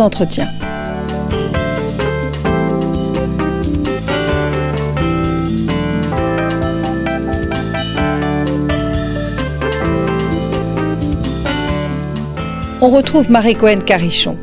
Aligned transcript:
entretiens. 0.00 0.48
On 12.80 12.90
retrouve 12.90 13.30
Marie 13.30 13.54
Cohen 13.54 13.78
Carichon. 13.84 14.36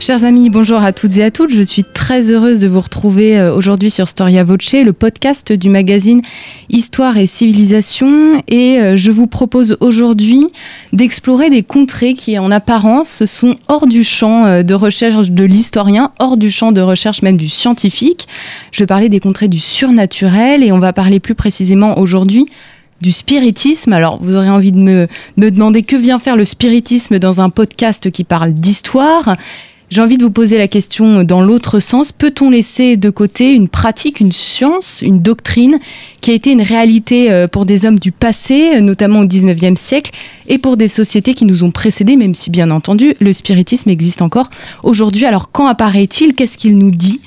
Chers 0.00 0.24
amis, 0.24 0.50
bonjour 0.50 0.82
à 0.82 0.92
toutes 0.92 1.16
et 1.18 1.24
à 1.24 1.30
toutes. 1.30 1.50
Je 1.50 1.62
suis 1.62 1.84
très 1.84 2.28
heureuse 2.28 2.58
de 2.58 2.66
vous 2.66 2.80
retrouver 2.80 3.38
euh, 3.38 3.54
aujourd'hui 3.54 3.90
sur 3.90 4.08
Storia 4.08 4.42
Voce, 4.42 4.72
le 4.72 4.92
podcast 4.92 5.52
du 5.52 5.70
magazine 5.70 6.20
Histoire 6.68 7.16
et 7.16 7.26
Civilisation. 7.26 8.42
Et 8.48 8.80
euh, 8.80 8.96
je 8.96 9.12
vous 9.12 9.28
propose 9.28 9.76
aujourd'hui 9.78 10.48
d'explorer 10.92 11.48
des 11.48 11.62
contrées 11.62 12.14
qui, 12.14 12.36
en 12.38 12.50
apparence, 12.50 13.24
sont 13.24 13.56
hors 13.68 13.86
du 13.86 14.02
champ 14.02 14.44
euh, 14.44 14.62
de 14.64 14.74
recherche 14.74 15.30
de 15.30 15.44
l'historien, 15.44 16.10
hors 16.18 16.36
du 16.36 16.50
champ 16.50 16.72
de 16.72 16.80
recherche 16.80 17.22
même 17.22 17.36
du 17.36 17.48
scientifique. 17.48 18.26
Je 18.72 18.84
parler 18.84 19.08
des 19.08 19.20
contrées 19.20 19.48
du 19.48 19.60
surnaturel 19.60 20.64
et 20.64 20.72
on 20.72 20.80
va 20.80 20.92
parler 20.92 21.20
plus 21.20 21.36
précisément 21.36 21.98
aujourd'hui 21.98 22.46
du 23.00 23.12
spiritisme. 23.12 23.92
Alors, 23.92 24.18
vous 24.20 24.34
aurez 24.34 24.50
envie 24.50 24.72
de 24.72 24.78
me, 24.78 25.06
me 25.36 25.50
demander 25.50 25.84
que 25.84 25.96
vient 25.96 26.18
faire 26.18 26.36
le 26.36 26.44
spiritisme 26.44 27.20
dans 27.20 27.40
un 27.40 27.48
podcast 27.48 28.10
qui 28.10 28.24
parle 28.24 28.52
d'histoire. 28.54 29.36
J'ai 29.90 30.00
envie 30.00 30.18
de 30.18 30.24
vous 30.24 30.30
poser 30.30 30.58
la 30.58 30.66
question 30.66 31.24
dans 31.24 31.42
l'autre 31.42 31.78
sens. 31.78 32.10
Peut-on 32.10 32.50
laisser 32.50 32.96
de 32.96 33.10
côté 33.10 33.52
une 33.52 33.68
pratique, 33.68 34.18
une 34.20 34.32
science, 34.32 35.02
une 35.02 35.20
doctrine 35.20 35.78
qui 36.20 36.30
a 36.30 36.34
été 36.34 36.50
une 36.50 36.62
réalité 36.62 37.30
euh, 37.30 37.46
pour 37.46 37.66
des 37.66 37.84
hommes 37.84 37.98
du 37.98 38.10
passé, 38.10 38.80
notamment 38.80 39.20
au 39.20 39.26
19e 39.26 39.76
siècle, 39.76 40.10
et 40.48 40.58
pour 40.58 40.76
des 40.76 40.88
sociétés 40.88 41.34
qui 41.34 41.44
nous 41.44 41.64
ont 41.64 41.70
précédés, 41.70 42.16
même 42.16 42.34
si 42.34 42.50
bien 42.50 42.70
entendu 42.70 43.14
le 43.20 43.32
spiritisme 43.32 43.90
existe 43.90 44.22
encore 44.22 44.50
aujourd'hui. 44.82 45.26
Alors 45.26 45.50
quand 45.50 45.66
apparaît-il? 45.66 46.34
Qu'est-ce 46.34 46.58
qu'il 46.58 46.76
nous 46.76 46.90
dit 46.90 47.20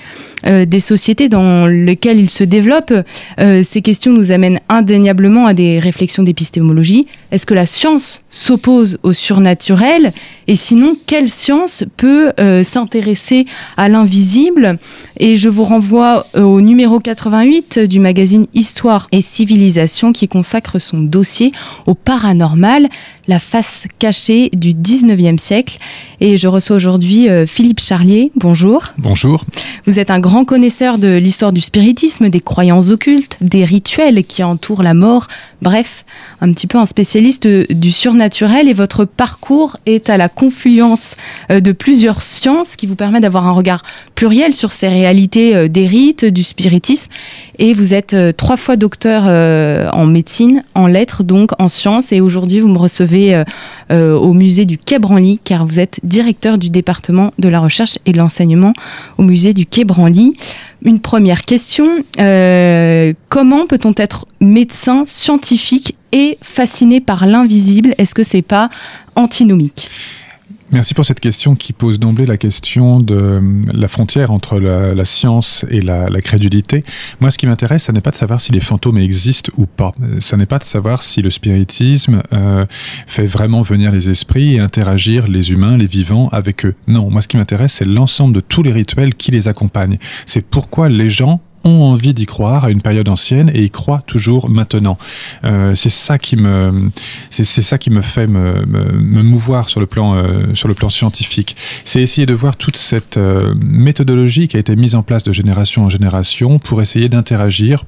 euh, 0.46 0.66
des 0.66 0.80
sociétés 0.80 1.30
dans 1.30 1.66
lesquelles 1.66 2.20
il 2.20 2.30
se 2.30 2.44
développe, 2.44 2.94
euh, 3.40 3.64
ces 3.64 3.82
questions 3.82 4.12
nous 4.12 4.32
amènent 4.32 4.60
indéniablement 4.70 5.48
à 5.48 5.56
des 5.56 5.80
réflexions 5.80 6.22
d'épistémologie. 6.22 7.08
Est-ce 7.32 7.48
que 7.48 7.56
la 7.56 7.66
science 7.66 8.22
s'oppose 8.30 9.00
au 9.02 9.14
surnaturel? 9.14 10.14
Et 10.48 10.56
sinon, 10.56 10.96
quelle 11.08 11.28
science 11.28 11.86
peut 11.98 12.32
euh, 12.40 12.64
s'intéresser 12.64 13.48
à 13.78 13.90
l'invisible? 13.90 14.78
Et 15.20 15.36
je 15.36 15.50
vous 15.50 15.64
renvoie 15.64 16.28
au 16.36 16.62
numéro 16.62 17.00
88 17.00 17.80
du 17.80 18.00
magazine 18.00 18.46
Histoire 18.54 19.08
et 19.12 19.22
Civilisation 19.22 20.14
qui 20.14 20.28
consacre 20.28 20.80
son 20.80 21.00
dossier 21.00 21.52
au 21.88 21.96
paranormal 21.96 22.88
la 23.28 23.40
face 23.40 23.88
cachée 24.00 24.50
du 24.54 24.74
19e 24.74 25.38
siècle. 25.38 25.78
Et 26.20 26.38
je 26.38 26.48
reçois 26.48 26.76
aujourd'hui 26.76 27.30
euh, 27.30 27.46
Philippe 27.46 27.80
Charlier. 27.80 28.32
Bonjour. 28.36 28.84
Bonjour. 28.98 29.44
Vous 29.86 30.00
êtes 30.00 30.12
un 30.12 30.20
grand 30.20 30.46
connaisseur 30.46 30.98
de 30.98 31.18
l'histoire 31.18 31.52
du 31.52 31.62
spiritisme, 31.62 32.30
des 32.30 32.40
croyances 32.40 32.90
occultes, 32.90 33.38
des 33.42 33.66
rituels 33.66 34.24
qui 34.24 34.44
entourent 34.44 34.84
la 34.84 34.94
mort. 34.94 35.28
Bref, 35.62 36.06
un 36.42 36.52
petit 36.52 36.68
peu 36.68 36.78
un 36.78 36.86
spécialiste 36.86 37.48
du 37.48 37.92
surnaturel 37.92 38.68
et 38.68 38.74
votre 38.74 39.06
parcours 39.06 39.78
est 39.86 40.10
à 40.10 40.18
la 40.18 40.30
confluence 40.30 41.16
euh, 41.52 41.60
de 41.60 41.72
plusieurs 41.72 42.22
sciences 42.22 42.76
qui 42.76 42.86
vous 42.86 42.96
permet 42.96 43.20
d'avoir 43.20 43.48
un 43.48 43.52
regard 43.52 43.84
pluriel 44.16 44.54
sur 44.54 44.72
ces 44.72 44.88
réalités 44.88 45.56
euh, 45.56 45.68
des 45.68 45.88
rites, 45.88 46.26
du 46.26 46.44
spiritisme. 46.44 47.12
Et 47.60 47.74
vous 47.74 47.94
êtes 47.94 48.16
trois 48.38 48.58
fois 48.58 48.76
docteur 48.76 49.24
en 49.94 50.06
médecine, 50.06 50.64
en 50.76 50.86
lettres, 50.86 51.24
donc 51.24 51.52
en 51.60 51.68
sciences. 51.68 52.12
Et 52.12 52.22
aujourd'hui, 52.22 52.60
vous 52.60 52.68
me 52.68 52.78
recevez 52.78 53.34
euh, 53.34 53.44
euh, 53.92 54.18
au 54.18 54.34
musée 54.34 54.66
du 54.66 54.78
Quai 54.78 55.00
Branly, 55.00 55.40
car 55.44 55.66
vous 55.66 55.80
êtes 55.80 56.00
directeur 56.04 56.58
du 56.58 56.70
département 56.70 57.34
de 57.40 57.48
la 57.48 57.62
recherche 57.62 57.98
et 58.06 58.12
de 58.12 58.18
l'enseignement 58.18 58.74
au 59.18 59.24
musée 59.24 59.54
du 59.54 59.66
Quai 59.66 59.86
Branly. 59.86 60.34
Une 60.84 61.00
première 61.00 61.46
question, 61.46 62.04
euh, 62.20 63.14
comment 63.30 63.66
peut-on 63.66 63.94
être 63.96 64.26
médecin 64.42 65.04
scientifique 65.06 65.96
et 66.18 66.38
fasciné 66.42 67.00
par 67.00 67.28
l'invisible 67.28 67.94
Est-ce 68.00 68.16
que 68.16 68.24
c'est 68.24 68.42
pas 68.42 68.70
antinomique? 69.16 69.90
Merci 70.70 70.94
pour 70.94 71.06
cette 71.06 71.22
question 71.22 71.56
qui 71.56 71.72
pose 71.72 71.98
d'emblée 71.98 72.26
la 72.26 72.36
question 72.36 73.00
de 73.00 73.16
euh, 73.16 73.42
la 73.72 73.88
frontière 73.88 74.32
entre 74.32 74.60
la, 74.60 75.06
science 75.06 75.66
et 75.70 75.80
la, 75.80 76.10
crédulité. 76.22 76.84
Moi, 77.22 77.32
ce 77.32 77.38
qui 77.38 77.48
m'intéresse, 77.48 77.86
ce 77.86 77.94
n'est 77.94 78.02
pas 78.02 78.12
de 78.12 78.18
savoir 78.18 78.42
si 78.42 78.52
les 78.52 78.60
fantômes 78.60 78.98
existent 78.98 79.50
ou 79.56 79.66
pas. 79.66 79.94
Ce 80.20 80.36
n'est 80.36 80.46
pas 80.46 80.60
de 80.60 80.66
savoir 80.66 81.04
si 81.04 81.22
le 81.22 81.30
spiritisme 81.30 82.22
euh, 82.34 82.66
fait 83.06 83.28
vraiment 83.28 83.62
venir 83.62 83.94
les 83.94 84.10
esprits 84.10 84.56
et 84.56 84.60
interagir 84.60 85.30
les 85.30 85.54
humains, 85.54 85.78
les 85.78 85.88
vivants 85.88 86.28
avec 86.34 86.66
eux. 86.66 86.76
Non, 86.88 87.10
moi, 87.10 87.22
ce 87.22 87.30
qui 87.30 87.38
m'intéresse, 87.38 87.74
c'est 87.74 87.88
l'ensemble 87.88 88.36
de 88.36 88.42
tous 88.42 88.64
les 88.64 88.74
rituels 88.74 89.16
qui 89.16 89.32
les 89.32 89.48
accompagnent. 89.48 90.00
C'est 90.26 90.46
pourquoi 90.46 90.90
les 90.90 91.08
gens 91.08 91.40
ont 91.68 91.84
envie 91.84 92.14
d'y 92.14 92.26
croire 92.26 92.66
à 92.66 92.70
une 92.70 92.82
période 92.82 93.08
ancienne 93.10 93.52
et 93.54 93.64
y 93.64 93.70
croient 93.70 94.04
toujours 94.06 94.50
maintenant. 94.50 94.98
Euh, 95.44 95.76
c'est 95.76 95.90
ça 95.90 96.18
qui 96.18 96.36
me, 96.36 96.90
c'est 97.30 97.44
ça 97.44 97.78
qui 97.78 97.90
me 97.90 98.02
fait 98.02 98.28
me, 98.28 98.66
me, 98.66 99.24
mouvoir 99.24 99.70
sur 99.70 99.80
le 99.80 99.86
plan, 99.86 100.16
euh, 100.16 100.54
sur 100.54 100.68
le 100.68 100.74
plan 100.74 100.90
scientifique. 100.90 101.56
C'est 101.84 102.02
essayer 102.02 102.26
de 102.26 102.34
voir 102.34 102.56
toute 102.56 102.78
cette 102.78 103.18
euh, 103.18 103.54
méthodologie 103.62 104.48
qui 104.48 104.58
a 104.58 104.60
été 104.60 104.76
mise 104.76 104.96
en 104.96 105.04
place 105.04 105.24
de 105.24 105.32
génération 105.32 105.84
en 105.84 105.90
génération 105.90 106.60
pour 106.60 106.82
essayer 106.82 107.10
d'interagir 107.10 107.84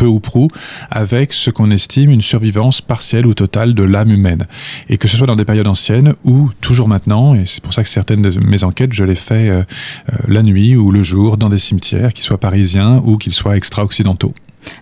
peu 0.00 0.06
ou 0.06 0.18
prou, 0.18 0.48
avec 0.90 1.34
ce 1.34 1.50
qu'on 1.50 1.70
estime 1.70 2.10
une 2.10 2.22
survivance 2.22 2.80
partielle 2.80 3.26
ou 3.26 3.34
totale 3.34 3.74
de 3.74 3.82
l'âme 3.82 4.10
humaine. 4.10 4.46
Et 4.88 4.96
que 4.96 5.08
ce 5.08 5.16
soit 5.18 5.26
dans 5.26 5.36
des 5.36 5.44
périodes 5.44 5.66
anciennes 5.66 6.14
ou 6.24 6.48
toujours 6.62 6.88
maintenant, 6.88 7.34
et 7.34 7.44
c'est 7.44 7.62
pour 7.62 7.74
ça 7.74 7.82
que 7.82 7.88
certaines 7.90 8.22
de 8.22 8.40
mes 8.40 8.64
enquêtes, 8.64 8.94
je 8.94 9.04
les 9.04 9.14
fais 9.14 9.50
euh, 9.50 9.62
euh, 10.12 10.16
la 10.26 10.42
nuit 10.42 10.74
ou 10.74 10.90
le 10.90 11.02
jour 11.02 11.36
dans 11.36 11.50
des 11.50 11.58
cimetières, 11.58 12.14
qu'ils 12.14 12.24
soient 12.24 12.40
parisiens 12.40 13.02
ou 13.04 13.18
qu'ils 13.18 13.34
soient 13.34 13.58
extra-occidentaux. 13.58 14.34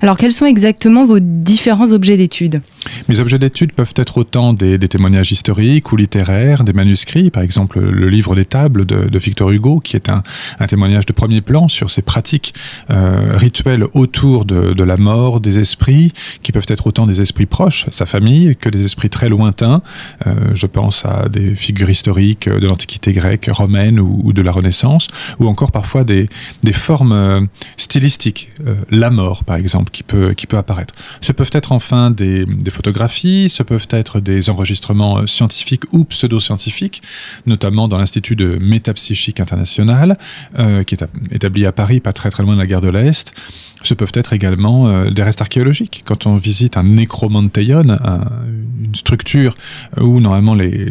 Alors, 0.02 0.16
quels 0.16 0.32
sont 0.32 0.46
exactement 0.46 1.04
vos 1.04 1.18
différents 1.20 1.92
objets 1.92 2.16
d'étude? 2.16 2.62
Mes 3.08 3.20
objets 3.20 3.38
d'étude 3.38 3.72
peuvent 3.72 3.94
être 3.96 4.18
autant 4.18 4.52
des, 4.52 4.78
témoignages 4.88 5.32
historiques 5.32 5.92
ou 5.92 5.96
littéraires, 5.96 6.64
des 6.64 6.72
manuscrits, 6.72 7.30
par 7.30 7.42
exemple 7.42 7.80
le 7.80 8.08
livre 8.08 8.34
des 8.34 8.44
tables 8.44 8.84
de, 8.84 9.18
Victor 9.18 9.50
Hugo, 9.50 9.80
qui 9.80 9.96
est 9.96 10.10
un, 10.10 10.22
témoignage 10.66 11.06
de 11.06 11.12
premier 11.12 11.40
plan 11.40 11.68
sur 11.68 11.90
ses 11.90 12.02
pratiques 12.02 12.54
euh, 12.90 13.36
rituelles 13.36 13.84
autour 13.94 14.44
de, 14.44 14.82
la 14.82 14.96
mort, 14.96 15.40
des 15.40 15.58
esprits, 15.58 16.12
qui 16.42 16.52
peuvent 16.52 16.66
être 16.68 16.86
autant 16.86 17.06
des 17.06 17.20
esprits 17.20 17.46
proches, 17.46 17.86
sa 17.90 18.06
famille, 18.06 18.56
que 18.56 18.68
des 18.68 18.84
esprits 18.84 19.10
très 19.10 19.28
lointains. 19.28 19.82
Euh, 20.26 20.34
je 20.54 20.66
pense 20.66 21.04
à 21.04 21.28
des 21.28 21.54
figures 21.54 21.90
historiques 21.90 22.48
de 22.48 22.66
l'Antiquité 22.66 23.12
grecque, 23.12 23.48
romaine 23.50 24.00
ou, 24.00 24.32
de 24.32 24.42
la 24.42 24.52
Renaissance, 24.52 25.08
ou 25.38 25.46
encore 25.46 25.72
parfois 25.72 26.04
des, 26.04 26.28
formes 26.72 27.12
euh, 27.12 27.40
stylistiques, 27.76 28.50
la 28.90 29.10
mort, 29.10 29.44
par 29.44 29.56
exemple 29.56 29.68
exemple, 29.68 29.90
qui 29.90 30.02
peut, 30.02 30.32
qui 30.32 30.46
peut 30.46 30.56
apparaître. 30.56 30.94
Ce 31.20 31.32
peuvent 31.32 31.50
être 31.52 31.72
enfin 31.72 32.10
des, 32.10 32.46
des 32.46 32.70
photographies, 32.78 33.48
ce 33.48 33.64
peuvent 33.64 33.88
être 33.90 34.20
des 34.20 34.50
enregistrements 34.50 35.18
euh, 35.18 35.26
scientifiques 35.26 35.82
ou 35.90 36.04
pseudo-scientifiques, 36.04 37.02
notamment 37.44 37.88
dans 37.88 37.98
l'Institut 37.98 38.36
de 38.36 38.56
métapsychique 38.60 39.40
internationale, 39.40 40.16
euh, 40.60 40.84
qui 40.84 40.94
est 40.94 41.04
établi 41.32 41.66
à 41.66 41.72
Paris, 41.72 41.98
pas 41.98 42.12
très 42.12 42.30
très 42.30 42.44
loin 42.44 42.54
de 42.54 42.60
la 42.60 42.68
gare 42.68 42.80
de 42.80 42.88
l'Est. 42.88 43.34
Ce 43.82 43.94
peuvent 43.94 44.12
être 44.14 44.32
également 44.32 44.88
euh, 44.88 45.10
des 45.10 45.22
restes 45.22 45.40
archéologiques. 45.40 46.02
Quand 46.04 46.26
on 46.26 46.36
visite 46.36 46.76
un 46.76 46.84
nécromanteion, 46.84 47.82
une 47.82 48.94
structure 48.94 49.56
où 50.00 50.20
normalement 50.20 50.54
les, 50.54 50.90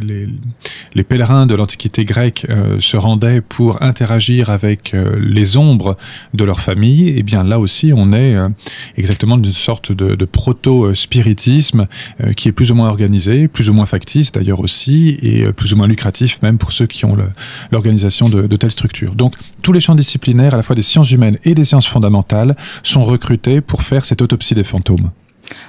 pèlerins 1.07 1.45
de 1.45 1.55
l'Antiquité 1.55 2.05
grecque 2.05 2.45
euh, 2.49 2.77
se 2.79 2.97
rendaient 2.97 3.41
pour 3.41 3.81
interagir 3.81 4.49
avec 4.49 4.93
euh, 4.93 5.17
les 5.19 5.57
ombres 5.57 5.97
de 6.33 6.43
leur 6.43 6.59
famille, 6.59 7.09
et 7.09 7.19
eh 7.19 7.23
bien 7.23 7.43
là 7.43 7.59
aussi 7.59 7.91
on 7.95 8.13
est 8.13 8.35
exactement 8.97 9.37
d'une 9.37 9.53
sorte 9.53 9.91
de, 9.91 10.25
proto-spiritisme 10.25 11.87
qui 12.35 12.50
est 12.50 12.51
plus 12.51 12.71
ou 12.71 12.75
moins 12.75 12.89
organisé, 12.89 13.47
plus 13.47 13.69
ou 13.69 13.73
moins 13.73 13.85
factice 13.85 14.31
d'ailleurs 14.31 14.59
aussi, 14.59 15.17
et 15.21 15.51
plus 15.53 15.73
ou 15.73 15.77
moins 15.77 15.88
lucratif 15.88 16.41
même 16.41 16.57
pour 16.57 16.71
ceux 16.71 16.88
qui 16.88 17.06
ont 17.06 17.17
l'organisation 17.71 18.29
de 18.29 18.56
telles 18.56 18.71
structures. 18.71 19.15
Donc 19.15 19.35
tous 19.62 19.73
les 19.73 19.79
champs 19.79 19.95
disciplinaires, 19.95 20.53
à 20.53 20.57
la 20.57 20.63
fois 20.63 20.75
des 20.75 20.81
sciences 20.81 21.12
humaines 21.12 21.38
et 21.44 21.56
des 21.56 21.65
sciences 21.65 21.88
fondamentales, 21.88 22.56
sont 22.83 23.03
recrutés 23.03 23.62
pour 23.62 23.83
faire 23.83 24.06
cette 24.06 24.21
autopsie 24.21 24.56
des 24.56 24.63
fantômes. 24.63 25.12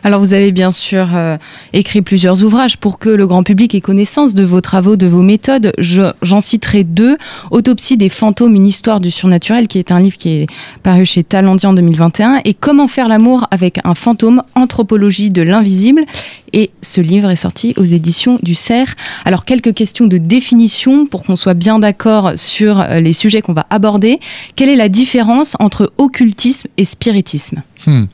Alors 0.04 0.20
vous 0.20 0.34
avez 0.34 0.52
bien 0.52 0.70
sûr 0.70 1.08
euh, 1.14 1.36
écrit 1.72 2.02
plusieurs 2.02 2.44
ouvrages 2.44 2.78
pour 2.78 2.98
que 2.98 3.08
le 3.08 3.26
grand 3.26 3.42
public 3.42 3.74
ait 3.74 3.80
connaissance 3.80 4.34
de 4.34 4.44
vos 4.44 4.60
travaux, 4.60 4.96
de 4.96 5.06
vos 5.06 5.22
méthodes. 5.22 5.72
J'en 5.78 6.40
citerai 6.40 6.84
deux. 6.84 7.16
Autopsie 7.50 7.96
des 7.96 8.08
fantômes, 8.08 8.54
une 8.54 8.66
histoire 8.66 9.00
du 9.00 9.10
surnaturel, 9.10 9.68
qui 9.68 9.78
est 9.78 9.92
un 9.92 10.00
livre 10.00 10.16
qui 10.16 10.30
est 10.30 10.46
paru 10.82 11.04
chez 11.04 11.24
Talendier 11.24 11.68
en 11.68 11.74
2021, 11.74 12.40
et 12.44 12.54
Comment 12.54 12.88
faire 12.88 13.08
l'amour 13.08 13.46
avec 13.50 13.78
un 13.84 13.94
fantôme, 13.94 14.42
anthropologie 14.54 15.30
de 15.30 15.42
l'invisible. 15.42 16.04
Et 16.52 16.70
ce 16.82 17.00
livre 17.00 17.30
est 17.30 17.36
sorti 17.36 17.74
aux 17.76 17.84
éditions 17.84 18.38
du 18.42 18.54
Cerf. 18.54 18.94
Alors 19.24 19.44
quelques 19.44 19.74
questions 19.74 20.06
de 20.06 20.18
définition 20.18 21.06
pour 21.06 21.22
qu'on 21.22 21.36
soit 21.36 21.54
bien 21.54 21.78
d'accord 21.78 22.32
sur 22.36 22.80
euh, 22.80 23.00
les 23.00 23.12
sujets 23.12 23.42
qu'on 23.42 23.52
va 23.52 23.66
aborder. 23.70 24.18
Quelle 24.56 24.68
est 24.68 24.76
la 24.76 24.88
différence 24.88 25.56
entre 25.60 25.92
occultisme 25.98 26.68
et 26.76 26.84
spiritisme? 26.84 27.62
Hmm. 27.86 28.04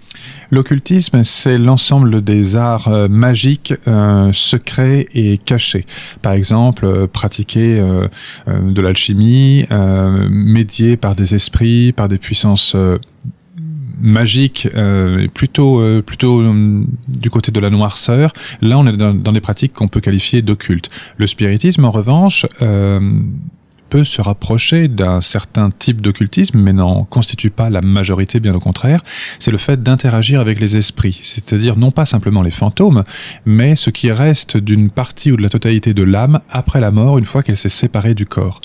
L'occultisme, 0.54 1.24
c'est 1.24 1.58
l'ensemble 1.58 2.22
des 2.22 2.54
arts 2.54 2.86
euh, 2.86 3.08
magiques, 3.08 3.74
euh, 3.88 4.32
secrets 4.32 5.08
et 5.12 5.36
cachés. 5.36 5.84
Par 6.22 6.32
exemple, 6.32 6.84
euh, 6.84 7.08
pratiquer 7.08 7.82
de 8.46 8.80
l'alchimie, 8.80 9.66
médier 10.30 10.96
par 10.96 11.16
des 11.16 11.34
esprits, 11.34 11.92
par 11.92 12.06
des 12.06 12.18
puissances 12.18 12.76
magiques, 14.00 14.68
plutôt, 15.34 15.82
plutôt 16.02 16.42
du 17.08 17.30
côté 17.30 17.50
de 17.50 17.60
la 17.60 17.70
noirceur. 17.70 18.32
Là, 18.60 18.78
on 18.78 18.86
est 18.86 18.96
dans, 18.96 19.32
des 19.32 19.40
pratiques 19.40 19.72
qu'on 19.72 19.88
peut 19.88 20.00
qualifier 20.00 20.42
d'occultes. 20.42 20.90
Le 21.16 21.26
spiritisme, 21.26 21.84
en 21.84 21.90
revanche, 21.90 22.46
peut 23.88 24.04
se 24.04 24.20
rapprocher 24.20 24.88
d'un 24.88 25.20
certain 25.20 25.70
type 25.70 26.00
d'occultisme, 26.00 26.58
mais 26.58 26.72
n'en 26.72 27.04
constitue 27.04 27.50
pas 27.50 27.70
la 27.70 27.80
majorité, 27.80 28.40
bien 28.40 28.54
au 28.54 28.60
contraire. 28.60 29.00
C'est 29.38 29.50
le 29.50 29.58
fait 29.58 29.82
d'interagir 29.82 30.40
avec 30.40 30.60
les 30.60 30.76
esprits, 30.76 31.18
c'est-à-dire 31.22 31.76
non 31.76 31.90
pas 31.90 32.06
simplement 32.06 32.42
les 32.42 32.50
fantômes, 32.50 33.04
mais 33.46 33.76
ce 33.76 33.90
qui 33.90 34.10
reste 34.10 34.56
d'une 34.56 34.90
partie 34.90 35.32
ou 35.32 35.36
de 35.36 35.42
la 35.42 35.48
totalité 35.48 35.94
de 35.94 36.02
l'âme 36.02 36.40
après 36.50 36.80
la 36.80 36.90
mort, 36.90 37.18
une 37.18 37.24
fois 37.24 37.42
qu'elle 37.42 37.56
s'est 37.56 37.68
séparée 37.68 38.14
du 38.14 38.26
corps. 38.26 38.60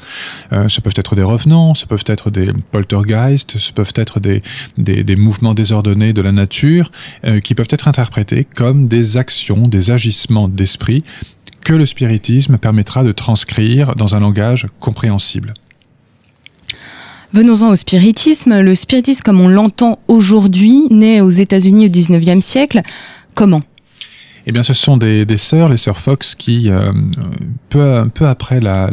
Euh, 0.51 0.69
ce 0.69 0.81
peuvent 0.81 0.93
être 0.95 1.15
des 1.15 1.23
revenants, 1.23 1.73
ce 1.73 1.85
peuvent 1.85 2.03
être 2.07 2.29
des 2.29 2.51
poltergeists, 2.71 3.57
ce 3.57 3.71
peuvent 3.71 3.93
être 3.95 4.19
des, 4.19 4.41
des, 4.77 5.15
mouvements 5.15 5.53
désordonnés 5.53 6.13
de 6.13 6.21
la 6.21 6.31
nature, 6.31 6.91
euh, 7.25 7.39
qui 7.39 7.55
peuvent 7.55 7.67
être 7.69 7.87
interprétés 7.87 8.45
comme 8.55 8.87
des 8.87 9.17
actions, 9.17 9.61
des 9.63 9.91
agissements 9.91 10.47
d'esprit 10.47 11.03
que 11.63 11.73
le 11.73 11.85
spiritisme 11.85 12.57
permettra 12.57 13.03
de 13.03 13.11
transcrire 13.11 13.95
dans 13.95 14.15
un 14.15 14.19
langage 14.19 14.67
compréhensible. 14.79 15.53
Venons-en 17.33 17.69
au 17.69 17.75
spiritisme. 17.75 18.59
Le 18.59 18.73
spiritisme, 18.73 19.21
comme 19.23 19.39
on 19.39 19.47
l'entend 19.47 19.99
aujourd'hui, 20.07 20.83
naît 20.89 21.21
aux 21.21 21.29
États-Unis 21.29 21.85
au 21.85 21.89
19e 21.89 22.41
siècle. 22.41 22.81
Comment? 23.35 23.61
Eh 24.49 24.51
bien, 24.51 24.63
ce 24.63 24.73
sont 24.73 24.97
des, 24.97 25.27
sœurs, 25.37 25.69
les 25.69 25.77
sœurs 25.77 25.99
Fox, 25.99 26.33
qui, 26.33 26.71
euh, 26.71 26.91
peu, 27.69 28.09
peu 28.11 28.25
après 28.25 28.59
la, 28.59 28.89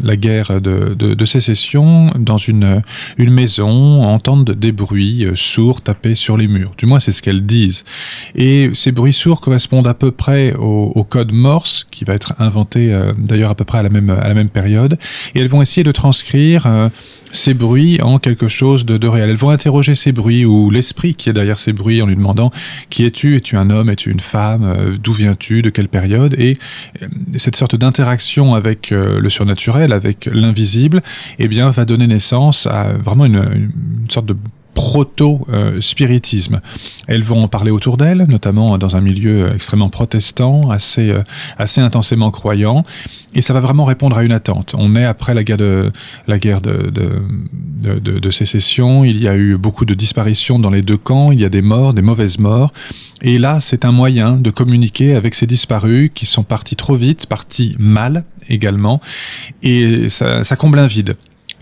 la, 0.00 0.16
guerre 0.16 0.60
de, 0.60 0.94
de, 0.94 1.24
sécession, 1.24 2.12
dans 2.16 2.36
une, 2.36 2.82
une 3.18 3.32
maison, 3.32 4.02
entendent 4.02 4.52
des 4.52 4.70
bruits 4.70 5.24
euh, 5.24 5.34
sourds 5.34 5.82
taper 5.82 6.14
sur 6.14 6.36
les 6.36 6.46
murs. 6.46 6.74
Du 6.78 6.86
moins, 6.86 7.00
c'est 7.00 7.10
ce 7.10 7.20
qu'elles 7.20 7.44
disent. 7.44 7.82
Et 8.36 8.70
ces 8.74 8.92
bruits 8.92 9.12
sourds 9.12 9.40
correspondent 9.40 9.88
à 9.88 9.94
peu 9.94 10.12
près 10.12 10.54
au, 10.54 11.02
code 11.02 11.32
Morse, 11.32 11.84
qui 11.90 12.04
va 12.04 12.14
être 12.14 12.34
inventé 12.38 12.94
euh, 12.94 13.12
d'ailleurs 13.18 13.50
à 13.50 13.56
peu 13.56 13.64
près 13.64 13.78
à 13.78 13.82
la 13.82 13.90
même, 13.90 14.08
à 14.08 14.28
la 14.28 14.34
même 14.34 14.50
période. 14.50 15.00
Et 15.34 15.40
elles 15.40 15.48
vont 15.48 15.62
essayer 15.62 15.82
de 15.82 15.90
transcrire 15.90 16.90
ces 17.32 17.54
bruits 17.54 18.00
en 18.02 18.18
quelque 18.18 18.46
chose 18.46 18.84
de, 18.86 18.98
de 18.98 19.08
réel. 19.08 19.30
Elles 19.30 19.36
vont 19.36 19.50
interroger 19.50 19.94
ces 19.94 20.12
bruits 20.12 20.44
ou 20.44 20.70
l'esprit 20.70 21.14
qui 21.14 21.28
est 21.28 21.32
derrière 21.32 21.58
ces 21.58 21.72
bruits 21.72 22.02
en 22.02 22.06
lui 22.06 22.14
demandant 22.14 22.52
qui 22.88 23.04
es-tu? 23.04 23.36
Es-tu 23.36 23.56
un 23.56 23.70
homme? 23.70 23.90
Es-tu 23.90 24.10
une 24.10 24.20
femme? 24.20 24.91
D'où 24.96 25.12
viens-tu 25.12 25.62
De 25.62 25.70
quelle 25.70 25.88
période 25.88 26.34
Et 26.38 26.58
euh, 27.02 27.06
cette 27.36 27.56
sorte 27.56 27.76
d'interaction 27.76 28.54
avec 28.54 28.92
euh, 28.92 29.20
le 29.20 29.28
surnaturel, 29.28 29.92
avec 29.92 30.26
l'invisible, 30.26 31.02
eh 31.38 31.48
bien, 31.48 31.70
va 31.70 31.84
donner 31.84 32.06
naissance 32.06 32.66
à 32.66 32.92
vraiment 32.92 33.24
une, 33.24 33.36
une 33.54 34.10
sorte 34.10 34.26
de 34.26 34.36
proto-spiritisme. 34.74 36.60
Elles 37.06 37.22
vont 37.22 37.42
en 37.42 37.48
parler 37.48 37.70
autour 37.70 37.96
d'elles, 37.96 38.24
notamment 38.28 38.78
dans 38.78 38.96
un 38.96 39.00
milieu 39.00 39.54
extrêmement 39.54 39.90
protestant, 39.90 40.70
assez, 40.70 41.10
euh, 41.10 41.22
assez 41.58 41.80
intensément 41.80 42.30
croyant, 42.30 42.84
et 43.34 43.42
ça 43.42 43.52
va 43.52 43.60
vraiment 43.60 43.84
répondre 43.84 44.16
à 44.16 44.22
une 44.22 44.32
attente. 44.32 44.74
On 44.78 44.96
est 44.96 45.04
après 45.04 45.34
la 45.34 45.44
guerre 45.44 45.56
de, 45.58 45.92
la 46.26 46.38
guerre 46.38 46.60
de, 46.60 46.90
de, 46.90 47.22
de, 47.98 48.18
de, 48.18 48.30
sécession, 48.30 49.04
il 49.04 49.22
y 49.22 49.28
a 49.28 49.36
eu 49.36 49.56
beaucoup 49.56 49.84
de 49.84 49.94
disparitions 49.94 50.58
dans 50.58 50.70
les 50.70 50.82
deux 50.82 50.96
camps, 50.96 51.32
il 51.32 51.40
y 51.40 51.44
a 51.44 51.48
des 51.48 51.62
morts, 51.62 51.94
des 51.94 52.02
mauvaises 52.02 52.38
morts, 52.38 52.72
et 53.20 53.38
là 53.38 53.60
c'est 53.60 53.84
un 53.84 53.92
moyen 53.92 54.36
de 54.36 54.50
communiquer 54.50 55.14
avec 55.14 55.34
ces 55.34 55.46
disparus 55.46 56.10
qui 56.14 56.26
sont 56.26 56.44
partis 56.44 56.76
trop 56.76 56.96
vite, 56.96 57.26
partis 57.26 57.76
mal 57.78 58.24
également, 58.48 59.00
et 59.62 60.08
ça, 60.08 60.44
ça 60.44 60.56
comble 60.56 60.78
un 60.78 60.86
vide. 60.86 61.14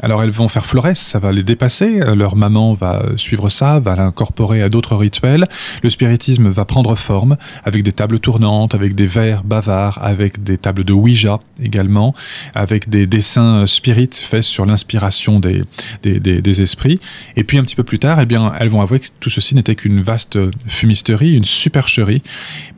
Alors 0.02 0.22
elles 0.22 0.30
vont 0.30 0.48
faire 0.48 0.66
florès, 0.66 0.98
ça 0.98 1.18
va 1.18 1.32
les 1.32 1.42
dépasser, 1.42 2.00
leur 2.14 2.36
maman 2.36 2.74
va 2.74 3.02
suivre 3.16 3.48
ça, 3.48 3.80
va 3.80 3.96
l'incorporer 3.96 4.62
à 4.62 4.68
d'autres 4.68 4.96
rituels, 4.96 5.46
le 5.82 5.90
spiritisme 5.90 6.48
va 6.48 6.64
prendre 6.64 6.94
forme 6.94 7.36
avec 7.64 7.82
des 7.82 7.92
tables 7.92 8.18
tournantes, 8.18 8.74
avec 8.74 8.94
des 8.94 9.06
vers 9.06 9.44
bavards, 9.44 9.98
avec 10.02 10.42
des 10.42 10.58
tables 10.58 10.84
de 10.84 10.92
Ouija 10.92 11.40
également, 11.62 12.14
avec 12.54 12.88
des 12.88 13.06
dessins 13.06 13.66
spirites 13.66 14.16
faits 14.16 14.42
sur 14.42 14.66
l'inspiration 14.66 15.40
des, 15.40 15.62
des, 16.02 16.20
des, 16.20 16.42
des, 16.42 16.62
esprits. 16.62 17.00
Et 17.36 17.44
puis 17.44 17.58
un 17.58 17.62
petit 17.62 17.76
peu 17.76 17.84
plus 17.84 17.98
tard, 17.98 18.20
eh 18.20 18.26
bien, 18.26 18.52
elles 18.58 18.68
vont 18.68 18.80
avouer 18.80 19.00
que 19.00 19.06
tout 19.20 19.30
ceci 19.30 19.54
n'était 19.54 19.74
qu'une 19.74 20.00
vaste 20.00 20.38
fumisterie, 20.66 21.34
une 21.34 21.44
supercherie, 21.44 22.22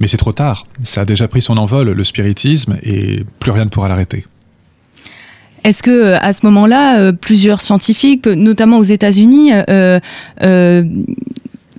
mais 0.01 0.07
c'est 0.07 0.17
trop 0.17 0.33
tard, 0.33 0.67
ça 0.83 1.03
a 1.03 1.05
déjà 1.05 1.29
pris 1.29 1.43
son 1.43 1.57
envol, 1.57 1.91
le 1.91 2.05
spiritisme, 2.05 2.79
et 2.83 3.21
plus 3.39 3.53
rien 3.53 3.65
ne 3.65 3.71
pourra 3.71 3.89
l'arrêter. 3.89 4.27
Est-ce 5.65 5.83
que 5.83 6.15
à 6.15 6.33
ce 6.33 6.45
moment-là, 6.47 6.99
euh, 6.99 7.13
plusieurs 7.13 7.61
scientifiques, 7.61 8.27
notamment 8.27 8.79
aux 8.79 8.85
États-Unis, 8.85 9.53
euh, 9.69 10.01
euh, 10.43 10.83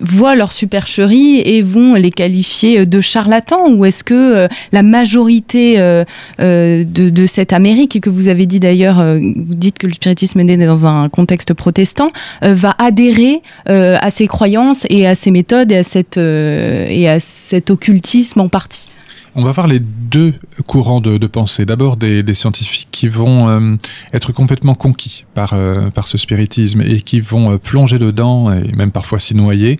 voient 0.03 0.35
leur 0.35 0.51
supercherie 0.51 1.39
et 1.39 1.61
vont 1.61 1.95
les 1.95 2.11
qualifier 2.11 2.85
de 2.85 3.01
charlatans? 3.01 3.71
Ou 3.71 3.85
est-ce 3.85 4.03
que 4.03 4.13
euh, 4.13 4.47
la 4.71 4.83
majorité 4.83 5.79
euh, 5.79 6.03
euh, 6.41 6.83
de, 6.83 7.09
de, 7.09 7.25
cette 7.25 7.53
Amérique 7.53 7.99
que 8.01 8.09
vous 8.09 8.27
avez 8.27 8.45
dit 8.45 8.59
d'ailleurs 8.59 9.03
vous 9.03 9.55
dites 9.55 9.77
que 9.77 9.87
le 9.87 9.93
spiritisme 9.93 10.39
est 10.39 10.43
né 10.43 10.57
dans 10.57 10.85
un 10.85 11.07
contexte 11.09 11.53
protestant 11.53 12.09
va 12.41 12.75
adhérer 12.77 13.41
à 13.65 14.11
ces 14.11 14.27
croyances 14.27 14.85
et 14.89 15.07
à 15.07 15.15
ces 15.15 15.31
méthodes 15.31 15.71
et 15.71 15.77
à 15.77 15.83
cette 15.83 16.17
et 16.17 17.09
à 17.09 17.19
cet 17.19 17.71
occultisme 17.71 18.41
en 18.41 18.49
partie? 18.49 18.87
On 19.35 19.43
va 19.43 19.51
voir 19.51 19.67
les 19.67 19.79
deux 19.79 20.33
courants 20.67 21.01
de, 21.01 21.17
pensée. 21.27 21.65
D'abord 21.65 21.97
des, 21.97 22.33
scientifiques 22.33 22.89
qui 22.91 23.07
vont 23.07 23.49
euh, 23.49 23.75
être 24.13 24.31
complètement 24.31 24.75
conquis 24.75 25.25
par, 25.33 25.53
euh, 25.53 25.89
par 25.89 26.07
ce 26.07 26.17
spiritisme 26.17 26.81
et 26.81 27.01
qui 27.01 27.19
vont 27.19 27.53
euh, 27.53 27.57
plonger 27.57 27.99
dedans 27.99 28.51
et 28.51 28.71
même 28.73 28.91
parfois 28.91 29.19
s'y 29.19 29.35
noyer, 29.35 29.79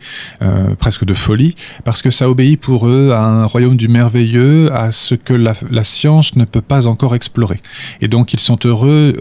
presque 0.80 1.06
de 1.06 1.14
folie, 1.14 1.56
parce 1.84 2.02
que 2.02 2.12
ça 2.12 2.30
obéit 2.30 2.60
pour 2.60 2.88
eux 2.88 3.12
à 3.12 3.24
un 3.24 3.46
royaume 3.46 3.78
du 3.78 3.88
merveilleux, 3.88 4.74
à 4.74 4.92
ce 4.92 5.16
que 5.16 5.34
la, 5.34 5.54
la 5.70 5.84
science 5.84 6.36
ne 6.36 6.46
peut 6.46 6.62
pas 6.62 6.88
encore 6.88 7.16
explorer. 7.16 7.62
Et 8.02 8.08
donc 8.08 8.34
ils 8.34 8.40
sont 8.40 8.60
heureux 8.66 9.20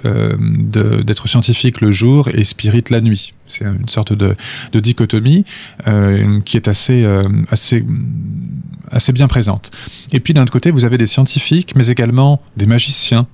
d'être 1.04 1.28
scientifiques 1.28 1.80
le 1.80 1.90
jour 1.90 2.28
et 2.32 2.44
spirites 2.44 2.90
la 2.90 3.00
nuit. 3.00 3.34
C'est 3.52 3.64
une 3.64 3.88
sorte 3.88 4.12
de, 4.12 4.34
dichotomie 4.74 5.44
euh, 5.86 6.40
qui 6.40 6.56
est 6.56 6.68
assez, 6.68 7.04
euh, 7.04 7.28
assez, 7.50 7.84
assez 8.90 9.12
bien 9.12 9.28
présente. 9.28 9.70
Et 10.12 10.20
puis 10.20 10.34
d'un 10.34 10.42
autre 10.42 10.52
côté, 10.52 10.70
vous 10.70 10.84
avez 10.84 10.98
des 10.98 11.06
scientifiques, 11.06 11.74
mais 11.76 11.88
également 11.88 12.40
des 12.56 12.66
magiciens, 12.66 13.26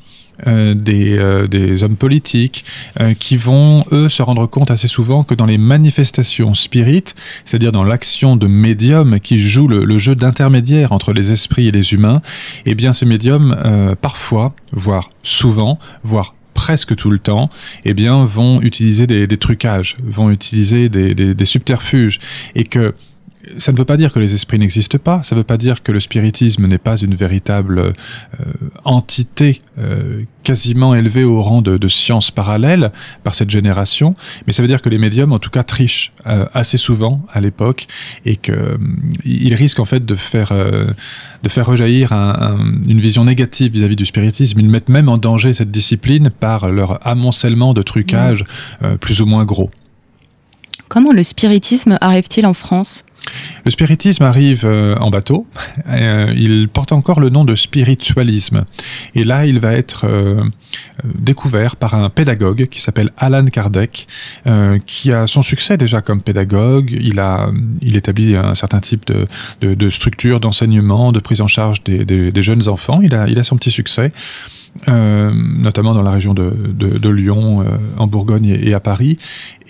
euh, 0.46 0.74
des, 0.74 1.82
hommes 1.82 1.96
politiques 1.96 2.64
qui 3.20 3.36
vont, 3.36 3.84
eux, 3.92 4.08
se 4.08 4.22
rendre 4.22 4.46
compte 4.46 4.70
assez 4.70 4.88
souvent 4.88 5.22
que 5.22 5.34
dans 5.34 5.46
les 5.46 5.58
manifestations 5.58 6.54
spirites, 6.54 7.14
c'est-à-dire 7.44 7.72
dans 7.72 7.84
l'action 7.84 8.36
de 8.36 8.46
médiums 8.46 9.20
qui 9.20 9.38
jouent 9.38 9.68
le, 9.68 9.84
le 9.84 9.98
jeu 9.98 10.16
d'intermédiaire 10.16 10.92
entre 10.92 11.12
les 11.12 11.32
esprits 11.32 11.68
et 11.68 11.72
les 11.72 11.92
humains, 11.92 12.22
eh 12.66 12.74
bien 12.74 12.92
ces 12.92 13.06
médiums, 13.06 13.96
parfois, 14.00 14.54
voire 14.72 15.10
souvent, 15.22 15.78
voire 16.02 16.34
presque 16.68 16.94
tout 16.96 17.08
le 17.08 17.18
temps, 17.18 17.48
eh 17.86 17.94
bien, 17.94 18.26
vont 18.26 18.60
utiliser 18.60 19.06
des, 19.06 19.38
trucages, 19.38 19.96
vont 20.04 20.28
utiliser 20.28 20.90
des 20.90 21.44
subterfuges, 21.46 22.20
et 22.54 22.64
que 22.64 22.94
ça 23.56 23.72
ne 23.72 23.76
veut 23.76 23.84
pas 23.84 23.96
dire 23.96 24.12
que 24.12 24.18
les 24.18 24.34
esprits 24.34 24.58
n'existent 24.58 24.98
pas, 24.98 25.22
ça 25.22 25.34
ne 25.34 25.40
veut 25.40 25.44
pas 25.44 25.56
dire 25.56 25.82
que 25.82 25.92
le 25.92 26.00
spiritisme 26.00 26.66
n'est 26.66 26.78
pas 26.78 26.96
une 26.96 27.14
véritable 27.14 27.78
euh, 27.78 27.92
entité 28.84 29.62
euh, 29.78 30.24
quasiment 30.48 30.94
élevée 30.94 31.24
au 31.24 31.42
rang 31.42 31.60
de, 31.60 31.76
de, 31.76 31.88
science 31.88 32.30
parallèle 32.30 32.90
par 33.22 33.34
cette 33.34 33.50
génération, 33.50 34.14
mais 34.46 34.54
ça 34.54 34.62
veut 34.62 34.68
dire 34.68 34.80
que 34.80 34.88
les 34.88 34.96
médiums, 34.96 35.32
en 35.32 35.38
tout 35.38 35.50
cas, 35.50 35.62
trichent 35.62 36.12
euh, 36.26 36.46
assez 36.54 36.78
souvent 36.78 37.20
à 37.32 37.40
l'époque 37.40 37.86
et 38.24 38.36
qu'ils 38.36 38.54
euh, 38.54 39.56
risquent 39.56 39.80
en 39.80 39.84
fait 39.84 40.06
de 40.06 40.14
faire, 40.14 40.52
euh, 40.52 40.86
de 41.42 41.48
faire 41.48 41.66
rejaillir 41.66 42.12
un, 42.12 42.30
un, 42.40 42.58
une 42.88 43.00
vision 43.00 43.24
négative 43.24 43.72
vis-à-vis 43.72 43.94
-vis 43.94 43.98
du 43.98 44.06
spiritisme. 44.06 44.58
Ils 44.58 44.70
mettent 44.70 44.88
même 44.88 45.08
en 45.10 45.18
danger 45.18 45.52
cette 45.52 45.70
discipline 45.70 46.30
par 46.30 46.70
leur 46.70 47.06
amoncellement 47.06 47.74
de 47.74 47.82
trucages 47.82 48.44
mmh. 48.80 48.96
plus 48.96 49.20
ou 49.20 49.26
moins 49.26 49.44
gros. 49.44 49.70
Comment 50.88 51.12
le 51.12 51.22
spiritisme 51.22 51.98
arrive-t-il 52.00 52.46
en 52.46 52.54
France? 52.54 53.04
Le 53.64 53.70
spiritisme 53.70 54.24
arrive 54.24 54.62
euh, 54.64 54.96
en 54.96 55.10
bateau. 55.10 55.46
Euh, 55.88 56.32
il 56.36 56.68
porte 56.68 56.92
encore 56.92 57.20
le 57.20 57.28
nom 57.28 57.44
de 57.44 57.54
spiritualisme. 57.54 58.64
Et 59.14 59.24
là, 59.24 59.46
il 59.46 59.60
va 59.60 59.72
être 59.72 60.06
euh, 60.06 60.42
découvert 61.04 61.76
par 61.76 61.94
un 61.94 62.08
pédagogue 62.08 62.66
qui 62.66 62.80
s'appelle 62.80 63.10
Alan 63.16 63.44
Kardec, 63.44 64.06
qui 64.86 65.12
a 65.12 65.26
son 65.26 65.42
succès 65.42 65.76
déjà 65.76 66.00
comme 66.00 66.22
pédagogue. 66.22 66.96
Il 66.98 67.20
a, 67.20 67.48
il 67.82 67.96
établit 67.96 68.36
un 68.36 68.54
certain 68.54 68.80
type 68.80 69.04
de, 69.60 69.90
structure 69.90 70.40
d'enseignement, 70.40 71.12
de 71.12 71.20
prise 71.20 71.40
en 71.40 71.46
charge 71.46 71.84
des, 71.84 72.42
jeunes 72.42 72.68
enfants. 72.68 73.00
Il 73.02 73.14
a, 73.14 73.28
il 73.28 73.38
a 73.38 73.42
son 73.42 73.56
petit 73.56 73.70
succès. 73.70 74.12
notamment 74.86 75.94
dans 75.94 76.02
la 76.02 76.10
région 76.10 76.34
de, 76.34 77.08
Lyon, 77.08 77.64
en 77.96 78.06
Bourgogne 78.06 78.58
et, 78.62 78.74
à 78.74 78.80
Paris. 78.80 79.18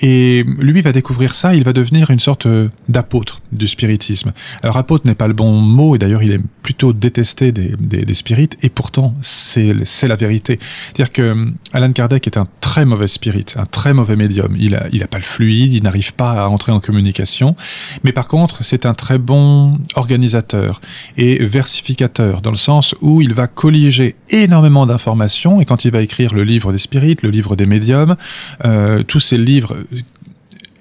Et 0.01 0.45
lui 0.59 0.81
va 0.81 0.93
découvrir 0.93 1.35
ça, 1.35 1.55
il 1.55 1.65
va 1.65 1.73
devenir 1.73 2.11
une 2.11 2.21
sorte 2.21 2.47
d'apôtre 2.89 3.41
du 3.53 3.67
spiritisme. 3.67 4.33
Alors 4.63 4.77
apôtre 4.77 5.07
n'est 5.07 5.15
pas 5.15 5.27
le 5.27 5.35
bon 5.35 5.53
mot, 5.61 5.97
et 5.97 5.99
d'ailleurs 5.99 6.23
il 6.23 6.33
est 6.33 6.41
plutôt 6.63 6.93
détesté 6.93 7.51
des, 7.51 7.75
des, 7.79 8.05
des 8.05 8.15
spirites, 8.15 8.57
et 8.63 8.69
pourtant 8.69 9.15
c'est 9.21 9.75
la 9.75 10.17
vérité. 10.17 10.59
C'est-à-dire 10.87 11.13
que 11.13 11.53
Alan 11.73 11.91
Kardec 11.93 12.27
est 12.27 12.37
un 12.37 12.47
très 12.61 12.85
mauvais 12.85 13.09
spirit, 13.09 13.47
un 13.57 13.67
très 13.67 13.93
mauvais 13.93 14.17
médium. 14.17 14.55
Il 14.59 14.77
a, 14.77 14.87
il 14.93 15.03
a 15.03 15.07
pas 15.07 15.19
le 15.19 15.25
fluide, 15.25 15.73
il 15.73 15.83
n'arrive 15.83 16.15
pas 16.15 16.45
à 16.45 16.47
entrer 16.49 16.71
en 16.71 16.81
communication, 16.81 17.57
mais 18.05 18.13
par 18.13 18.29
contre 18.29 18.63
c'est 18.63 18.87
un 18.87 18.95
très 18.95 19.19
bon 19.19 19.79
organisateur 19.97 20.81
et 21.17 21.45
versificateur, 21.45 22.41
dans 22.41 22.51
le 22.51 22.57
sens 22.57 22.95
où 23.01 23.21
il 23.21 23.35
va 23.35 23.47
colliger 23.47 24.15
énormément 24.31 24.87
d'informations, 24.87 25.61
et 25.61 25.65
quand 25.65 25.85
il 25.85 25.91
va 25.91 26.03
écrire 26.03 26.35
le 26.35 26.45
livre 26.45 26.71
des 26.73 26.79
spirites, 26.79 27.23
le 27.23 27.31
livre 27.31 27.57
des 27.57 27.67
médiums, 27.67 28.17
euh, 28.65 29.03
tous 29.03 29.21
ces 29.21 29.39
livres 29.39 29.77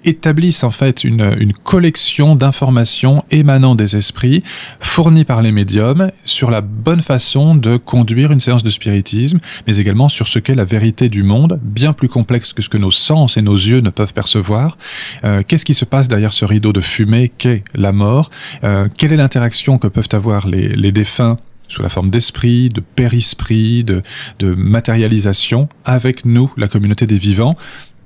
établissent 0.08 0.64
en 0.64 0.72
fait 0.72 1.04
une, 1.04 1.36
une 1.38 1.54
collection 1.54 2.36
d'informations 2.36 3.20
émanant 3.30 3.76
des 3.76 3.96
esprits 3.96 4.44
fournies 4.80 5.26
par 5.26 5.42
les 5.42 5.52
médiums 5.52 6.12
sur 6.24 6.50
la 6.50 6.62
bonne 6.62 7.02
façon 7.02 7.56
de 7.56 7.78
conduire 7.78 8.32
une 8.32 8.40
séance 8.40 8.64
de 8.64 8.70
spiritisme, 8.70 9.40
mais 9.68 9.78
également 9.78 10.08
sur 10.08 10.28
ce 10.28 10.40
qu'est 10.40 10.56
la 10.56 10.66
vérité 10.66 11.10
du 11.10 11.24
monde, 11.24 11.60
bien 11.62 11.94
plus 11.94 12.08
complexe 12.08 12.54
que 12.54 12.62
ce 12.62 12.70
que 12.70 12.78
nos 12.78 12.92
sens 12.92 13.38
et 13.38 13.42
nos 13.42 13.56
yeux 13.56 13.82
ne 13.82 13.90
peuvent 13.90 14.14
percevoir. 14.14 14.78
Euh, 15.24 15.44
Qu'est-ce 15.46 15.66
qui 15.66 15.74
se 15.74 15.86
passe 15.86 16.08
derrière 16.08 16.34
ce 16.34 16.46
rideau 16.46 16.74
de 16.74 16.82
fumée 16.82 17.32
qu'est 17.38 17.64
la 17.74 17.92
mort? 17.92 18.30
Euh, 18.64 18.88
Quelle 18.98 19.14
est 19.14 19.18
l'interaction 19.18 19.78
que 19.78 19.88
peuvent 19.88 20.10
avoir 20.14 20.48
les, 20.48 20.70
les 20.70 20.92
défunts 20.92 21.38
sous 21.68 21.82
la 21.82 21.90
forme 21.90 22.10
d'esprit, 22.10 22.70
de 22.70 22.80
périsprit, 22.80 23.84
de, 23.84 24.02
de 24.40 24.54
matérialisation 24.56 25.68
avec 25.84 26.24
nous, 26.24 26.50
la 26.56 26.70
communauté 26.70 27.06
des 27.06 27.18
vivants, 27.18 27.58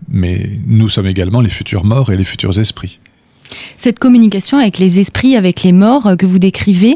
mais 0.10 0.50
nous 0.66 0.90
sommes 0.90 1.08
également 1.08 1.42
les 1.42 1.50
futurs 1.50 1.84
morts 1.84 2.12
et 2.12 2.18
les 2.18 2.24
futurs 2.24 2.58
esprits. 2.60 3.00
Cette 3.78 4.00
communication 4.00 4.58
avec 4.58 4.78
les 4.78 5.00
esprits, 5.00 5.36
avec 5.36 5.64
les 5.64 5.72
morts 5.72 6.08
euh, 6.08 6.16
que 6.16 6.26
vous 6.26 6.40
décrivez, 6.40 6.96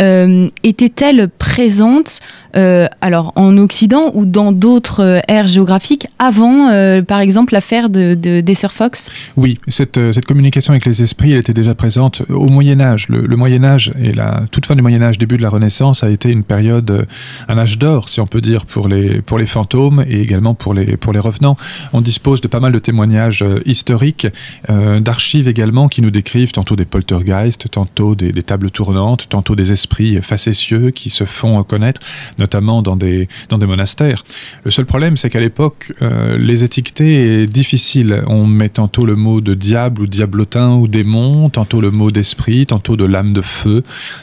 euh, 0.00 0.48
était-elle 0.62 1.28
présente 1.28 2.20
euh, 2.56 2.86
alors 3.00 3.32
en 3.34 3.58
Occident 3.58 4.12
ou 4.14 4.26
dans 4.26 4.52
d'autres 4.52 5.02
euh, 5.02 5.20
aires 5.26 5.48
géographiques 5.48 6.06
avant, 6.20 6.70
par 7.06 7.20
exemple, 7.20 7.52
l'affaire 7.52 7.90
de, 7.90 8.14
de, 8.14 8.40
des 8.40 8.54
Sœurs 8.54 8.72
Fox? 8.72 9.10
Oui, 9.36 9.58
cette, 9.68 9.98
communication 10.24 10.72
avec 10.72 10.86
les 10.86 11.02
esprits, 11.02 11.34
était 11.34 11.52
déjà 11.52 11.74
présente 11.74 12.22
au 12.28 12.46
Moyen 12.46 12.80
Âge. 12.80 13.08
Le, 13.08 13.22
le, 13.22 13.36
Moyen 13.36 13.64
Âge 13.64 13.92
et 14.00 14.12
la 14.12 14.44
toute 14.50 14.66
fin 14.66 14.74
du 14.74 14.82
Moyen 14.82 15.02
Âge, 15.02 15.18
début 15.18 15.36
de 15.36 15.42
la 15.42 15.48
Renaissance, 15.48 16.02
a 16.04 16.10
été 16.10 16.30
une 16.30 16.44
période, 16.44 17.06
un 17.48 17.58
âge 17.58 17.78
d'or, 17.78 18.08
si 18.08 18.20
on 18.20 18.26
peut 18.26 18.40
dire, 18.40 18.66
pour 18.66 18.88
les, 18.88 19.20
pour 19.20 19.38
les 19.38 19.46
fantômes 19.46 20.04
et 20.08 20.20
également 20.20 20.54
pour 20.54 20.74
les, 20.74 20.96
pour 20.96 21.12
les 21.12 21.20
revenants. 21.20 21.56
On 21.92 22.00
dispose 22.00 22.40
de 22.40 22.48
pas 22.48 22.60
mal 22.60 22.72
de 22.72 22.78
témoignages 22.78 23.44
historiques, 23.66 24.26
d'archives 24.68 25.48
également 25.48 25.88
qui 25.88 26.02
nous 26.02 26.10
décrivent 26.10 26.52
tantôt 26.52 26.76
des 26.76 26.84
poltergeists, 26.84 27.70
tantôt 27.70 28.14
des, 28.14 28.32
des 28.32 28.42
tables 28.42 28.70
tournantes, 28.70 29.28
tantôt 29.28 29.54
des 29.54 29.72
esprits 29.72 29.83
facétieux 30.20 30.90
qui 30.90 31.10
se 31.10 31.24
font 31.24 31.62
connaître, 31.62 32.00
notamment 32.38 32.82
dans 32.82 32.96
des, 32.96 33.28
dans 33.48 33.58
des 33.58 33.66
monastères. 33.66 34.24
Le 34.64 34.70
seul 34.70 34.86
problème, 34.86 35.16
c'est 35.16 35.30
qu'à 35.30 35.40
l'époque, 35.40 35.92
euh, 36.02 36.36
les 36.38 36.64
étiqueter 36.64 37.42
est 37.42 37.46
difficile. 37.46 38.24
On 38.26 38.46
met 38.46 38.68
tantôt 38.68 39.04
le 39.04 39.16
mot 39.16 39.40
de 39.40 39.54
diable 39.54 40.02
ou 40.02 40.06
diablotin 40.06 40.74
ou 40.74 40.88
démon, 40.88 41.50
tantôt 41.50 41.80
le 41.80 41.90
mot 41.90 42.10
d'esprit, 42.10 42.66
tantôt 42.66 42.96
de 42.96 43.04
l'âme 43.04 43.32
de 43.32 43.40
feu. 43.40 43.82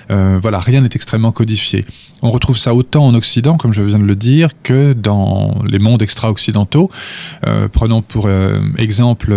Euh, 0.10 0.40
voilà, 0.42 0.60
rien 0.60 0.82
n'est 0.82 0.90
extrêmement 0.94 1.32
codifié. 1.32 1.86
On 2.24 2.30
retrouve 2.30 2.58
ça 2.58 2.76
autant 2.76 3.08
en 3.08 3.16
Occident, 3.16 3.58
comme 3.58 3.74
je 3.74 3.82
viens 3.82 3.98
de 3.98 4.04
le 4.04 4.16
dire, 4.16 4.50
que 4.62 4.94
dans 4.94 5.60
les 5.66 5.80
mondes 5.80 6.04
extra-occidentaux. 6.04 6.92
Euh, 7.48 7.68
prenons 7.68 8.04
pour 8.04 8.30
exemple 8.78 9.36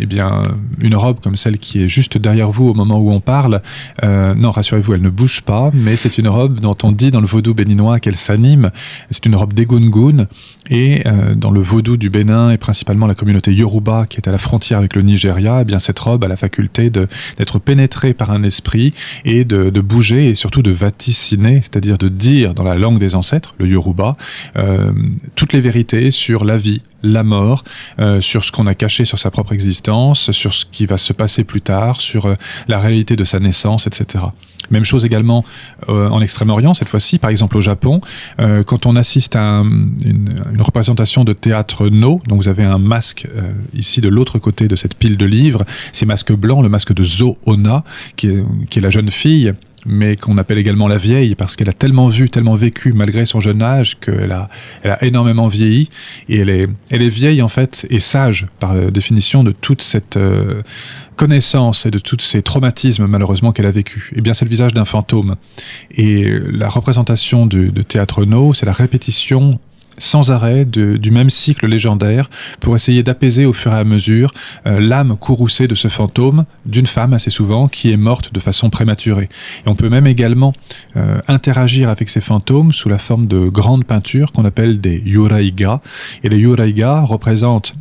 eh 0.00 0.06
bien, 0.06 0.42
une 0.78 0.94
robe 0.94 1.20
comme 1.20 1.36
celle 1.36 1.58
qui 1.58 1.82
est 1.82 1.88
juste 1.88 2.16
derrière 2.16 2.50
vous 2.50 2.68
au 2.68 2.74
moment 2.74 2.96
où 2.98 3.10
on 3.10 3.20
parle. 3.20 3.60
Non, 4.02 4.50
rassurez-vous, 4.50 4.94
elle 4.94 5.02
ne 5.02 5.10
bouge 5.10 5.42
pas, 5.46 5.70
mais 5.72 5.96
c'est 5.96 6.18
une 6.18 6.28
robe 6.28 6.60
dont 6.60 6.76
on 6.82 6.92
dit 6.92 7.10
dans 7.10 7.20
le 7.20 7.26
vaudou 7.26 7.54
béninois 7.54 8.00
qu'elle 8.00 8.16
s'anime. 8.16 8.70
C'est 9.10 9.24
une 9.24 9.36
robe 9.36 9.54
d'Egungun. 9.54 10.26
Et 10.68 11.06
euh, 11.06 11.34
dans 11.34 11.52
le 11.52 11.60
vaudou 11.60 11.96
du 11.96 12.10
Bénin 12.10 12.50
et 12.50 12.58
principalement 12.58 13.06
la 13.06 13.14
communauté 13.14 13.54
Yoruba 13.54 14.06
qui 14.08 14.16
est 14.16 14.28
à 14.28 14.32
la 14.32 14.38
frontière 14.38 14.78
avec 14.78 14.94
le 14.94 15.02
Nigeria, 15.02 15.60
eh 15.62 15.64
bien 15.64 15.78
cette 15.78 15.98
robe 15.98 16.24
a 16.24 16.28
la 16.28 16.36
faculté 16.36 16.90
d'être 16.90 17.60
pénétrée 17.60 18.14
par 18.14 18.30
un 18.32 18.42
esprit 18.42 18.92
et 19.24 19.44
de, 19.44 19.70
bouger 19.80 20.30
et 20.30 20.34
surtout 20.34 20.62
de 20.62 20.72
vaticiner, 20.72 21.60
c'est-à-dire 21.62 21.98
de 21.98 22.08
dire 22.08 22.54
dans 22.54 22.64
la 22.64 22.74
langue 22.74 22.98
des 22.98 23.14
ancêtres, 23.14 23.54
le 23.58 23.68
Yoruba, 23.68 24.16
euh, 24.56 24.92
toutes 25.36 25.52
les 25.52 25.60
vérités 25.60 26.10
sur 26.10 26.44
la 26.44 26.58
vie, 26.58 26.82
la 27.02 27.22
mort, 27.22 27.62
euh, 28.00 28.20
sur 28.20 28.42
ce 28.42 28.50
qu'on 28.50 28.66
a 28.66 28.74
caché 28.74 29.04
sur 29.04 29.20
sa 29.20 29.30
propre 29.30 29.52
existence, 29.52 30.32
sur 30.32 30.52
ce 30.52 30.64
qui 30.64 30.86
va 30.86 30.96
se 30.96 31.12
passer 31.12 31.44
plus 31.44 31.60
tard, 31.60 32.00
sur 32.00 32.34
la 32.66 32.80
réalité 32.80 33.14
de 33.14 33.22
sa 33.22 33.38
naissance, 33.38 33.86
etc. 33.86 34.24
Même 34.70 34.84
chose 34.84 35.04
également 35.04 35.44
euh, 35.88 36.08
en 36.08 36.20
Extrême-Orient, 36.20 36.74
cette 36.74 36.88
fois-ci, 36.88 37.18
par 37.18 37.30
exemple 37.30 37.56
au 37.56 37.60
Japon, 37.60 38.00
euh, 38.40 38.62
quand 38.62 38.86
on 38.86 38.96
assiste 38.96 39.36
à 39.36 39.42
un, 39.42 39.64
une, 39.64 40.42
une, 40.52 40.62
représentation 40.62 41.24
de 41.24 41.32
théâtre 41.32 41.88
No, 41.88 42.20
donc 42.26 42.38
vous 42.38 42.48
avez 42.48 42.64
un 42.64 42.78
masque 42.78 43.28
euh, 43.36 43.52
ici 43.74 44.00
de 44.00 44.08
l'autre 44.08 44.38
côté 44.38 44.68
de 44.68 44.76
cette 44.76 44.96
pile 44.96 45.16
de 45.16 45.26
livres, 45.26 45.64
ces 45.92 46.06
masques 46.06 46.32
blancs, 46.32 46.62
le 46.62 46.68
masque 46.68 46.92
de 46.92 47.02
Zo 47.02 47.38
Ona, 47.46 47.84
qui 48.16 48.28
est, 48.28 48.44
qui 48.68 48.78
est 48.78 48.82
la 48.82 48.90
jeune 48.90 49.10
fille 49.10 49.52
mais 49.88 50.16
qu'on 50.16 50.36
appelle 50.36 50.58
également 50.58 50.88
la 50.88 50.96
vieille 50.96 51.34
parce 51.36 51.56
qu'elle 51.56 51.68
a 51.68 51.72
tellement 51.72 52.08
vu, 52.08 52.28
tellement 52.28 52.56
vécu 52.56 52.92
malgré 52.92 53.24
son 53.24 53.40
jeune 53.40 53.62
âge 53.62 53.98
qu'elle 54.00 54.32
a, 54.32 54.48
elle 54.82 54.90
a 54.90 55.04
énormément 55.04 55.46
vieilli. 55.46 55.88
Et 56.28 56.38
elle 56.38 56.50
est, 56.50 56.66
elle 56.90 57.02
est 57.02 57.08
vieille 57.08 57.40
en 57.40 57.48
fait 57.48 57.86
et 57.88 58.00
sage 58.00 58.48
par 58.58 58.74
définition 58.90 59.44
de 59.44 59.52
toute 59.52 59.82
cette 59.82 60.16
euh, 60.16 60.62
connaissance 61.16 61.86
et 61.86 61.90
de 61.90 61.98
tous 61.98 62.20
ces 62.20 62.42
traumatismes 62.42 63.06
malheureusement 63.06 63.52
qu'elle 63.52 63.66
a 63.66 63.70
vécu. 63.70 64.12
Eh 64.14 64.20
bien 64.20 64.34
c'est 64.34 64.44
le 64.44 64.50
visage 64.50 64.74
d'un 64.74 64.84
fantôme 64.84 65.36
et 65.90 66.36
la 66.50 66.68
représentation 66.68 67.46
de, 67.46 67.82
théâtre 67.82 68.24
no, 68.24 68.54
c'est 68.54 68.66
la 68.66 68.72
répétition 68.72 69.58
sans 69.98 70.30
arrêt 70.30 70.64
du 70.64 71.10
même 71.10 71.30
cycle 71.30 71.66
légendaire 71.66 72.28
pour 72.60 72.76
essayer 72.76 73.02
d'apaiser 73.02 73.46
au 73.46 73.52
fur 73.52 73.72
et 73.72 73.76
à 73.76 73.84
mesure 73.84 74.32
euh, 74.66 74.78
l'âme 74.78 75.16
courroucée 75.16 75.68
de 75.68 75.74
ce 75.74 75.88
fantôme 75.88 76.44
d'une 76.66 76.86
femme 76.86 77.14
assez 77.14 77.30
souvent 77.30 77.66
qui 77.68 77.90
est 77.90 77.96
morte 77.96 78.32
de 78.32 78.40
façon 78.40 78.68
prématurée. 78.68 79.28
Et 79.64 79.68
on 79.68 79.74
peut 79.74 79.88
même 79.88 80.06
également 80.06 80.52
euh, 80.96 81.20
interagir 81.28 81.88
avec 81.88 82.10
ces 82.10 82.20
fantômes 82.20 82.72
sous 82.72 82.88
la 82.88 82.98
forme 82.98 83.26
de 83.26 83.48
grandes 83.48 83.84
peintures 83.84 84.32
qu'on 84.32 84.44
appelle 84.44 84.80
des 84.80 85.02
yuraiga. 85.04 85.80
Et 86.22 86.28
les 86.28 86.38
yuraiga 86.38 87.00
représentent 87.00 87.74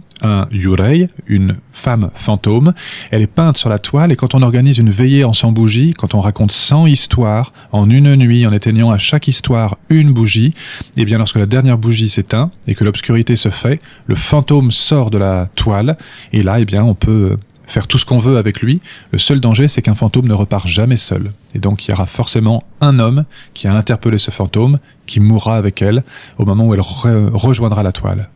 yurei, 0.51 1.09
une 1.27 1.57
femme 1.71 2.11
fantôme. 2.13 2.73
Elle 3.11 3.21
est 3.21 3.27
peinte 3.27 3.57
sur 3.57 3.69
la 3.69 3.79
toile 3.79 4.11
et 4.11 4.15
quand 4.15 4.35
on 4.35 4.41
organise 4.41 4.77
une 4.77 4.89
veillée 4.89 5.23
en 5.23 5.33
100 5.33 5.51
bougies, 5.51 5.93
quand 5.93 6.15
on 6.15 6.19
raconte 6.19 6.51
100 6.51 6.87
histoires 6.87 7.53
en 7.71 7.89
une 7.89 8.15
nuit 8.15 8.45
en 8.45 8.53
éteignant 8.53 8.91
à 8.91 8.97
chaque 8.97 9.27
histoire 9.27 9.77
une 9.89 10.11
bougie, 10.11 10.53
et 10.97 11.01
eh 11.01 11.05
bien 11.05 11.17
lorsque 11.17 11.37
la 11.37 11.45
dernière 11.45 11.77
bougie 11.77 12.09
s'éteint 12.09 12.51
et 12.67 12.75
que 12.75 12.83
l'obscurité 12.83 13.35
se 13.35 13.49
fait, 13.49 13.79
le 14.07 14.15
fantôme 14.15 14.71
sort 14.71 15.11
de 15.11 15.17
la 15.17 15.47
toile 15.55 15.97
et 16.33 16.43
là, 16.43 16.59
et 16.59 16.63
eh 16.63 16.65
bien 16.65 16.83
on 16.83 16.95
peut 16.95 17.37
faire 17.67 17.87
tout 17.87 17.97
ce 17.97 18.05
qu'on 18.05 18.17
veut 18.17 18.37
avec 18.37 18.61
lui. 18.61 18.79
Le 19.11 19.17
seul 19.17 19.39
danger, 19.39 19.67
c'est 19.67 19.81
qu'un 19.81 19.95
fantôme 19.95 20.27
ne 20.27 20.33
repart 20.33 20.67
jamais 20.67 20.97
seul. 20.97 21.31
Et 21.53 21.59
donc 21.59 21.85
il 21.85 21.91
y 21.91 21.93
aura 21.93 22.05
forcément 22.05 22.63
un 22.81 22.99
homme 22.99 23.25
qui 23.53 23.67
a 23.67 23.73
interpellé 23.73 24.17
ce 24.17 24.31
fantôme, 24.31 24.79
qui 25.05 25.19
mourra 25.19 25.57
avec 25.57 25.81
elle 25.81 26.03
au 26.37 26.45
moment 26.45 26.67
où 26.67 26.73
elle 26.73 26.81
re 26.81 27.31
rejoindra 27.33 27.83
la 27.83 27.91
toile. 27.91 28.29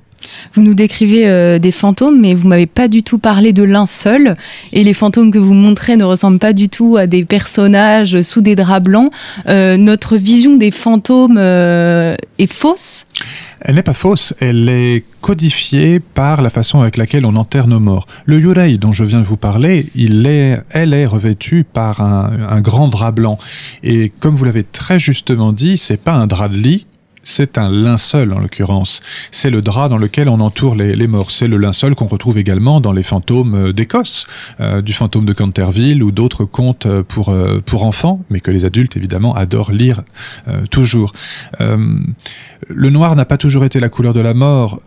Vous 0.53 0.61
nous 0.61 0.73
décrivez 0.73 1.27
euh, 1.27 1.59
des 1.59 1.71
fantômes, 1.71 2.19
mais 2.19 2.33
vous 2.33 2.47
m'avez 2.47 2.65
pas 2.65 2.87
du 2.87 3.03
tout 3.03 3.19
parlé 3.19 3.53
de 3.53 3.63
l'un 3.63 3.85
seul. 3.85 4.35
Et 4.73 4.83
les 4.83 4.93
fantômes 4.93 5.31
que 5.31 5.37
vous 5.37 5.53
montrez 5.53 5.95
ne 5.97 6.03
ressemblent 6.03 6.39
pas 6.39 6.53
du 6.53 6.69
tout 6.69 6.97
à 6.97 7.07
des 7.07 7.23
personnages 7.23 8.21
sous 8.21 8.41
des 8.41 8.55
draps 8.55 8.83
blancs. 8.83 9.11
Euh, 9.47 9.77
notre 9.77 10.17
vision 10.17 10.55
des 10.55 10.71
fantômes 10.71 11.37
euh, 11.37 12.15
est 12.37 12.51
fausse? 12.51 13.05
Elle 13.61 13.75
n'est 13.75 13.83
pas 13.83 13.93
fausse, 13.93 14.33
elle 14.39 14.69
est 14.69 15.03
codifiée 15.19 15.99
par 15.99 16.41
la 16.41 16.49
façon 16.49 16.79
avec 16.79 16.95
laquelle 16.95 17.25
on 17.25 17.35
enterre 17.35 17.67
nos 17.67 17.81
morts. 17.81 18.07
Le 18.25 18.39
yurei 18.39 18.77
dont 18.77 18.93
je 18.93 19.03
viens 19.03 19.19
de 19.19 19.25
vous 19.25 19.35
parler, 19.35 19.87
il 19.95 20.25
elle 20.69 20.93
est 20.93 21.05
revêtue 21.05 21.65
par 21.65 21.99
un, 21.99 22.31
un 22.49 22.61
grand 22.61 22.87
drap 22.87 23.11
blanc. 23.11 23.37
Et 23.83 24.13
comme 24.19 24.35
vous 24.35 24.45
l'avez 24.45 24.63
très 24.63 24.97
justement 24.97 25.51
dit, 25.51 25.77
c'est 25.77 26.01
pas 26.01 26.13
un 26.13 26.25
drap 26.25 26.47
de 26.47 26.55
lit, 26.55 26.85
c'est 27.29 27.57
un 27.57 27.69
linceul 27.69 28.33
en 28.33 28.39
l'occurrence. 28.39 29.01
C'est 29.31 29.51
le 29.51 29.61
drap 29.61 29.87
dans 29.87 29.97
lequel 29.97 30.29
on 30.29 30.39
entoure 30.39 30.75
les, 30.75 31.07
morts. 31.07 31.29
C'est 31.29 31.47
le 31.47 31.57
linceul 31.57 31.93
qu'on 31.93 32.07
retrouve 32.07 32.37
également 32.37 32.81
dans 32.81 32.91
les 32.91 33.03
fantômes 33.03 33.55
euh, 33.55 33.71
d'Écosse, 33.71 34.25
euh, 34.59 34.81
du 34.81 34.93
fantôme 34.93 35.25
de 35.25 35.33
Canterville 35.33 36.01
ou 36.01 36.11
d'autres 36.11 36.45
contes 36.45 36.87
euh, 36.87 37.03
pour, 37.03 37.83
enfants, 37.83 38.25
mais 38.29 38.39
que 38.39 38.49
les 38.49 38.65
adultes 38.65 38.97
évidemment 38.97 39.35
adorent 39.35 39.71
lire 39.71 40.01
toujours. 40.69 41.13
Le 41.59 42.89
noir 42.89 43.15
n'a 43.15 43.23
pas 43.23 43.37
toujours 43.37 43.63
été 43.63 43.79
la 43.79 43.87
couleur 43.87 44.13
de 44.13 44.19
la 44.19 44.33
mort, 44.33 44.81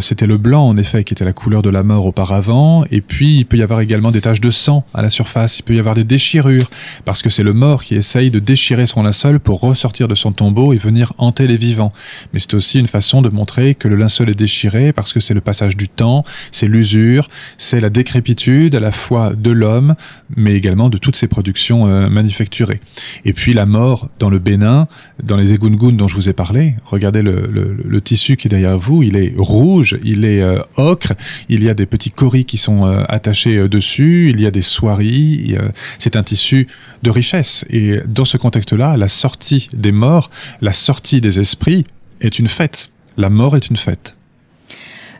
c'était 0.00 0.26
le 0.26 0.38
blanc 0.38 0.66
en 0.66 0.76
effet 0.78 1.04
qui 1.04 1.12
était 1.12 1.24
la 1.24 1.34
couleur 1.34 1.60
de 1.60 1.68
la 1.68 1.82
mort 1.82 2.06
auparavant, 2.06 2.84
et 2.90 3.02
puis 3.02 3.38
il 3.38 3.44
peut 3.44 3.58
y 3.58 3.62
avoir 3.62 3.80
également 3.80 4.10
des 4.10 4.22
taches 4.22 4.40
de 4.40 4.50
sang 4.50 4.84
à 4.94 5.02
la 5.02 5.10
surface, 5.10 5.58
il 5.58 5.64
peut 5.64 5.74
y 5.74 5.78
avoir 5.78 5.94
des 5.94 6.04
déchirures, 6.04 6.70
parce 7.04 7.20
que 7.20 7.28
c'est 7.28 7.42
le 7.42 7.52
mort 7.52 7.84
qui 7.84 7.94
essaye 7.94 8.30
de 8.30 8.38
déchirer 8.38 8.86
son 8.86 9.02
linceul 9.02 9.38
pour 9.38 9.60
ressortir 9.60 10.08
de 10.08 10.14
son 10.14 10.32
tombeau 10.32 10.72
et 10.72 10.78
venir 10.78 11.12
hanter 11.18 11.46
les 11.46 11.58
vivants 11.58 11.79
Mais 12.32 12.38
c'est 12.38 12.54
aussi 12.54 12.78
une 12.78 12.86
façon 12.86 13.22
de 13.22 13.28
montrer 13.28 13.74
que 13.74 13.88
le 13.88 13.96
linceul 13.96 14.30
est 14.30 14.34
déchiré 14.34 14.92
parce 14.92 15.12
que 15.12 15.20
c'est 15.20 15.34
le 15.34 15.40
passage 15.40 15.76
du 15.76 15.88
temps, 15.88 16.24
c'est 16.52 16.66
l'usure, 16.66 17.28
c'est 17.58 17.80
la 17.80 17.90
décrépitude 17.90 18.74
à 18.74 18.80
la 18.80 18.92
fois 18.92 19.32
de 19.34 19.50
l'homme, 19.50 19.94
mais 20.36 20.54
également 20.54 20.88
de 20.88 20.98
toutes 20.98 21.16
ses 21.16 21.28
productions 21.28 21.86
euh, 21.86 22.08
manufacturées. 22.08 22.80
Et 23.24 23.32
puis 23.32 23.52
la 23.52 23.66
mort 23.66 24.08
dans 24.18 24.30
le 24.30 24.38
Bénin, 24.38 24.88
dans 25.22 25.36
les 25.36 25.52
Egungun 25.52 25.92
dont 25.92 26.08
je 26.08 26.14
vous 26.14 26.28
ai 26.28 26.32
parlé. 26.32 26.74
Regardez 26.84 27.22
le, 27.22 27.46
le, 27.46 28.00
tissu 28.00 28.36
qui 28.36 28.48
est 28.48 28.50
derrière 28.50 28.78
vous, 28.78 29.02
il 29.02 29.16
est 29.16 29.34
rouge, 29.36 29.98
il 30.02 30.24
est 30.24 30.40
euh, 30.40 30.58
ocre, 30.76 31.12
il 31.48 31.62
y 31.62 31.68
a 31.68 31.74
des 31.74 31.86
petits 31.86 32.10
coris 32.10 32.46
qui 32.46 32.56
sont 32.56 32.86
euh, 32.86 33.04
attachés 33.08 33.68
dessus, 33.68 34.30
il 34.30 34.40
y 34.40 34.46
a 34.46 34.50
des 34.50 34.62
soieries, 34.62 35.56
c'est 35.98 36.16
un 36.16 36.22
tissu 36.22 36.66
de 37.02 37.10
richesse. 37.10 37.64
Et 37.70 38.00
dans 38.06 38.24
ce 38.24 38.36
contexte-là, 38.36 38.96
la 38.96 39.08
sortie 39.08 39.68
des 39.72 39.92
morts, 39.92 40.30
la 40.60 40.72
sortie 40.72 41.20
des 41.20 41.40
esprits 41.40 41.59
est 42.20 42.38
une 42.38 42.48
fête. 42.48 42.90
La 43.16 43.30
mort 43.30 43.56
est 43.56 43.68
une 43.68 43.76
fête. 43.76 44.16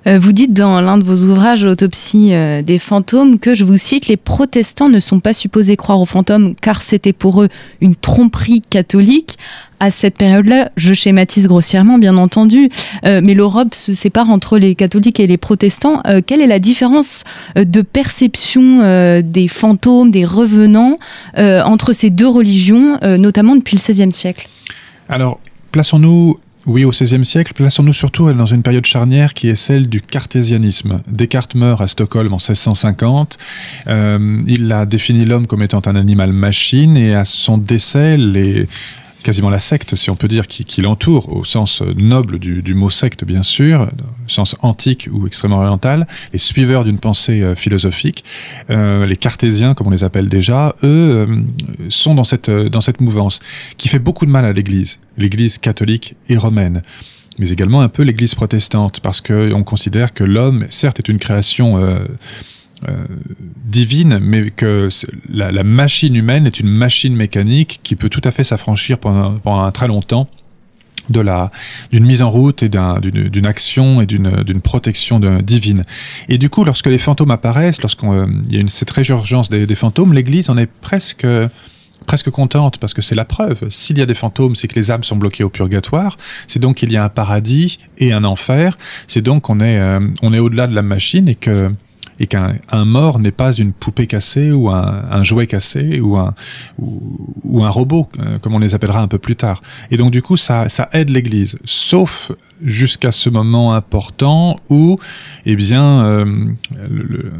Euh, 0.06 0.18
vous 0.18 0.32
dites 0.32 0.54
dans 0.54 0.80
l'un 0.80 0.96
de 0.96 1.04
vos 1.04 1.28
ouvrages, 1.28 1.64
Autopsie 1.64 2.32
euh, 2.32 2.62
des 2.62 2.78
fantômes, 2.78 3.38
que, 3.38 3.54
je 3.54 3.64
vous 3.64 3.76
cite, 3.76 4.08
les 4.08 4.16
protestants 4.16 4.88
ne 4.88 5.00
sont 5.00 5.20
pas 5.20 5.34
supposés 5.34 5.76
croire 5.76 6.00
aux 6.00 6.06
fantômes 6.06 6.54
car 6.54 6.80
c'était 6.80 7.12
pour 7.12 7.42
eux 7.42 7.48
une 7.80 7.94
tromperie 7.94 8.62
catholique. 8.62 9.36
À 9.78 9.90
cette 9.90 10.16
période-là, 10.16 10.70
je 10.76 10.92
schématise 10.92 11.48
grossièrement, 11.48 11.98
bien 11.98 12.16
entendu, 12.16 12.70
euh, 13.06 13.20
mais 13.22 13.34
l'Europe 13.34 13.74
se 13.74 13.92
sépare 13.92 14.30
entre 14.30 14.58
les 14.58 14.74
catholiques 14.74 15.20
et 15.20 15.26
les 15.26 15.38
protestants. 15.38 16.02
quelle 16.26 16.40
est 16.40 16.46
la 16.46 16.58
différence 16.58 17.24
de 17.56 17.80
perception 17.80 19.22
des 19.22 19.48
fantômes, 19.48 20.10
des 20.10 20.26
revenants 20.26 20.98
entre 21.36 21.94
ces 21.94 22.10
deux 22.10 22.28
religions, 22.28 22.98
notamment 23.02 23.56
depuis 23.56 23.76
le 23.76 23.80
XVIe 23.80 24.12
siècle? 24.12 24.48
Alors, 25.08 25.40
plaçons-nous 25.72 26.38
oui, 26.66 26.84
au 26.84 26.90
XVIe 26.90 27.24
siècle, 27.24 27.54
plaçons-nous 27.54 27.94
surtout 27.94 28.30
dans 28.32 28.46
une 28.46 28.62
période 28.62 28.84
charnière 28.84 29.32
qui 29.32 29.48
est 29.48 29.54
celle 29.54 29.88
du 29.88 30.02
cartésianisme. 30.02 31.00
Descartes 31.06 31.54
meurt 31.54 31.80
à 31.80 31.86
Stockholm 31.86 32.32
en 32.34 32.36
1650. 32.36 33.38
Euh, 33.86 34.42
il 34.46 34.70
a 34.70 34.84
défini 34.84 35.24
l'homme 35.24 35.46
comme 35.46 35.62
étant 35.62 35.80
un 35.86 35.96
animal 35.96 36.32
machine 36.34 36.98
et 36.98 37.14
à 37.14 37.24
son 37.24 37.56
décès, 37.56 38.18
les, 38.18 38.66
quasiment 39.22 39.50
la 39.50 39.58
secte, 39.58 39.94
si 39.96 40.10
on 40.10 40.16
peut 40.16 40.28
dire, 40.28 40.46
qui, 40.46 40.80
l'entoure, 40.80 41.32
au 41.34 41.44
sens 41.44 41.82
noble 41.82 42.38
du, 42.38 42.74
mot 42.74 42.90
secte, 42.90 43.24
bien 43.24 43.42
sûr, 43.42 43.90
au 44.26 44.28
sens 44.28 44.56
antique 44.60 45.08
ou 45.12 45.26
extrêmement 45.26 45.58
oriental, 45.58 46.06
les 46.32 46.38
suiveurs 46.38 46.84
d'une 46.84 46.98
pensée 46.98 47.42
euh, 47.42 47.54
philosophique, 47.54 48.24
euh, 48.70 49.06
les 49.06 49.16
cartésiens, 49.16 49.74
comme 49.74 49.88
on 49.88 49.90
les 49.90 50.04
appelle 50.04 50.28
déjà, 50.28 50.74
eux, 50.82 51.26
euh, 51.28 51.42
sont 51.88 52.14
dans 52.14 52.24
cette, 52.24 52.50
dans 52.50 52.80
cette 52.80 53.00
mouvance 53.00 53.40
qui 53.76 53.88
fait 53.88 53.98
beaucoup 53.98 54.26
de 54.26 54.30
mal 54.30 54.44
à 54.44 54.52
l'Église, 54.52 55.00
l'Église 55.16 55.58
catholique 55.58 56.14
et 56.28 56.36
romaine 56.36 56.82
mais 57.40 57.50
également 57.50 57.80
un 57.80 57.88
peu 57.88 58.02
l'Église 58.02 58.34
protestante, 58.34 59.00
parce 59.00 59.20
qu'on 59.20 59.64
considère 59.64 60.12
que 60.12 60.24
l'homme, 60.24 60.66
certes, 60.68 60.98
est 60.98 61.08
une 61.08 61.18
création 61.18 61.78
euh, 61.78 62.04
divine, 63.66 64.18
mais 64.20 64.50
que 64.50 64.88
la, 65.28 65.62
machine 65.62 66.14
humaine 66.14 66.46
est 66.46 66.60
une 66.60 66.68
machine 66.68 67.14
mécanique 67.14 67.80
qui 67.82 67.94
peut 67.94 68.08
tout 68.08 68.22
à 68.24 68.30
fait 68.30 68.44
s'affranchir 68.44 68.98
pendant, 68.98 69.34
pendant, 69.34 69.62
un 69.62 69.70
très 69.70 69.86
longtemps 69.86 70.28
de 71.08 71.20
la 71.20 71.50
d'une 71.90 72.04
mise 72.04 72.22
en 72.22 72.30
route 72.30 72.62
et 72.62 72.68
d'une 72.68 73.46
action 73.46 74.00
et 74.00 74.06
d'une 74.06 74.60
protection 74.62 75.20
divine. 75.40 75.84
Et 76.28 76.38
du 76.38 76.48
coup, 76.48 76.64
lorsque 76.64 76.86
les 76.86 76.98
fantômes 76.98 77.30
apparaissent, 77.30 77.82
lorsqu'il 77.82 78.08
euh, 78.08 78.26
y 78.48 78.56
a 78.56 78.60
une, 78.60 78.68
cette 78.68 78.90
résurgence 78.90 79.50
des, 79.50 79.66
des 79.66 79.74
fantômes, 79.74 80.14
l'Église 80.14 80.50
en 80.50 80.56
est 80.56 80.70
presque 80.80 81.26
presque 82.06 82.30
contente 82.30 82.78
parce 82.78 82.94
que 82.94 83.02
c'est 83.02 83.14
la 83.14 83.26
preuve. 83.26 83.68
S'il 83.68 83.98
y 83.98 84.02
a 84.02 84.06
des 84.06 84.14
fantômes, 84.14 84.54
c'est 84.54 84.68
que 84.68 84.74
les 84.74 84.90
âmes 84.90 85.04
sont 85.04 85.16
bloquées 85.16 85.44
au 85.44 85.50
purgatoire. 85.50 86.16
C'est 86.46 86.58
donc 86.58 86.76
qu'il 86.78 86.90
y 86.90 86.96
a 86.96 87.04
un 87.04 87.08
paradis 87.08 87.78
et 87.98 88.12
un 88.12 88.24
enfer. 88.24 88.76
C'est 89.06 89.20
donc 89.20 89.42
qu'on 89.42 89.60
est, 89.60 89.78
euh, 89.78 90.00
on 90.22 90.32
est 90.32 90.38
au-delà 90.38 90.66
de 90.66 90.74
la 90.74 90.82
machine 90.82 91.28
et 91.28 91.34
que 91.34 91.70
et 92.20 92.26
qu'un 92.26 92.84
mort 92.84 93.18
n'est 93.18 93.32
pas 93.32 93.52
une 93.52 93.72
poupée 93.72 94.06
cassée 94.06 94.52
ou 94.52 94.68
un, 94.68 95.22
jouet 95.22 95.46
cassé 95.46 96.00
ou 96.00 96.18
un, 96.18 96.34
ou, 96.78 97.64
un 97.64 97.70
robot, 97.70 98.08
euh, 98.18 98.38
comme 98.38 98.54
on 98.54 98.58
les 98.58 98.74
appellera 98.74 99.00
un 99.00 99.08
peu 99.08 99.18
plus 99.18 99.36
tard. 99.36 99.62
Et 99.90 99.96
donc 99.96 100.10
du 100.10 100.20
coup, 100.20 100.36
ça, 100.36 100.68
ça 100.68 100.90
aide 100.92 101.08
l'Église, 101.08 101.58
sauf 101.64 102.30
jusqu'à 102.62 103.10
ce 103.10 103.30
moment 103.30 103.72
important 103.72 104.60
où, 104.68 104.98
eh 105.46 105.56
bien, 105.56 106.04
euh, 106.04 106.52
le, 106.88 107.02
le 107.02 107.32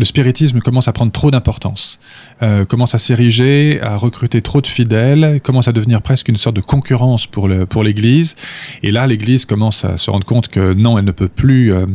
spiritisme 0.00 0.60
commence 0.60 0.88
à 0.88 0.92
prendre 0.92 1.12
trop 1.12 1.30
d'importance, 1.30 2.00
euh, 2.42 2.64
commence 2.64 2.94
à 2.94 2.98
s'ériger, 2.98 3.80
à 3.82 3.96
recruter 3.96 4.40
trop 4.40 4.60
de 4.60 4.66
fidèles, 4.66 5.40
commence 5.42 5.68
à 5.68 5.72
devenir 5.72 6.00
presque 6.02 6.28
une 6.28 6.36
sorte 6.36 6.56
de 6.56 6.60
concurrence 6.60 7.26
pour 7.26 7.48
le 7.48 7.66
pour 7.66 7.84
l'Église. 7.84 8.36
Et 8.82 8.90
là, 8.90 9.06
l'Église 9.06 9.44
commence 9.44 9.84
à 9.84 9.96
se 9.96 10.10
rendre 10.10 10.26
compte 10.26 10.48
que 10.48 10.72
non, 10.72 10.98
elle 10.98 11.04
ne 11.04 11.12
peut 11.12 11.28
plus 11.28 11.72
euh, 11.72 11.86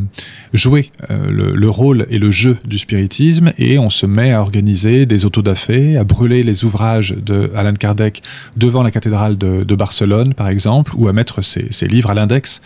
jouer 0.52 0.90
euh, 1.10 1.30
le, 1.30 1.68
rôle 1.68 2.06
et 2.08 2.18
le 2.18 2.30
jeu 2.30 2.56
du 2.64 2.78
spiritisme, 2.78 3.52
et 3.58 3.78
on 3.78 3.90
se 3.90 4.06
met 4.06 4.32
à 4.32 4.40
organiser 4.40 5.04
des 5.04 5.26
autodafés, 5.26 5.96
à 5.96 6.04
brûler 6.04 6.42
les 6.42 6.64
ouvrages 6.64 7.14
de 7.14 7.50
Alan 7.54 7.74
Kardec 7.74 8.22
devant 8.56 8.82
la 8.82 8.90
cathédrale 8.90 9.36
de, 9.36 9.74
Barcelone, 9.78 10.34
par 10.34 10.48
exemple, 10.48 10.92
ou 10.96 11.08
à 11.08 11.12
mettre 11.12 11.42
ses, 11.42 11.66
ses 11.70 11.86
livres 11.86 12.10
à 12.10 12.14
l'index, 12.14 12.62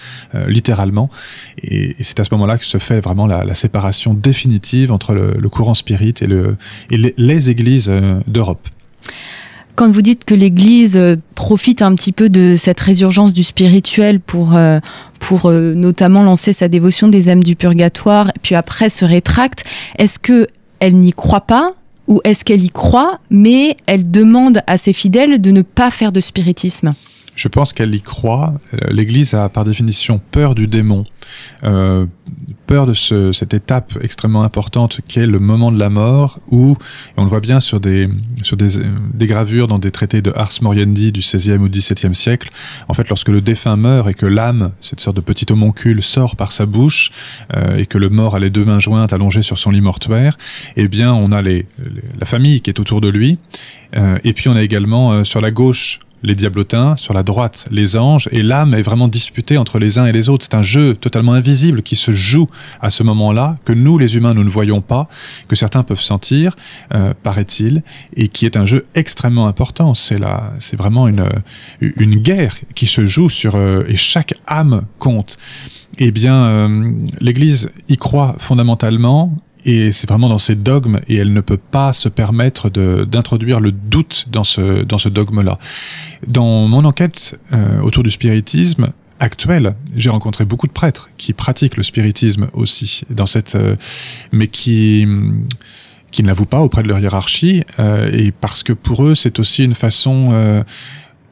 littéralement. 0.46 1.10
Et, 1.62 1.94
c'est 2.00 2.20
à 2.20 2.24
ce 2.24 2.32
moment-là 2.32 2.56
que 2.56 2.64
se 2.64 2.78
fait 2.78 3.00
vraiment 3.00 3.26
la 3.26 3.54
séparation 3.54 4.14
définitive 4.14 4.92
entre 4.92 5.12
le 5.14 5.21
le, 5.38 5.48
courant 5.48 5.74
spirit 5.74 6.14
et, 6.20 6.26
le, 6.26 6.56
les, 6.90 7.50
églises 7.50 7.88
euh, 7.90 8.20
d'Europe. 8.26 8.68
Quand 9.74 9.90
vous 9.90 10.02
dites 10.02 10.24
que 10.24 10.34
l'Église 10.34 10.96
euh, 10.96 11.16
profite 11.34 11.82
un 11.82 11.94
petit 11.94 12.12
peu 12.12 12.28
de 12.28 12.54
cette 12.56 12.80
résurgence 12.80 13.32
du 13.32 13.42
spirituel 13.42 14.20
pour, 14.20 14.54
euh, 14.54 14.80
pour 15.18 15.50
notamment 15.50 16.22
lancer 16.22 16.52
sa 16.52 16.68
dévotion 16.68 17.08
des 17.08 17.30
âmes 17.30 17.42
du 17.42 17.56
purgatoire, 17.56 18.30
puis 18.42 18.54
après 18.54 18.88
se 18.88 19.04
rétracte, 19.04 19.64
est-ce 19.98 20.18
que 20.18 20.48
elle 20.78 20.96
n'y 20.96 21.12
croit 21.12 21.42
pas 21.42 21.74
ou 22.08 22.20
est-ce 22.24 22.44
qu'elle 22.44 22.64
y 22.64 22.70
croit, 22.70 23.20
mais 23.30 23.76
elle 23.86 24.10
demande 24.10 24.62
à 24.66 24.76
ses 24.76 24.92
fidèles 24.92 25.40
de 25.40 25.50
ne 25.52 25.62
pas 25.62 25.90
faire 25.90 26.12
de 26.12 26.20
spiritisme? 26.20 26.94
Je 27.34 27.48
pense 27.48 27.72
qu'elle 27.72 27.94
y 27.94 28.02
croit. 28.02 28.54
Euh, 28.74 28.90
L'Église 28.90 29.34
a 29.34 29.48
par 29.48 29.64
définition 29.64 30.20
peur 30.30 30.54
du 30.54 30.66
démon, 30.66 31.04
euh, 31.64 32.06
peur 32.66 32.86
de 32.86 32.94
ce, 32.94 33.32
cette 33.32 33.54
étape 33.54 33.98
extrêmement 34.00 34.42
importante 34.42 35.00
qu'est 35.08 35.26
le 35.26 35.38
moment 35.38 35.72
de 35.72 35.78
la 35.78 35.90
mort, 35.90 36.40
où, 36.50 36.72
et 36.72 37.14
on 37.16 37.22
le 37.22 37.28
voit 37.28 37.40
bien 37.40 37.60
sur 37.60 37.80
des, 37.80 38.08
sur 38.42 38.56
des, 38.56 38.82
des, 39.14 39.26
gravures 39.26 39.68
dans 39.68 39.78
des 39.78 39.90
traités 39.90 40.22
de 40.22 40.32
Ars 40.34 40.52
Moriendi 40.60 41.12
du 41.12 41.20
XVIe 41.20 41.54
ou 41.54 41.68
XVIIe 41.68 42.14
siècle, 42.14 42.50
en 42.88 42.94
fait 42.94 43.08
lorsque 43.08 43.28
le 43.28 43.40
défunt 43.40 43.76
meurt 43.76 44.08
et 44.08 44.14
que 44.14 44.26
l'âme, 44.26 44.72
cette 44.80 45.00
sorte 45.00 45.16
de 45.16 45.22
petit 45.22 45.46
homoncule, 45.50 46.02
sort 46.02 46.36
par 46.36 46.52
sa 46.52 46.66
bouche, 46.66 47.10
euh, 47.54 47.76
et 47.76 47.86
que 47.86 47.98
le 47.98 48.10
mort 48.10 48.34
a 48.34 48.38
les 48.38 48.50
deux 48.50 48.64
mains 48.64 48.80
jointes 48.80 49.12
allongées 49.12 49.42
sur 49.42 49.58
son 49.58 49.70
lit 49.70 49.80
mortuaire, 49.80 50.36
eh 50.76 50.88
bien 50.88 51.12
on 51.12 51.32
a 51.32 51.42
les, 51.42 51.66
la 52.18 52.26
famille 52.26 52.60
qui 52.60 52.70
est 52.70 52.80
autour 52.80 53.00
de 53.00 53.08
lui, 53.08 53.38
euh, 53.96 54.18
et 54.24 54.32
puis 54.32 54.48
on 54.48 54.56
a 54.56 54.62
également 54.62 55.12
euh, 55.12 55.24
sur 55.24 55.40
la 55.40 55.50
gauche 55.50 56.00
les 56.22 56.34
diablotins, 56.34 56.96
sur 56.96 57.14
la 57.14 57.22
droite 57.22 57.66
les 57.70 57.96
anges, 57.96 58.28
et 58.32 58.42
l'âme 58.42 58.74
est 58.74 58.82
vraiment 58.82 59.08
disputée 59.08 59.58
entre 59.58 59.78
les 59.78 59.98
uns 59.98 60.06
et 60.06 60.12
les 60.12 60.28
autres. 60.28 60.44
C'est 60.44 60.56
un 60.56 60.62
jeu 60.62 60.94
totalement 60.94 61.32
invisible 61.32 61.82
qui 61.82 61.96
se 61.96 62.12
joue 62.12 62.48
à 62.80 62.90
ce 62.90 63.02
moment-là, 63.02 63.58
que 63.64 63.72
nous 63.72 63.98
les 63.98 64.16
humains 64.16 64.34
nous 64.34 64.44
ne 64.44 64.50
voyons 64.50 64.80
pas, 64.80 65.08
que 65.48 65.56
certains 65.56 65.82
peuvent 65.82 66.00
sentir, 66.00 66.56
euh, 66.94 67.14
paraît-il, 67.22 67.82
et 68.16 68.28
qui 68.28 68.46
est 68.46 68.56
un 68.56 68.64
jeu 68.64 68.86
extrêmement 68.94 69.46
important. 69.46 69.94
C'est 69.94 70.18
là, 70.18 70.52
c'est 70.58 70.76
vraiment 70.76 71.08
une 71.08 71.28
une 71.80 72.16
guerre 72.16 72.56
qui 72.74 72.86
se 72.86 73.04
joue 73.04 73.28
sur 73.28 73.56
euh, 73.56 73.84
et 73.88 73.96
chaque 73.96 74.34
âme 74.46 74.84
compte. 74.98 75.38
Eh 75.98 76.10
bien, 76.10 76.44
euh, 76.44 76.92
l'Église 77.20 77.70
y 77.88 77.96
croit 77.96 78.36
fondamentalement 78.38 79.36
et 79.64 79.92
c'est 79.92 80.08
vraiment 80.08 80.28
dans 80.28 80.38
ses 80.38 80.54
dogmes 80.54 81.00
et 81.08 81.16
elle 81.16 81.32
ne 81.32 81.40
peut 81.40 81.56
pas 81.56 81.92
se 81.92 82.08
permettre 82.08 82.68
d'introduire 82.70 83.60
le 83.60 83.72
doute 83.72 84.26
dans 84.30 84.44
ce, 84.44 84.82
dans 84.82 84.98
ce 84.98 85.08
dogme-là. 85.08 85.58
Dans 86.26 86.66
mon 86.66 86.84
enquête 86.84 87.38
euh, 87.52 87.80
autour 87.80 88.02
du 88.02 88.10
spiritisme, 88.10 88.92
actuel, 89.20 89.76
j'ai 89.94 90.10
rencontré 90.10 90.44
beaucoup 90.44 90.66
de 90.66 90.72
prêtres 90.72 91.08
qui 91.16 91.32
pratiquent 91.32 91.76
le 91.76 91.84
spiritisme 91.84 92.48
aussi, 92.54 93.02
dans 93.08 93.26
cette, 93.26 93.54
euh, 93.54 93.76
mais 94.32 94.48
qui 94.48 95.06
qui 96.12 96.22
ne 96.22 96.28
l'avouent 96.28 96.44
pas 96.44 96.60
auprès 96.60 96.82
de 96.82 96.88
leur 96.88 96.98
hiérarchie, 97.00 97.64
euh, 97.78 98.10
et 98.12 98.30
parce 98.30 98.62
que 98.62 98.74
pour 98.74 99.04
eux, 99.04 99.14
c'est 99.14 99.38
aussi 99.38 99.64
une 99.64 99.74
façon 99.74 100.28
euh, 100.32 100.62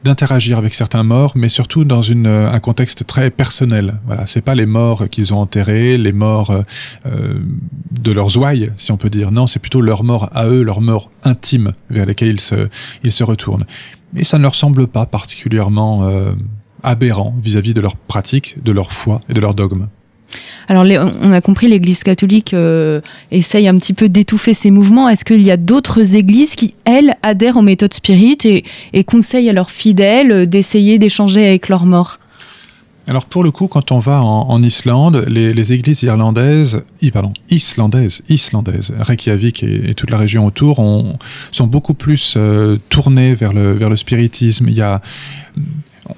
d'interagir 0.03 0.57
avec 0.57 0.73
certains 0.73 1.03
morts, 1.03 1.33
mais 1.35 1.49
surtout 1.49 1.83
dans 1.83 2.01
euh, 2.01 2.51
un 2.51 2.59
contexte 2.59 3.05
très 3.05 3.29
personnel. 3.29 3.99
Voilà, 4.05 4.25
c'est 4.25 4.41
pas 4.41 4.55
les 4.55 4.65
morts 4.65 5.09
qu'ils 5.09 5.33
ont 5.33 5.39
enterrés, 5.39 5.97
les 5.97 6.11
morts 6.11 6.51
euh, 6.51 6.61
euh, 7.05 7.39
de 7.91 8.11
leurs 8.11 8.37
ouailles, 8.37 8.71
si 8.77 8.91
on 8.91 8.97
peut 8.97 9.09
dire. 9.09 9.31
Non, 9.31 9.47
c'est 9.47 9.59
plutôt 9.59 9.81
leur 9.81 10.03
mort 10.03 10.29
à 10.33 10.47
eux, 10.47 10.63
leur 10.63 10.81
mort 10.81 11.11
intime 11.23 11.73
vers 11.89 12.05
lesquels 12.05 12.29
ils 12.29 12.39
se, 12.39 12.69
ils 13.03 13.23
retournent. 13.23 13.65
Et 14.15 14.23
ça 14.23 14.37
ne 14.37 14.43
leur 14.43 14.55
semble 14.55 14.87
pas 14.87 15.05
particulièrement 15.05 16.05
aberrant 16.83 17.33
vis-à-vis 17.41 17.71
-vis 17.71 17.75
de 17.75 17.81
leur 17.81 17.95
pratique, 17.95 18.61
de 18.61 18.71
leur 18.71 18.91
foi 18.91 19.21
et 19.29 19.33
de 19.33 19.39
leur 19.39 19.53
dogme. 19.53 19.87
Alors, 20.67 20.85
on 21.21 21.31
a 21.31 21.41
compris, 21.41 21.67
l'Église 21.67 22.03
catholique 22.03 22.53
euh, 22.53 23.01
essaye 23.31 23.67
un 23.67 23.77
petit 23.77 23.93
peu 23.93 24.09
d'étouffer 24.09 24.53
ces 24.53 24.71
mouvements. 24.71 25.09
Est-ce 25.09 25.25
qu'il 25.25 25.41
y 25.41 25.51
a 25.51 25.57
d'autres 25.57 26.15
églises 26.15 26.55
qui, 26.55 26.75
elles, 26.85 27.15
adhèrent 27.23 27.57
aux 27.57 27.61
méthodes 27.61 27.93
spirites 27.93 28.45
et, 28.45 28.63
conseillent 29.03 29.49
à 29.49 29.53
leurs 29.53 29.71
fidèles 29.71 30.47
d'essayer 30.47 30.99
d'échanger 30.99 31.45
avec 31.45 31.67
leurs 31.67 31.85
morts? 31.85 32.19
Alors 33.07 33.25
pour 33.25 33.43
le 33.43 33.51
coup, 33.51 33.67
quand 33.67 33.91
on 33.91 33.97
va 33.97 34.21
en, 34.21 34.61
Islande, 34.61 35.25
les, 35.27 35.73
églises 35.73 36.03
irlandaises, 36.03 36.83
pardon, 37.11 37.33
islandaises, 37.49 38.21
islandaises, 38.29 38.93
Reykjavik 38.99 39.63
et, 39.63 39.93
toute 39.95 40.11
la 40.11 40.17
région 40.17 40.45
autour, 40.45 40.77
sont 41.51 41.67
beaucoup 41.67 41.95
plus 41.95 42.35
euh, 42.37 42.77
tournées 42.89 43.33
vers 43.33 43.53
le, 43.53 43.73
vers 43.73 43.89
le 43.89 43.97
spiritisme. 43.97 44.69
Il 44.69 44.77
y 44.77 44.81
a, 44.81 45.01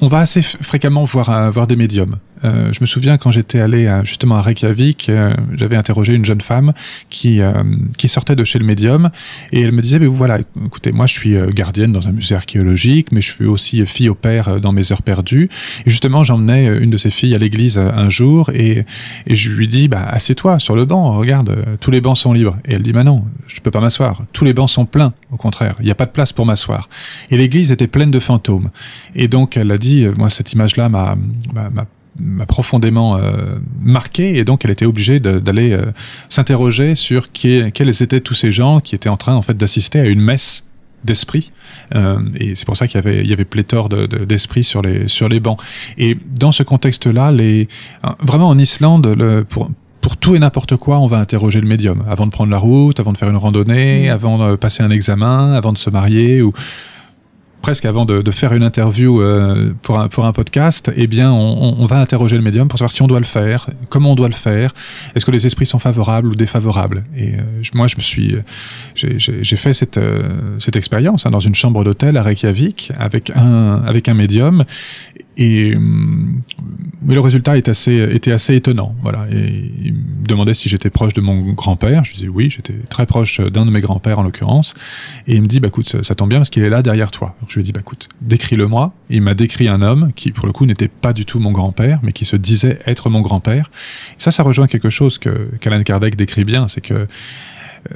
on 0.02 0.08
va 0.08 0.20
assez 0.20 0.42
fréquemment 0.42 1.06
voir 1.06 1.66
des 1.66 1.78
médiums. 1.78 2.18
Euh, 2.44 2.68
je 2.72 2.80
me 2.82 2.86
souviens 2.86 3.18
quand 3.18 3.32
j'étais 3.32 3.60
allé 3.60 3.88
à, 3.88 4.04
justement 4.04 4.36
à 4.36 4.42
Reykjavik, 4.42 5.10
euh, 5.10 5.34
j'avais 5.54 5.76
interrogé 5.76 6.14
une 6.14 6.26
jeune 6.26 6.42
femme 6.42 6.74
qui, 7.10 7.42
euh, 7.42 7.64
qui 7.98 8.08
sortait 8.08 8.36
de 8.36 8.44
chez 8.44 8.60
le 8.60 8.66
médium 8.66 9.12
et 9.52 9.62
elle 9.62 9.72
me 9.72 9.82
disait, 9.82 10.00
mais 10.00 10.06
voilà, 10.06 10.40
écoutez, 10.66 10.92
moi 10.92 11.06
je 11.06 11.14
suis 11.14 11.36
gardienne 11.54 11.92
dans 11.92 12.08
un 12.08 12.12
musée 12.12 12.36
archéologique, 12.36 13.12
mais 13.12 13.22
je 13.22 13.32
suis 13.32 13.46
aussi 13.46 13.86
fille 13.86 14.10
au 14.10 14.16
père 14.16 14.60
dans 14.60 14.72
mes 14.72 14.92
heures 14.92 15.02
perdues. 15.02 15.50
Et 15.86 15.90
justement, 15.90 16.24
j'emmenais 16.24 16.66
une 16.66 16.90
de 16.90 16.98
ses 16.98 17.10
filles 17.10 17.36
à 17.36 17.38
l'église 17.38 17.78
un 17.78 18.10
jour 18.10 18.50
et, 18.54 18.86
je 19.28 19.50
lui 19.50 19.68
dis, 19.68 19.88
bah, 19.88 20.06
assieds-toi 20.10 20.60
sur 20.60 20.76
le 20.76 20.86
banc, 20.86 21.14
regarde, 21.14 21.78
tous 21.80 21.92
les 21.92 22.02
bancs 22.02 22.18
sont 22.18 22.34
libres. 22.34 22.58
Et 22.66 22.74
elle 22.74 22.82
dit, 22.82 22.94
bah 22.94 23.04
non, 23.04 23.26
je 23.48 23.62
peux 23.62 23.72
pas 23.72 23.80
m'asseoir. 23.80 24.24
Tous 24.34 24.46
les 24.46 24.54
bancs 24.54 24.70
sont 24.70 24.86
pleins, 24.86 25.14
au 25.32 25.38
contraire, 25.38 25.76
il 25.80 25.86
n'y 25.86 25.92
a 25.92 25.96
pas 25.96 26.06
de 26.06 26.12
place 26.12 26.34
pour 26.34 26.46
m'asseoir. 26.46 26.90
Et 27.32 27.38
l'église 27.38 27.72
était 27.72 27.88
pleine 27.88 28.12
de 28.12 28.20
fantômes. 28.20 28.70
Et 29.16 29.28
donc 29.28 29.58
elle 29.58 29.72
a 29.72 29.78
dit, 29.78 30.06
moi 30.18 30.30
cette 30.30 30.54
image-là 30.54 30.90
m'a 30.90 31.16
m'a 32.20 32.46
profondément 32.46 33.18
euh, 33.18 33.56
marqué 33.82 34.38
et 34.38 34.46
donc 34.46 34.66
elle 34.66 34.72
était 34.72 34.86
obligée 34.86 35.20
d'aller 35.20 35.72
euh, 35.72 35.86
s'interroger 36.30 36.96
sur 36.96 37.32
qui, 37.32 37.72
quels 37.74 37.90
étaient 38.04 38.22
tous 38.22 38.34
ces 38.34 38.52
gens 38.52 38.80
qui 38.80 38.96
étaient 38.96 39.10
en 39.10 39.18
train 39.18 39.34
en 39.34 39.42
fait 39.42 39.56
d'assister 39.56 40.00
à 40.00 40.06
une 40.06 40.22
messe 40.22 40.64
d'esprit 41.04 41.52
euh, 41.96 42.20
et 42.36 42.56
c'est 42.56 42.66
pour 42.66 42.78
ça 42.78 42.88
qu'il 42.88 42.96
y 42.96 43.00
avait 43.00 43.24
il 43.24 43.30
y 43.30 43.34
avait 43.34 43.46
pléthore 43.46 43.90
d'esprits 43.90 44.62
de, 44.62 44.66
sur 44.66 44.82
les 44.82 45.08
sur 45.08 45.28
les 45.28 45.40
bancs 45.40 45.60
et 45.98 46.18
dans 46.40 46.52
ce 46.52 46.64
contexte 46.64 47.08
là 47.08 47.32
les 47.32 47.68
vraiment 48.22 48.50
en 48.50 48.58
Islande 48.58 49.08
le, 49.08 49.44
pour 49.44 49.70
pour 50.00 50.18
tout 50.18 50.36
et 50.36 50.40
n'importe 50.40 50.76
quoi, 50.76 51.00
on 51.00 51.08
va 51.08 51.18
interroger 51.18 51.62
le 51.62 51.68
médium 51.68 52.04
avant 52.10 52.26
de 52.26 52.32
prendre 52.32 52.52
la 52.52 52.58
route, 52.58 53.00
avant 53.00 53.14
de 53.14 53.18
faire 53.18 53.30
une 53.30 53.38
randonnée, 53.38 54.10
mmh. 54.10 54.12
avant 54.12 54.50
de 54.50 54.58
passer 54.58 54.84
un 54.84 54.92
examen, 54.92 55.54
avant 55.54 55.72
de 55.72 55.78
se 55.78 55.90
marier 55.90 56.42
ou 56.42 56.52
presque 57.64 57.86
avant 57.86 58.04
de, 58.04 58.30
faire 58.32 58.52
une 58.54 58.62
interview 58.62 59.22
euh, 59.22 59.74
pour, 59.82 59.98
un, 59.98 60.10
pour 60.10 60.26
un 60.26 60.34
podcast, 60.34 60.92
eh 60.96 61.08
bien, 61.08 61.32
on, 61.32 61.86
va 61.86 61.98
interroger 62.00 62.36
le 62.36 62.44
médium 62.44 62.68
pour 62.68 62.78
savoir 62.78 62.92
si 62.92 63.02
on 63.02 63.08
doit 63.08 63.22
le 63.22 63.26
faire, 63.26 63.70
comment 63.90 64.12
on 64.12 64.16
doit 64.16 64.28
le 64.28 64.34
faire, 64.34 64.72
est-ce 65.16 65.26
que 65.26 65.32
les 65.32 65.46
esprits 65.46 65.66
sont 65.66 65.80
favorables 65.80 66.28
ou 66.28 66.36
défavorables. 66.36 67.06
Et 67.16 67.36
euh, 67.36 67.62
moi, 67.74 67.88
je 67.88 67.96
me 67.96 68.02
suis, 68.02 68.36
j'ai 68.96 69.56
fait 69.56 69.74
cette, 69.74 69.98
euh, 69.98 70.58
cette 70.60 70.76
expérience 70.76 71.26
hein, 71.26 71.30
dans 71.32 71.40
une 71.40 71.56
chambre 71.56 71.86
d'hôtel 71.86 72.18
à 72.18 72.24
Reykjavik 72.24 72.92
avec 73.00 73.32
un, 73.34 73.82
avec 73.86 74.10
un 74.10 74.14
médium. 74.14 74.66
Et 75.38 75.76
mais 77.06 77.16
le 77.16 77.20
résultat 77.20 77.58
est 77.58 77.68
assez, 77.68 77.96
était 78.12 78.32
assez 78.32 78.56
étonnant. 78.56 78.96
Voilà. 79.02 79.26
Et 79.32 79.72
il 79.84 79.94
me 79.94 80.26
demandait 80.26 80.54
si 80.54 80.70
j'étais 80.70 80.90
proche 80.90 81.14
de 81.14 81.22
mon 81.22 81.52
grand-père. 81.54 82.04
Je 82.04 82.14
disais 82.14 82.28
oui, 82.28 82.50
j'étais 82.50 82.76
très 82.90 83.06
proche 83.06 83.42
d'un 83.42 83.66
de 83.66 83.72
mes 83.72 83.82
grands-pères 83.82 84.20
en 84.20 84.24
l'occurrence. 84.24 84.74
Et 85.28 85.36
il 85.36 85.42
me 85.42 85.48
dit, 85.48 85.60
bah 85.60 85.68
écoute, 85.68 86.02
ça, 86.02 86.16
tombe 86.16 86.30
bien 86.30 86.40
parce 86.40 86.50
qu'il 86.50 86.64
est 86.64 86.70
là 86.70 86.82
derrière 86.82 87.12
toi. 87.12 87.36
Donc 87.42 87.50
je 87.50 87.56
lui 87.56 87.62
ai 87.62 87.64
dit, 87.64 87.72
bah 87.74 87.82
écoute, 87.82 88.08
décris-le-moi. 88.22 88.94
Il 89.10 89.22
m'a 89.22 89.34
décrit 89.34 89.68
un 89.68 89.82
homme 89.82 90.12
qui, 90.16 90.32
pour 90.32 90.48
le 90.48 90.54
coup, 90.54 90.66
n'était 90.66 90.88
pas 90.88 91.14
du 91.14 91.26
tout 91.26 91.40
mon 91.40 91.52
grand-père, 91.52 92.00
mais 92.04 92.14
qui 92.14 92.26
se 92.26 92.36
disait 92.36 92.80
être 92.86 93.10
mon 93.10 93.22
grand-père. 93.22 93.70
Ça, 94.18 94.32
ça 94.32 94.44
rejoint 94.44 94.68
quelque 94.68 94.90
chose 94.90 95.18
que 95.18 95.50
qu'Alan 95.60 95.84
Kardec 95.84 96.16
décrit 96.16 96.46
bien, 96.46 96.68
c'est 96.68 96.82
que 96.82 96.94
euh, 96.94 97.06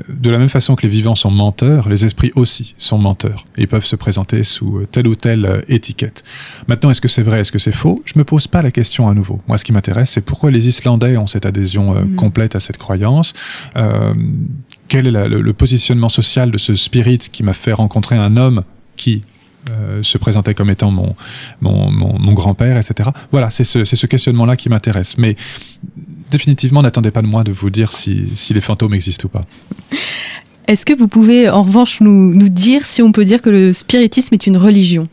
de 0.10 0.30
la 0.30 0.38
même 0.38 0.50
façon 0.50 0.76
que 0.76 0.84
les 0.84 0.90
vivants 0.90 1.16
sont 1.16 1.32
menteurs, 1.32 1.88
les 1.88 2.06
esprits 2.06 2.32
aussi 2.36 2.76
sont 2.78 2.98
menteurs 2.98 3.46
et 3.58 3.68
peuvent 3.68 3.86
se 3.86 3.96
présenter 3.96 4.44
sous 4.44 4.80
euh, 4.80 4.88
telle 4.92 5.08
ou 5.08 5.16
telle 5.16 5.46
euh, 5.46 5.62
étiquette. 5.70 6.24
Maintenant, 6.68 6.90
est-ce 6.92 7.02
que 7.02 7.08
c'est 7.08 7.22
vrai, 7.22 7.40
est-ce 7.40 7.52
que 7.52 7.60
c'est 7.60 7.72
faux? 7.72 8.02
Je 8.06 8.20
me 8.20 8.24
pose 8.24 8.48
pas 8.48 8.62
la 8.62 8.72
question 8.72 9.08
à 9.08 9.14
nouveau. 9.14 9.42
Moi, 9.48 9.58
ce 9.58 9.66
qui 9.66 9.74
m'intéresse, 9.74 10.12
c'est 10.12 10.22
pourquoi 10.22 10.52
les 10.52 10.68
Islandais 10.68 11.18
ont 11.18 11.28
cette 11.28 11.46
adhésion 11.46 11.94
mm. 11.94 12.16
complète 12.16 12.56
à 12.56 12.60
cette 12.60 12.78
croyance? 12.78 13.34
quel 14.88 15.08
est 15.08 15.28
le, 15.28 15.54
positionnement 15.54 16.10
social 16.10 16.50
de 16.52 16.58
ce 16.58 16.74
spirit 16.76 17.18
qui 17.18 17.44
m'a 17.44 17.54
fait 17.54 17.74
rencontrer 17.74 18.16
un 18.16 18.38
homme 18.38 18.64
qui 18.96 19.24
se 20.02 20.18
présentait 20.18 20.54
comme 20.54 20.70
étant 20.70 20.92
mon, 20.92 21.16
mon, 21.62 21.92
mon, 21.92 22.34
grand-père, 22.34 22.78
etc. 22.78 23.10
Voilà, 23.32 23.50
c'est 23.50 23.64
ce, 23.64 23.84
ce 23.84 24.06
questionnement-là 24.06 24.56
qui 24.56 24.70
m'intéresse. 24.70 25.18
Mais 25.18 25.36
définitivement, 26.32 26.82
n'attendez 26.82 27.12
pas 27.12 27.22
de 27.22 27.28
moi 27.28 27.44
de 27.44 27.52
vous 27.52 27.70
dire 27.70 27.92
si, 27.92 28.30
si 28.36 28.54
les 28.54 28.62
fantômes 28.62 28.94
existent 28.94 29.28
ou 29.28 29.30
pas. 29.30 29.46
Est-ce 30.68 30.86
que 30.86 30.94
vous 30.94 31.08
pouvez 31.08 31.50
en 31.50 31.64
revanche 31.64 32.02
nous, 32.02 32.34
nous 32.36 32.50
dire 32.50 32.86
si 32.86 33.02
on 33.02 33.12
peut 33.12 33.26
dire 33.26 33.42
que 33.42 33.50
le 33.50 33.74
spiritisme 33.74 34.34
est 34.34 34.48
une 34.48 34.58
religion? 34.58 35.08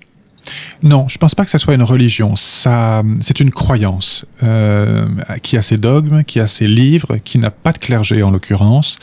Non, 0.83 1.09
je 1.09 1.19
pense 1.19 1.35
pas 1.35 1.45
que 1.45 1.51
ça 1.51 1.59
soit 1.59 1.75
une 1.75 1.83
religion. 1.83 2.37
Ça, 2.37 3.03
c'est 3.21 3.41
une 3.41 3.51
croyance 3.51 4.27
euh, 4.43 5.07
qui 5.43 5.57
a 5.57 5.63
ses 5.63 5.77
dogmes, 5.77 6.25
qui 6.25 6.41
a 6.41 6.47
ses 6.47 6.67
livres, 6.67 7.19
qui 7.25 7.39
n'a 7.39 7.51
pas 7.51 7.73
de 7.73 7.79
clergé 7.79 8.23
en 8.23 8.31
l'occurrence, 8.31 8.99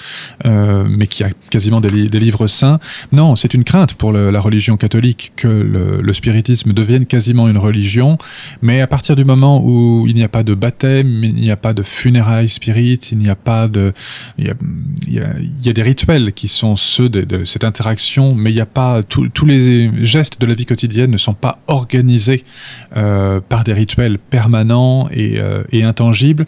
euh, 0.46 0.86
mais 0.88 1.08
qui 1.08 1.24
a 1.24 1.30
quasiment 1.50 1.82
des, 1.82 1.90
livres 1.90 2.48
saints. 2.48 2.80
Non, 3.12 3.36
c'est 3.36 3.54
une 3.54 3.64
crainte 3.64 3.96
pour 3.96 4.12
la 4.12 4.40
religion 4.40 4.78
catholique 4.78 5.34
que 5.36 5.48
le, 5.48 6.14
spiritisme 6.14 6.74
devienne 6.74 7.06
quasiment 7.06 7.48
une 7.48 7.58
religion. 7.58 8.18
Mais 8.62 8.82
à 8.82 8.88
partir 8.88 9.16
du 9.16 9.24
moment 9.24 9.64
où 9.64 10.06
il 10.08 10.14
n'y 10.14 10.24
a 10.24 10.28
pas 10.28 10.44
de 10.44 10.54
baptême, 10.54 11.24
il 11.24 11.36
n'y 11.36 11.52
a 11.52 11.56
pas 11.56 11.74
de 11.74 11.84
funérailles 11.84 12.50
spirites, 12.50 13.12
il 13.12 13.18
n'y 13.18 13.30
a 13.30 13.36
pas 13.36 13.68
de, 13.68 13.94
il 14.38 14.54
y 15.08 15.70
a, 15.70 15.74
des 15.74 15.82
rituels 15.82 16.34
qui 16.34 16.48
sont 16.48 16.76
ceux 16.76 17.10
de, 17.10 17.46
cette 17.46 17.64
interaction, 17.64 18.36
mais 18.36 18.52
il 18.52 18.56
n'y 18.56 18.62
a 18.62 18.66
pas 18.66 19.02
tous 19.04 19.46
les 19.46 19.90
gestes 20.04 20.40
de 20.40 20.46
la 20.46 20.54
vie 20.54 20.66
quotidienne 20.66 21.12
ne 21.12 21.18
sont 21.18 21.31
pas 21.34 21.60
organisés 21.68 22.44
euh, 22.96 23.40
par 23.48 23.64
des 23.64 23.74
rituels 23.74 24.18
permanents 24.18 25.10
et, 25.12 25.40
euh, 25.40 25.64
intangibles, 25.74 26.46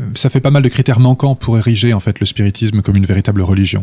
euh, 0.00 0.04
ça 0.14 0.30
fait 0.30 0.40
pas 0.40 0.50
mal 0.50 0.62
de 0.62 0.68
critères 0.68 1.00
manquants 1.00 1.34
pour 1.34 1.58
ériger 1.58 1.92
en 1.92 2.00
fait 2.00 2.20
le 2.20 2.26
spiritisme 2.26 2.82
comme 2.82 2.96
une 2.96 3.06
véritable 3.06 3.42
religion. 3.42 3.80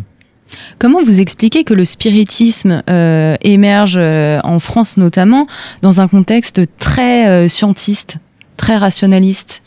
Comment 0.79 1.03
vous 1.03 1.21
expliquez 1.21 1.63
que 1.63 1.75
le 1.75 1.85
spiritisme 1.85 2.81
émerge 2.87 3.97
en 3.97 4.59
France 4.59 4.97
notamment 4.97 5.45
dans 5.83 6.01
un 6.01 6.07
contexte 6.07 6.61
très 6.79 7.47
scientiste, 7.49 8.17
très 8.57 8.75
rationaliste? 8.75 9.61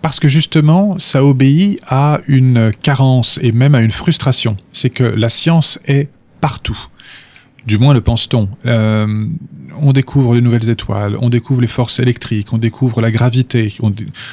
Parce 0.00 0.20
que 0.20 0.28
justement, 0.28 0.96
ça 0.98 1.24
obéit 1.24 1.80
à 1.88 2.20
une 2.28 2.70
carence 2.84 3.40
et 3.42 3.50
même 3.50 3.74
à 3.74 3.80
une 3.80 3.90
frustration. 3.90 4.56
C'est 4.72 4.90
que 4.90 5.02
la 5.02 5.28
science 5.28 5.80
est 5.88 6.08
partout. 6.40 6.78
Du 7.68 7.76
moins 7.76 7.92
le 7.92 8.00
pense-t-on. 8.00 8.48
Euh, 8.64 9.26
on 9.78 9.92
découvre 9.92 10.34
de 10.34 10.40
nouvelles 10.40 10.70
étoiles, 10.70 11.18
on 11.20 11.28
découvre 11.28 11.60
les 11.60 11.66
forces 11.66 12.00
électriques, 12.00 12.50
on 12.54 12.56
découvre 12.56 13.02
la 13.02 13.10
gravité, 13.10 13.76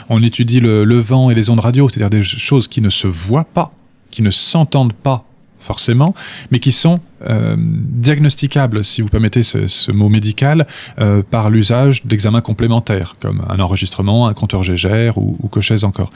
on, 0.09 0.23
étudie 0.23 0.61
le, 0.61 0.99
vent 0.99 1.29
et 1.29 1.35
les 1.35 1.49
ondes 1.49 1.59
radio, 1.59 1.89
c'est-à-dire 1.89 2.09
des 2.09 2.23
choses 2.23 2.69
qui 2.69 2.79
ne 2.79 2.89
se 2.89 3.07
voient 3.07 3.43
pas, 3.43 3.73
qui 4.09 4.21
ne 4.21 4.31
s'entendent 4.31 4.93
pas 4.93 5.25
forcément, 5.59 6.15
mais 6.49 6.59
qui 6.59 6.71
sont 6.71 7.01
euh, 7.27 7.57
diagnosticables, 7.59 8.85
si 8.85 9.01
vous 9.01 9.09
permettez 9.09 9.43
ce, 9.43 9.91
mot 9.91 10.07
médical, 10.07 10.65
euh, 10.99 11.21
par 11.21 11.49
l'usage 11.49 12.05
d'examens 12.05 12.41
complémentaires, 12.41 13.17
comme 13.19 13.43
un 13.49 13.59
enregistrement, 13.59 14.27
un 14.27 14.33
compteur 14.33 14.63
Gégère 14.63 15.17
ou, 15.17 15.37
ou 15.43 15.49
encore. 15.83 16.09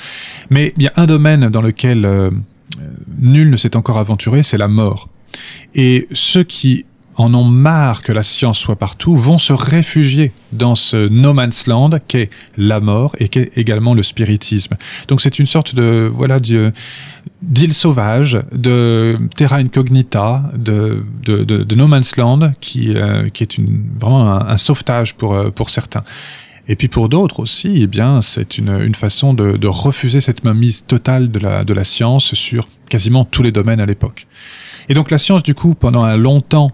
Mais 0.50 0.74
il 0.78 0.84
y 0.84 0.88
a 0.88 0.94
un 0.96 1.06
domaine 1.06 1.50
dans 1.50 1.62
lequel 1.62 2.32
nul 3.20 3.50
ne 3.50 3.58
s'est 3.58 3.76
encore 3.76 3.98
aventuré, 3.98 4.42
c'est 4.42 4.58
la 4.58 4.70
mort. 4.70 5.10
Et 5.76 6.08
ceux 6.14 6.44
qui 6.44 6.86
en 7.20 7.34
ont 7.34 7.44
marre 7.44 8.02
que 8.02 8.12
la 8.12 8.24
science 8.24 8.58
soit 8.58 8.78
partout, 8.78 9.16
vont 9.16 9.38
se 9.38 9.54
réfugier 9.54 10.32
dans 10.54 10.76
ce 10.76 11.10
no 11.10 11.34
man's 11.34 11.68
land 11.68 11.92
qu'est 12.08 12.30
la 12.58 12.80
mort 12.80 13.16
et 13.20 13.28
qu'est 13.28 13.52
également 13.56 13.94
le 13.94 14.04
spiritisme. 14.04 14.78
Donc 15.08 15.20
c'est 15.20 15.38
une 15.38 15.46
sorte 15.46 15.76
de 15.76 16.10
voilà 16.14 16.38
d'île 17.42 17.74
sauvage, 17.74 18.40
de 18.54 19.20
terra 19.36 19.58
incognita, 19.58 20.50
de, 20.56 21.04
de, 21.26 21.76
no 21.76 21.88
man's 21.88 22.16
land 22.16 22.54
qui, 22.62 22.94
euh, 22.96 23.30
qui 23.30 23.44
est 23.44 23.58
une, 23.58 23.84
vraiment 24.00 24.30
un, 24.30 24.58
sauvetage 24.58 25.16
pour, 25.16 25.34
euh, 25.34 25.50
pour 25.50 25.70
certains. 25.70 26.04
Et 26.70 26.76
puis 26.76 26.88
pour 26.88 27.10
d'autres 27.10 27.40
aussi, 27.40 27.82
eh 27.82 27.88
bien, 27.88 28.22
c'est 28.22 28.58
une, 28.58 28.70
une 28.70 28.96
façon 28.96 29.34
de, 29.34 29.58
de 29.58 29.68
refuser 29.68 30.22
cette 30.22 30.44
mainmise 30.44 30.86
totale 30.86 31.32
de 31.32 31.40
la, 31.40 31.64
de 31.64 31.74
la 31.74 31.84
science 31.84 32.34
sur 32.36 32.68
quasiment 32.90 33.26
tous 33.26 33.44
les 33.44 33.52
domaines 33.52 33.80
à 33.80 33.86
l'époque. 33.86 34.28
Et 34.88 34.94
donc 34.94 35.12
la 35.12 35.18
science, 35.18 35.44
du 35.44 35.56
coup, 35.56 35.76
pendant 35.76 36.04
un 36.04 36.16
long 36.16 36.42
temps, 36.42 36.72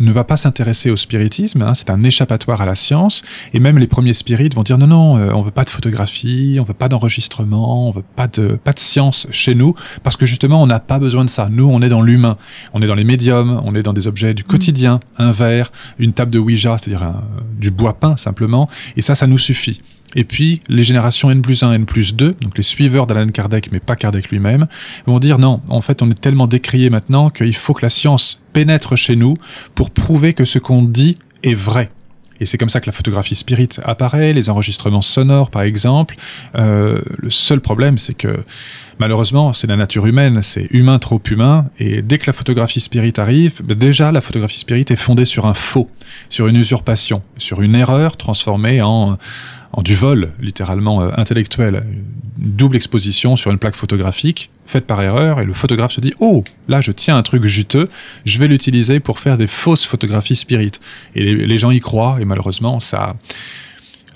ne 0.00 0.12
va 0.12 0.24
pas 0.24 0.36
s'intéresser 0.36 0.90
au 0.90 0.96
spiritisme, 0.96 1.62
hein, 1.62 1.74
c'est 1.74 1.90
un 1.90 2.02
échappatoire 2.02 2.60
à 2.60 2.66
la 2.66 2.74
science, 2.74 3.22
et 3.52 3.60
même 3.60 3.78
les 3.78 3.86
premiers 3.86 4.12
spirites 4.12 4.54
vont 4.54 4.62
dire 4.62 4.78
non, 4.78 4.86
non, 4.86 5.18
euh, 5.18 5.32
on 5.32 5.42
veut 5.42 5.50
pas 5.50 5.64
de 5.64 5.70
photographie, 5.70 6.58
on 6.60 6.64
veut 6.64 6.74
pas 6.74 6.88
d'enregistrement, 6.88 7.88
on 7.88 7.90
veut 7.90 8.04
pas 8.16 8.26
de, 8.26 8.58
pas 8.62 8.72
de 8.72 8.78
science 8.78 9.26
chez 9.30 9.54
nous, 9.54 9.74
parce 10.02 10.16
que 10.16 10.26
justement, 10.26 10.62
on 10.62 10.66
n'a 10.66 10.80
pas 10.80 10.98
besoin 10.98 11.24
de 11.24 11.30
ça. 11.30 11.48
Nous, 11.50 11.68
on 11.68 11.82
est 11.82 11.88
dans 11.88 12.02
l'humain, 12.02 12.36
on 12.74 12.82
est 12.82 12.86
dans 12.86 12.94
les 12.94 13.04
médiums, 13.04 13.60
on 13.64 13.74
est 13.74 13.82
dans 13.82 13.92
des 13.92 14.06
objets 14.06 14.34
du 14.34 14.44
quotidien, 14.44 15.00
un 15.18 15.30
verre, 15.30 15.72
une 15.98 16.12
table 16.12 16.30
de 16.30 16.38
Ouija, 16.38 16.76
c'est-à-dire 16.78 17.14
du 17.58 17.70
bois 17.70 17.94
peint 17.94 18.16
simplement, 18.16 18.68
et 18.96 19.02
ça, 19.02 19.14
ça 19.14 19.26
nous 19.26 19.38
suffit. 19.38 19.80
Et 20.14 20.24
puis, 20.24 20.62
les 20.68 20.82
générations 20.82 21.30
N 21.30 21.42
plus 21.42 21.62
1, 21.62 21.72
N 21.72 21.86
plus 21.86 22.14
2, 22.14 22.36
donc 22.40 22.56
les 22.56 22.62
suiveurs 22.62 23.06
d'Alan 23.06 23.26
Kardec, 23.26 23.70
mais 23.72 23.80
pas 23.80 23.96
Kardec 23.96 24.30
lui-même, 24.30 24.66
vont 25.06 25.18
dire 25.18 25.38
non, 25.38 25.60
en 25.68 25.80
fait, 25.80 26.02
on 26.02 26.10
est 26.10 26.20
tellement 26.20 26.46
décrié 26.46 26.90
maintenant 26.90 27.30
qu'il 27.30 27.56
faut 27.56 27.74
que 27.74 27.84
la 27.84 27.90
science 27.90 28.40
pénètre 28.52 28.96
chez 28.96 29.16
nous 29.16 29.36
pour 29.74 29.90
prouver 29.90 30.32
que 30.32 30.44
ce 30.44 30.58
qu'on 30.58 30.82
dit 30.82 31.18
est 31.42 31.54
vrai. 31.54 31.90
Et 32.40 32.46
c'est 32.46 32.56
comme 32.56 32.68
ça 32.68 32.80
que 32.80 32.86
la 32.86 32.92
photographie 32.92 33.34
spirit 33.34 33.68
apparaît, 33.82 34.32
les 34.32 34.48
enregistrements 34.48 35.02
sonores 35.02 35.50
par 35.50 35.62
exemple. 35.62 36.16
Euh, 36.54 37.00
le 37.16 37.30
seul 37.30 37.60
problème, 37.60 37.98
c'est 37.98 38.14
que 38.14 38.44
malheureusement, 39.00 39.52
c'est 39.52 39.66
la 39.66 39.76
nature 39.76 40.06
humaine, 40.06 40.40
c'est 40.42 40.68
humain 40.70 40.98
trop 41.00 41.20
humain. 41.30 41.66
Et 41.80 42.00
dès 42.00 42.18
que 42.18 42.26
la 42.28 42.32
photographie 42.32 42.80
spirit 42.80 43.14
arrive, 43.16 43.60
ben 43.64 43.76
déjà 43.76 44.12
la 44.12 44.20
photographie 44.20 44.58
spirit 44.58 44.84
est 44.88 44.96
fondée 44.96 45.24
sur 45.24 45.46
un 45.46 45.54
faux, 45.54 45.90
sur 46.28 46.46
une 46.46 46.56
usurpation, 46.56 47.22
sur 47.38 47.60
une 47.60 47.74
erreur 47.74 48.16
transformée 48.16 48.82
en 48.82 48.88
en 48.88 49.18
du 49.76 49.94
vol, 49.94 50.32
littéralement 50.40 51.02
euh, 51.02 51.10
intellectuel, 51.16 51.84
double 52.38 52.76
exposition 52.76 53.36
sur 53.36 53.50
une 53.50 53.58
plaque 53.58 53.76
photographique 53.76 54.50
faite 54.66 54.86
par 54.86 55.00
erreur, 55.00 55.40
et 55.40 55.44
le 55.44 55.52
photographe 55.52 55.92
se 55.92 56.00
dit 56.00 56.14
Oh, 56.20 56.42
là 56.68 56.80
je 56.80 56.92
tiens 56.92 57.16
un 57.16 57.22
truc 57.22 57.44
juteux, 57.44 57.88
je 58.24 58.38
vais 58.38 58.48
l'utiliser 58.48 59.00
pour 59.00 59.18
faire 59.18 59.36
des 59.36 59.46
fausses 59.46 59.84
photographies 59.84 60.36
spirit. 60.36 60.72
Et 61.14 61.34
les, 61.34 61.58
gens 61.58 61.70
y 61.70 61.80
croient, 61.80 62.18
et 62.20 62.24
malheureusement, 62.24 62.80
ça 62.80 63.16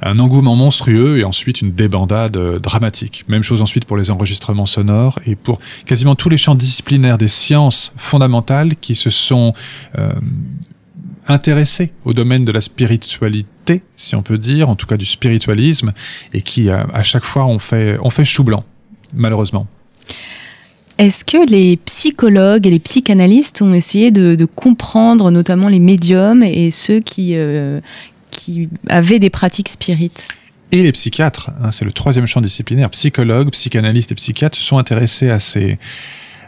un 0.04 0.18
engouement 0.18 0.56
monstrueux 0.56 1.18
et 1.18 1.24
ensuite 1.24 1.60
une 1.60 1.72
débandade 1.72 2.36
euh, 2.36 2.58
dramatique. 2.58 3.24
Même 3.28 3.44
chose 3.44 3.62
ensuite 3.62 3.84
pour 3.84 3.96
les 3.96 4.10
enregistrements 4.10 4.66
sonores 4.66 5.20
et 5.26 5.36
pour 5.36 5.60
quasiment 5.86 6.16
tous 6.16 6.28
les 6.28 6.36
champs 6.36 6.56
disciplinaires 6.56 7.18
des 7.18 7.28
sciences 7.28 7.94
fondamentales 7.96 8.74
qui 8.74 8.96
se 8.96 9.10
sont 9.10 9.54
euh, 9.98 10.12
intéressés 11.28 11.92
au 12.04 12.12
domaine 12.12 12.44
de 12.44 12.52
la 12.52 12.60
spiritualité, 12.60 13.82
si 13.96 14.14
on 14.14 14.22
peut 14.22 14.38
dire, 14.38 14.68
en 14.68 14.76
tout 14.76 14.86
cas 14.86 14.96
du 14.96 15.06
spiritualisme, 15.06 15.92
et 16.32 16.42
qui 16.42 16.68
euh, 16.68 16.84
à 16.92 17.02
chaque 17.02 17.24
fois 17.24 17.44
ont 17.44 17.58
fait, 17.58 17.98
chou 18.24 18.44
blanc, 18.44 18.64
malheureusement. 19.14 19.66
Est-ce 20.98 21.24
que 21.24 21.48
les 21.48 21.76
psychologues 21.78 22.66
et 22.66 22.70
les 22.70 22.78
psychanalystes 22.78 23.62
ont 23.62 23.72
essayé 23.72 24.10
de, 24.10 24.44
comprendre 24.44 25.30
notamment 25.30 25.68
les 25.68 25.78
médiums 25.78 26.42
et 26.42 26.70
ceux 26.70 27.00
qui, 27.00 27.34
euh, 27.34 27.80
qui 28.30 28.68
avaient 28.88 29.18
des 29.18 29.30
pratiques 29.30 29.68
spirites? 29.68 30.28
Et 30.70 30.82
les 30.82 30.92
psychiatres, 30.92 31.50
hein, 31.62 31.70
c'est 31.70 31.84
le 31.84 31.92
troisième 31.92 32.26
champ 32.26 32.40
disciplinaire, 32.40 32.88
psychologues, 32.90 33.50
psychanalystes 33.50 34.12
et 34.12 34.14
psychiatres 34.14 34.56
se 34.56 34.62
sont 34.62 34.78
intéressés 34.78 35.30
à 35.30 35.38
ces, 35.38 35.78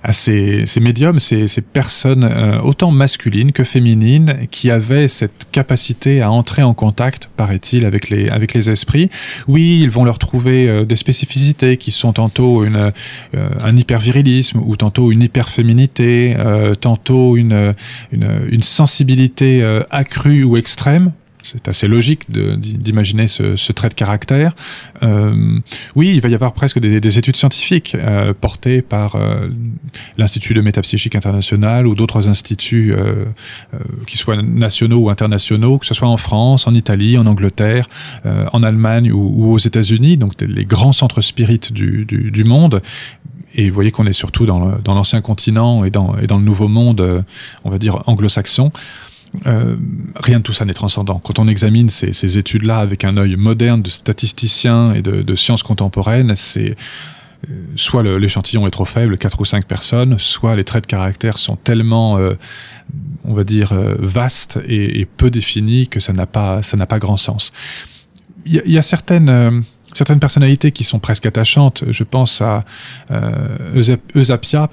à 0.05 0.13
ces, 0.13 0.65
ces 0.67 0.81
médiums, 0.81 1.19
ces, 1.19 1.49
ces 1.49 1.63
personnes 1.63 2.25
euh, 2.25 2.61
autant 2.61 2.91
masculines 2.91 3.53
que 3.53 3.65
féminines 3.65 4.47
qui 4.51 4.71
avaient 4.71 5.09
cette 5.09 5.49
capacité 5.51 6.21
à 6.21 6.31
entrer 6.31 6.63
en 6.63 6.75
contact, 6.75 7.31
paraît-il, 7.39 7.87
avec 7.87 8.11
les, 8.11 8.29
avec 8.29 8.53
les 8.53 8.69
esprits. 8.69 9.09
Oui, 9.49 9.81
ils 9.83 9.89
vont 9.89 10.05
leur 10.05 10.19
trouver 10.19 10.69
euh, 10.69 10.85
des 10.85 10.97
spécificités 10.97 11.79
qui 11.79 11.91
sont 11.91 12.13
tantôt 12.13 12.65
une, 12.65 12.93
euh, 13.35 13.49
un 13.61 13.75
hypervirilisme 13.75 14.61
ou 14.63 14.77
tantôt 14.77 15.11
une 15.11 15.23
hyperféminité, 15.23 16.37
tantôt 16.81 17.37
une, 17.37 17.75
une, 18.13 18.43
une 18.51 18.63
sensibilité 18.63 19.65
accrue 19.91 20.45
ou 20.45 20.57
extrême 20.59 21.13
c'est 21.45 21.69
assez 21.69 21.87
logique 21.89 22.31
d'imaginer 22.31 23.29
ce, 23.29 23.73
trait 23.73 23.89
de 23.89 23.95
caractère. 23.95 24.55
Euh, 25.03 25.59
oui, 25.95 26.13
il 26.15 26.21
va 26.21 26.29
y 26.29 26.35
avoir 26.35 26.53
presque 26.53 26.79
des, 26.79 27.01
des 27.01 27.19
études 27.19 27.37
scientifiques 27.37 27.95
euh, 27.95 28.33
portées 28.39 28.83
par 28.83 29.17
euh, 29.17 29.49
l'Institut 30.19 30.55
de 30.55 30.61
métapsychique 30.61 31.15
international 31.15 31.87
ou 31.87 31.95
d'autres 31.95 32.29
instituts, 32.29 32.95
euh, 32.97 33.25
qui 34.07 34.17
soient 34.17 34.41
nationaux 34.43 34.99
ou 34.99 35.11
internationaux, 35.11 35.79
que 35.79 35.87
ce 35.87 35.95
soit 35.95 36.09
en 36.09 36.17
France, 36.17 36.67
en 36.67 36.75
Italie, 36.75 37.19
en 37.19 37.27
Angleterre, 37.27 37.87
en 38.25 38.63
Allemagne 38.63 39.13
ou, 39.13 39.33
ou 39.37 39.53
aux 39.53 39.59
États-Unis, 39.59 40.17
donc 40.17 40.33
les 40.41 40.65
grands 40.65 40.93
centres 40.93 41.21
spirites 41.21 41.73
du, 41.73 42.05
du, 42.05 42.31
du 42.31 42.45
monde. 42.45 42.81
Et 43.55 43.69
vous 43.69 43.75
voyez 43.75 43.91
qu'on 43.91 44.07
est 44.07 44.13
surtout 44.13 44.47
dans 44.47 44.95
l'ancien 44.95 45.21
continent 45.21 45.85
et 45.85 45.91
dans, 45.91 46.17
et 46.19 46.27
dans 46.27 46.39
le 46.39 46.45
nouveau 46.45 46.69
monde, 46.69 47.25
on 47.65 47.71
va 47.71 47.79
dire 47.79 48.03
anglo-saxon. 48.07 48.73
Euh, 49.47 49.77
rien 50.17 50.39
de 50.39 50.43
tout 50.45 50.53
ça 50.53 50.65
n'est 50.65 50.75
transcendant. 50.75 51.19
Quand 51.19 51.39
on 51.39 51.49
examine 51.49 51.89
ces, 51.89 52.13
ces 52.13 52.39
études-là 52.39 52.79
avec 52.79 53.05
un 53.05 53.17
œil 53.17 53.37
moderne 53.37 53.83
de 53.83 53.91
statisticien 53.91 54.95
et 54.95 55.03
de, 55.03 55.23
de 55.23 55.35
sciences 55.35 55.63
contemporaines, 55.63 56.35
c'est 56.37 56.77
euh, 57.51 57.55
soit 57.77 58.03
l'échantillon 58.03 58.67
est 58.67 58.71
trop 58.71 58.85
faible, 58.85 59.19
4 59.19 59.41
ou 59.41 59.45
5 59.45 59.67
personnes, 59.67 60.19
soit 60.19 60.57
les 60.57 60.65
traits 60.65 60.85
de 60.85 60.89
caractère 60.89 61.39
sont 61.39 61.57
tellement, 61.57 62.19
euh, 62.19 62.35
on 63.25 63.35
va 63.35 63.45
dire, 63.45 63.73
euh, 63.73 63.97
vastes 63.99 64.59
et, 64.67 65.01
et, 65.01 65.05
peu 65.05 65.31
définis 65.31 65.89
que 65.89 66.01
ça 66.01 66.13
n'a 66.13 66.27
pas, 66.27 66.63
ça 66.63 66.77
n'a 66.77 66.87
pas 66.87 66.99
grand 66.99 67.17
sens. 67.17 67.53
Il 68.47 68.63
y, 68.67 68.73
y, 68.73 68.79
a 68.79 68.83
certaines 68.83 69.65
certaines 69.95 70.21
personnalités 70.21 70.73
qui 70.73 70.85
sont 70.85 70.99
presque 70.99 71.27
attachantes. 71.27 71.85
Je 71.89 72.05
pense 72.05 72.43
à 72.43 72.65
euh, 73.11 73.95
Eusapia, 74.15 74.69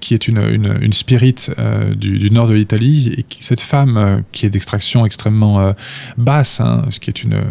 qui 0.00 0.14
est 0.14 0.28
une, 0.28 0.38
une, 0.38 0.92
spirit 0.92 1.34
euh, 1.58 1.94
du, 1.94 2.30
nord 2.30 2.46
de 2.46 2.54
l'Italie, 2.54 3.14
et 3.18 3.24
cette 3.40 3.60
femme 3.60 3.96
euh, 3.96 4.20
qui 4.32 4.46
est 4.46 4.50
d'extraction 4.50 5.04
extrêmement 5.04 5.60
euh, 5.60 5.72
basse, 6.16 6.60
hein, 6.60 6.84
ce 6.90 7.00
qui 7.00 7.10
est 7.10 7.22
une 7.22 7.42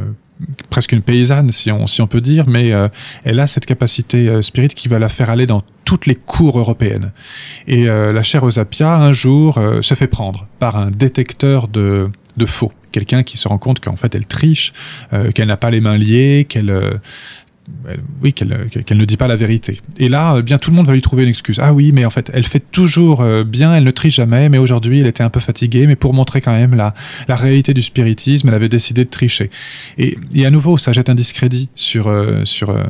presque 0.70 0.92
une 0.92 1.02
paysanne 1.02 1.52
si 1.52 1.72
on, 1.72 1.88
si 1.88 2.02
on 2.02 2.08
peut 2.08 2.22
dire, 2.22 2.48
mais 2.48 2.72
euh, 2.72 2.88
elle 3.24 3.40
a 3.40 3.48
cette 3.48 3.66
capacité 3.66 4.28
euh, 4.28 4.42
spirit 4.42 4.70
qui 4.70 4.88
va 4.88 5.00
la 5.00 5.10
faire 5.10 5.30
aller 5.30 5.46
dans 5.46 5.64
toutes 5.86 6.06
les 6.06 6.16
cours 6.16 6.60
européennes. 6.60 7.12
Et 7.68 7.88
euh, 7.88 8.12
la 8.12 8.24
chère 8.24 8.48
Eusapia, 8.48 8.96
un 8.96 9.12
jour, 9.12 9.58
euh, 9.58 9.82
se 9.82 9.94
fait 9.94 10.08
prendre 10.08 10.48
par 10.60 10.76
un 10.76 10.90
détecteur 10.90 11.68
de, 11.68 12.10
de 12.38 12.46
faux 12.46 12.72
quelqu'un 12.96 13.24
qui 13.30 13.38
se 13.38 13.48
rend 13.48 13.60
compte 13.66 13.80
qu'en 13.84 13.98
fait 13.98 14.16
elle 14.16 14.28
triche, 14.38 14.74
euh, 15.14 15.32
qu'elle 15.34 15.50
n'a 15.50 15.58
pas 15.58 15.72
les 15.76 15.82
mains 15.82 15.98
liées, 15.98 16.46
qu'elle 16.48 16.70
euh, 16.70 16.98
oui, 18.22 18.32
qu'elle 18.32 18.70
qu 18.70 18.94
ne 18.94 19.06
dit 19.06 19.18
pas 19.18 19.28
la 19.28 19.36
vérité. 19.36 19.82
Et 19.98 20.08
là, 20.08 20.42
bien 20.42 20.60
tout 20.60 20.70
le 20.72 20.76
monde 20.78 20.86
va 20.86 20.94
lui 20.94 21.02
trouver 21.02 21.24
une 21.24 21.30
excuse. 21.30 21.60
Ah 21.60 21.74
oui, 21.74 21.92
mais 21.96 22.06
en 22.06 22.12
fait, 22.12 22.30
elle 22.32 22.44
fait 22.44 22.64
toujours 22.72 23.22
euh, 23.22 23.44
bien, 23.44 23.74
elle 23.74 23.84
ne 23.84 23.92
triche 23.92 24.18
jamais, 24.18 24.50
mais 24.50 24.60
aujourd'hui, 24.60 25.00
elle 25.02 25.08
était 25.08 25.24
un 25.24 25.32
peu 25.32 25.40
fatiguée, 25.40 25.88
mais 25.88 25.96
pour 25.96 26.14
montrer 26.14 26.42
quand 26.42 26.52
même 26.52 26.76
la, 26.76 26.94
la 27.28 27.36
réalité 27.36 27.74
du 27.74 27.82
spiritisme, 27.82 28.48
elle 28.50 28.54
avait 28.54 28.70
décidé 28.70 29.04
de 29.04 29.10
tricher. 29.10 29.50
Et, 29.98 30.16
et 30.36 30.46
à 30.46 30.52
nouveau, 30.52 30.78
ça 30.78 30.92
jette 30.94 31.10
un 31.10 31.16
discrédit 31.16 31.68
sur, 31.74 32.08
euh, 32.08 32.46
sur, 32.46 32.70
euh, 32.70 32.84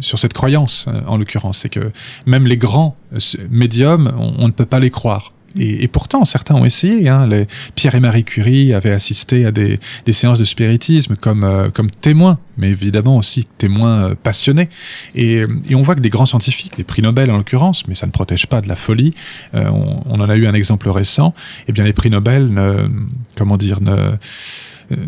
sur 0.00 0.18
cette 0.18 0.32
croyance, 0.32 0.86
euh, 0.88 1.02
en 1.06 1.18
l'occurrence. 1.18 1.58
C'est 1.58 1.68
que 1.68 1.92
même 2.24 2.46
les 2.46 2.56
grands 2.56 2.96
euh, 3.12 3.18
médiums, 3.50 4.14
on 4.16 4.46
ne 4.48 4.52
peut 4.52 4.70
pas 4.74 4.80
les 4.80 4.90
croire. 4.90 5.33
Et, 5.58 5.84
et, 5.84 5.88
pourtant, 5.88 6.24
certains 6.24 6.54
ont 6.54 6.64
essayé. 6.64 7.08
Hein. 7.08 7.26
Les, 7.26 7.46
Pierre 7.74 7.94
et 7.94 8.00
Marie 8.00 8.24
Curie 8.24 8.74
avaient 8.74 8.92
assisté 8.92 9.46
à 9.46 9.52
des, 9.52 9.78
des 10.04 10.12
séances 10.12 10.38
de 10.38 10.44
spiritisme 10.44 11.16
comme, 11.16 11.44
euh, 11.44 11.70
comme 11.70 11.90
témoins, 11.90 12.38
mais 12.56 12.70
évidemment 12.70 13.16
aussi 13.16 13.44
témoins 13.58 14.10
euh, 14.10 14.14
passionnés. 14.14 14.68
Et, 15.14 15.44
et, 15.68 15.74
on 15.74 15.82
voit 15.82 15.94
que 15.94 16.00
des 16.00 16.10
grands 16.10 16.26
scientifiques, 16.26 16.76
des 16.76 16.84
prix 16.84 17.02
Nobel 17.02 17.30
en 17.30 17.36
l'occurrence, 17.36 17.86
mais 17.88 17.94
ça 17.94 18.06
ne 18.06 18.12
protège 18.12 18.46
pas 18.46 18.60
de 18.60 18.68
la 18.68 18.76
folie. 18.76 19.14
Euh, 19.54 19.68
on, 19.68 20.02
on, 20.06 20.20
en 20.20 20.28
a 20.28 20.36
eu 20.36 20.46
un 20.46 20.54
exemple 20.54 20.88
récent. 20.88 21.34
Eh 21.68 21.72
bien, 21.72 21.84
les 21.84 21.92
prix 21.92 22.10
Nobel, 22.10 22.52
ne, 22.52 22.88
comment 23.36 23.56
dire, 23.56 23.80
ne, 23.80 24.12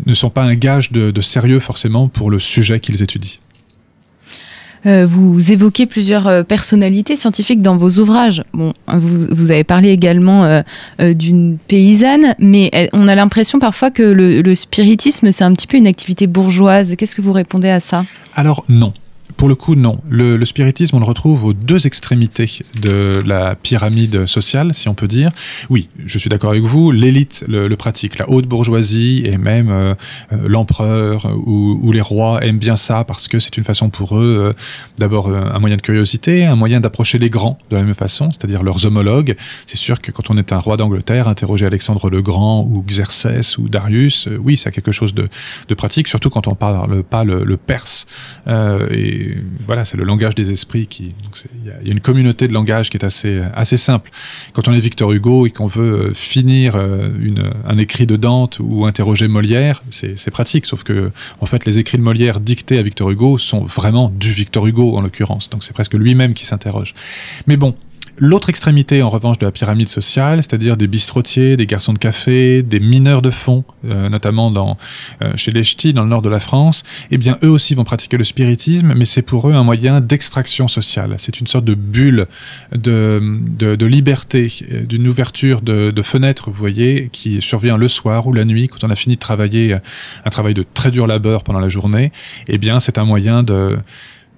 ne 0.05 0.13
sont 0.13 0.29
pas 0.29 0.43
un 0.43 0.55
gage 0.55 0.91
de, 0.91 1.11
de 1.11 1.21
sérieux 1.21 1.59
forcément 1.59 2.07
pour 2.07 2.31
le 2.31 2.39
sujet 2.39 2.79
qu'ils 2.79 3.03
étudient. 3.03 3.39
Euh, 4.87 5.05
vous 5.05 5.51
évoquez 5.51 5.85
plusieurs 5.85 6.27
euh, 6.27 6.43
personnalités 6.43 7.17
scientifiques 7.17 7.61
dans 7.61 7.75
vos 7.75 7.99
ouvrages. 7.99 8.43
Bon, 8.53 8.73
vous, 8.87 9.27
vous 9.31 9.51
avez 9.51 9.63
parlé 9.63 9.89
également 9.89 10.45
euh, 10.45 11.13
d'une 11.13 11.57
paysanne, 11.67 12.35
mais 12.39 12.89
on 12.93 13.07
a 13.07 13.15
l'impression 13.15 13.59
parfois 13.59 13.91
que 13.91 14.03
le 14.03 14.55
spiritisme, 14.55 15.31
c'est 15.31 15.43
un 15.43 15.53
petit 15.53 15.67
peu 15.67 15.77
une 15.77 15.87
activité 15.87 16.27
bourgeoise. 16.27 16.95
Qu'est-ce 16.95 17.15
que 17.15 17.21
vous 17.21 17.33
répondez 17.33 17.69
à 17.69 17.79
ça? 17.79 18.05
Alors 18.35 18.63
non. 18.69 18.93
Pour 19.37 19.47
le 19.47 19.55
coup, 19.55 19.75
non. 19.75 20.01
Le, 20.09 20.35
le, 20.35 20.45
spiritisme, 20.45 20.95
on 20.95 20.99
le 20.99 21.05
retrouve 21.05 21.45
aux 21.45 21.53
deux 21.53 21.85
extrémités 21.85 22.63
de 22.81 23.21
la 23.23 23.55
pyramide 23.55 24.25
sociale, 24.25 24.73
si 24.73 24.89
on 24.89 24.95
peut 24.95 25.07
dire. 25.07 25.31
Oui, 25.69 25.89
je 26.05 26.17
suis 26.17 26.29
d'accord 26.29 26.49
avec 26.49 26.63
vous, 26.63 26.91
l'élite 26.91 27.45
le, 27.47 27.67
le, 27.67 27.77
pratique, 27.77 28.17
la 28.17 28.27
haute 28.29 28.47
bourgeoisie 28.47 29.21
et 29.25 29.37
même 29.37 29.69
euh, 29.69 29.93
euh, 30.33 30.37
l'empereur 30.47 31.27
ou, 31.45 31.79
ou, 31.83 31.91
les 31.91 32.01
rois 32.01 32.43
aiment 32.43 32.57
bien 32.57 32.75
ça 32.75 33.03
parce 33.03 33.27
que 33.27 33.37
c'est 33.37 33.57
une 33.57 33.63
façon 33.63 33.89
pour 33.89 34.17
eux, 34.17 34.37
euh, 34.39 34.53
d'abord 34.97 35.27
euh, 35.27 35.49
un 35.53 35.59
moyen 35.59 35.77
de 35.77 35.81
curiosité, 35.81 36.45
un 36.45 36.55
moyen 36.55 36.79
d'approcher 36.79 37.19
les 37.19 37.29
grands 37.29 37.59
de 37.69 37.75
la 37.75 37.83
même 37.83 37.93
façon, 37.93 38.31
c'est-à-dire 38.31 38.63
leurs 38.63 38.85
homologues. 38.85 39.35
C'est 39.67 39.77
sûr 39.77 40.01
que 40.01 40.11
quand 40.11 40.31
on 40.31 40.37
est 40.37 40.51
un 40.51 40.57
roi 40.57 40.77
d'Angleterre, 40.77 41.27
interroger 41.27 41.67
Alexandre 41.67 42.09
le 42.09 42.23
Grand 42.23 42.63
ou 42.63 42.83
Xerxès 42.87 43.59
ou 43.59 43.69
Darius, 43.69 44.27
euh, 44.27 44.37
oui, 44.41 44.57
c'est 44.57 44.71
quelque 44.71 44.91
chose 44.91 45.13
de, 45.13 45.29
de, 45.67 45.75
pratique, 45.75 46.07
surtout 46.07 46.31
quand 46.31 46.47
on 46.47 46.55
parle 46.55 47.03
pas 47.03 47.23
le, 47.23 47.43
le 47.43 47.57
perse. 47.57 48.07
et 48.47 49.26
voilà, 49.65 49.85
c'est 49.85 49.97
le 49.97 50.03
langage 50.03 50.35
des 50.35 50.51
esprits 50.51 50.87
qui. 50.87 51.13
Il 51.65 51.87
y, 51.87 51.89
a 51.89 51.93
une 51.93 51.99
communauté 51.99 52.47
de 52.47 52.53
langage 52.53 52.89
qui 52.89 52.97
est 52.97 53.05
assez, 53.05 53.41
assez 53.53 53.77
simple. 53.77 54.09
Quand 54.53 54.67
on 54.67 54.73
est 54.73 54.79
Victor 54.79 55.11
Hugo 55.11 55.45
et 55.45 55.51
qu'on 55.51 55.67
veut 55.67 56.09
euh, 56.09 56.13
finir 56.13 56.75
euh, 56.75 57.11
une, 57.19 57.51
un 57.65 57.77
écrit 57.77 58.07
de 58.07 58.15
Dante 58.15 58.59
ou 58.59 58.85
interroger 58.85 59.27
Molière, 59.27 59.83
c'est 59.91 60.31
pratique, 60.31 60.65
sauf 60.65 60.83
que, 60.83 61.11
en 61.41 61.45
fait, 61.45 61.65
les 61.65 61.79
écrits 61.79 61.97
de 61.97 62.03
Molière 62.03 62.39
dictés 62.39 62.77
à 62.77 62.81
Victor 62.81 63.09
Hugo 63.09 63.37
sont 63.37 63.63
vraiment 63.63 64.09
du 64.09 64.31
Victor 64.31 64.67
Hugo, 64.67 64.97
en 64.97 65.01
l'occurrence. 65.01 65.49
Donc 65.49 65.63
c'est 65.63 65.73
presque 65.73 65.93
lui-même 65.93 66.33
qui 66.33 66.45
s'interroge. 66.45 66.93
Mais 67.47 67.57
bon, 67.57 67.75
L'autre 68.19 68.49
extrémité, 68.49 69.03
en 69.03 69.09
revanche, 69.09 69.37
de 69.37 69.45
la 69.45 69.51
pyramide 69.51 69.89
sociale, 69.89 70.41
c'est-à-dire 70.41 70.75
des 70.75 70.87
bistrotiers, 70.87 71.55
des 71.55 71.67
garçons 71.67 71.93
de 71.93 71.99
café, 71.99 72.63
des 72.63 72.79
mineurs 72.79 73.21
de 73.21 73.29
fond, 73.29 73.63
euh, 73.85 74.09
notamment 74.09 74.49
dans, 74.49 74.77
euh, 75.21 75.33
chez 75.35 75.51
les 75.51 75.63
Ch'tis, 75.63 75.93
dans 75.93 76.01
le 76.01 76.09
nord 76.09 76.23
de 76.23 76.29
la 76.29 76.39
France, 76.39 76.83
eh 77.11 77.19
bien, 77.19 77.37
eux 77.43 77.49
aussi 77.49 77.75
vont 77.75 77.83
pratiquer 77.83 78.17
le 78.17 78.23
spiritisme, 78.23 78.93
mais 78.95 79.05
c'est 79.05 79.21
pour 79.21 79.47
eux 79.49 79.53
un 79.53 79.63
moyen 79.63 80.01
d'extraction 80.01 80.67
sociale. 80.67 81.13
C'est 81.17 81.39
une 81.39 81.45
sorte 81.45 81.65
de 81.65 81.75
bulle 81.75 82.25
de, 82.71 83.21
de, 83.21 83.75
de 83.75 83.85
liberté, 83.85 84.51
euh, 84.71 84.83
d'une 84.83 85.07
ouverture 85.07 85.61
de, 85.61 85.91
de 85.91 86.01
fenêtre, 86.01 86.49
vous 86.49 86.57
voyez, 86.57 87.09
qui 87.11 87.39
survient 87.39 87.77
le 87.77 87.87
soir 87.87 88.25
ou 88.25 88.33
la 88.33 88.45
nuit, 88.45 88.67
quand 88.67 88.83
on 88.83 88.89
a 88.89 88.95
fini 88.95 89.13
de 89.15 89.19
travailler 89.19 89.77
un 90.25 90.29
travail 90.31 90.55
de 90.55 90.65
très 90.73 90.89
dur 90.89 91.05
labeur 91.05 91.43
pendant 91.43 91.59
la 91.59 91.69
journée. 91.69 92.11
Eh 92.47 92.57
bien, 92.57 92.79
c'est 92.79 92.97
un 92.97 93.05
moyen 93.05 93.43
de 93.43 93.77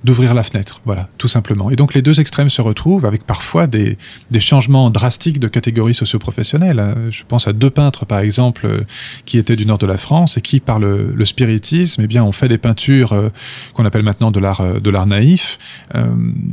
d'ouvrir 0.03 0.33
la 0.33 0.43
fenêtre, 0.43 0.79
voilà, 0.85 1.09
tout 1.17 1.27
simplement. 1.27 1.69
Et 1.71 1.75
donc 1.75 1.93
les 1.93 2.01
deux 2.01 2.21
extrêmes 2.21 2.49
se 2.49 2.61
retrouvent 2.61 3.05
avec 3.05 3.25
parfois 3.25 3.67
des, 3.67 3.97
des 4.31 4.39
changements 4.39 4.89
drastiques 4.89 5.39
de 5.39 5.47
catégories 5.49 5.93
socioprofessionnelles. 5.93 6.79
Euh, 6.79 7.11
je 7.11 7.23
pense 7.27 7.47
à 7.49 7.53
deux 7.53 7.69
peintres, 7.69 8.05
par 8.05 8.19
exemple, 8.19 8.65
euh, 8.65 8.81
qui 9.25 9.37
étaient 9.37 9.57
du 9.57 9.65
nord 9.65 9.77
de 9.77 9.85
la 9.85 9.97
France 9.97 10.37
et 10.37 10.41
qui, 10.41 10.61
par 10.61 10.79
le, 10.79 11.11
le 11.13 11.25
spiritisme, 11.25 12.01
eh 12.03 12.07
bien, 12.07 12.23
ont 12.23 12.31
fait 12.31 12.47
des 12.47 12.57
peintures 12.57 13.11
euh, 13.11 13.29
qu'on 13.73 13.85
appelle 13.85 14.03
maintenant 14.03 14.31
de 14.31 14.39
l'art 14.39 14.79
de 14.79 14.89
l'art 14.89 15.05
naïf, 15.05 15.57
euh, 15.95 16.07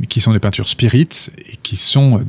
qui 0.09 0.19
sont 0.19 0.33
des 0.33 0.39
peintures 0.39 0.67
spirites 0.67 1.31
et 1.37 1.57
qui 1.63 1.77
sont 1.77 2.21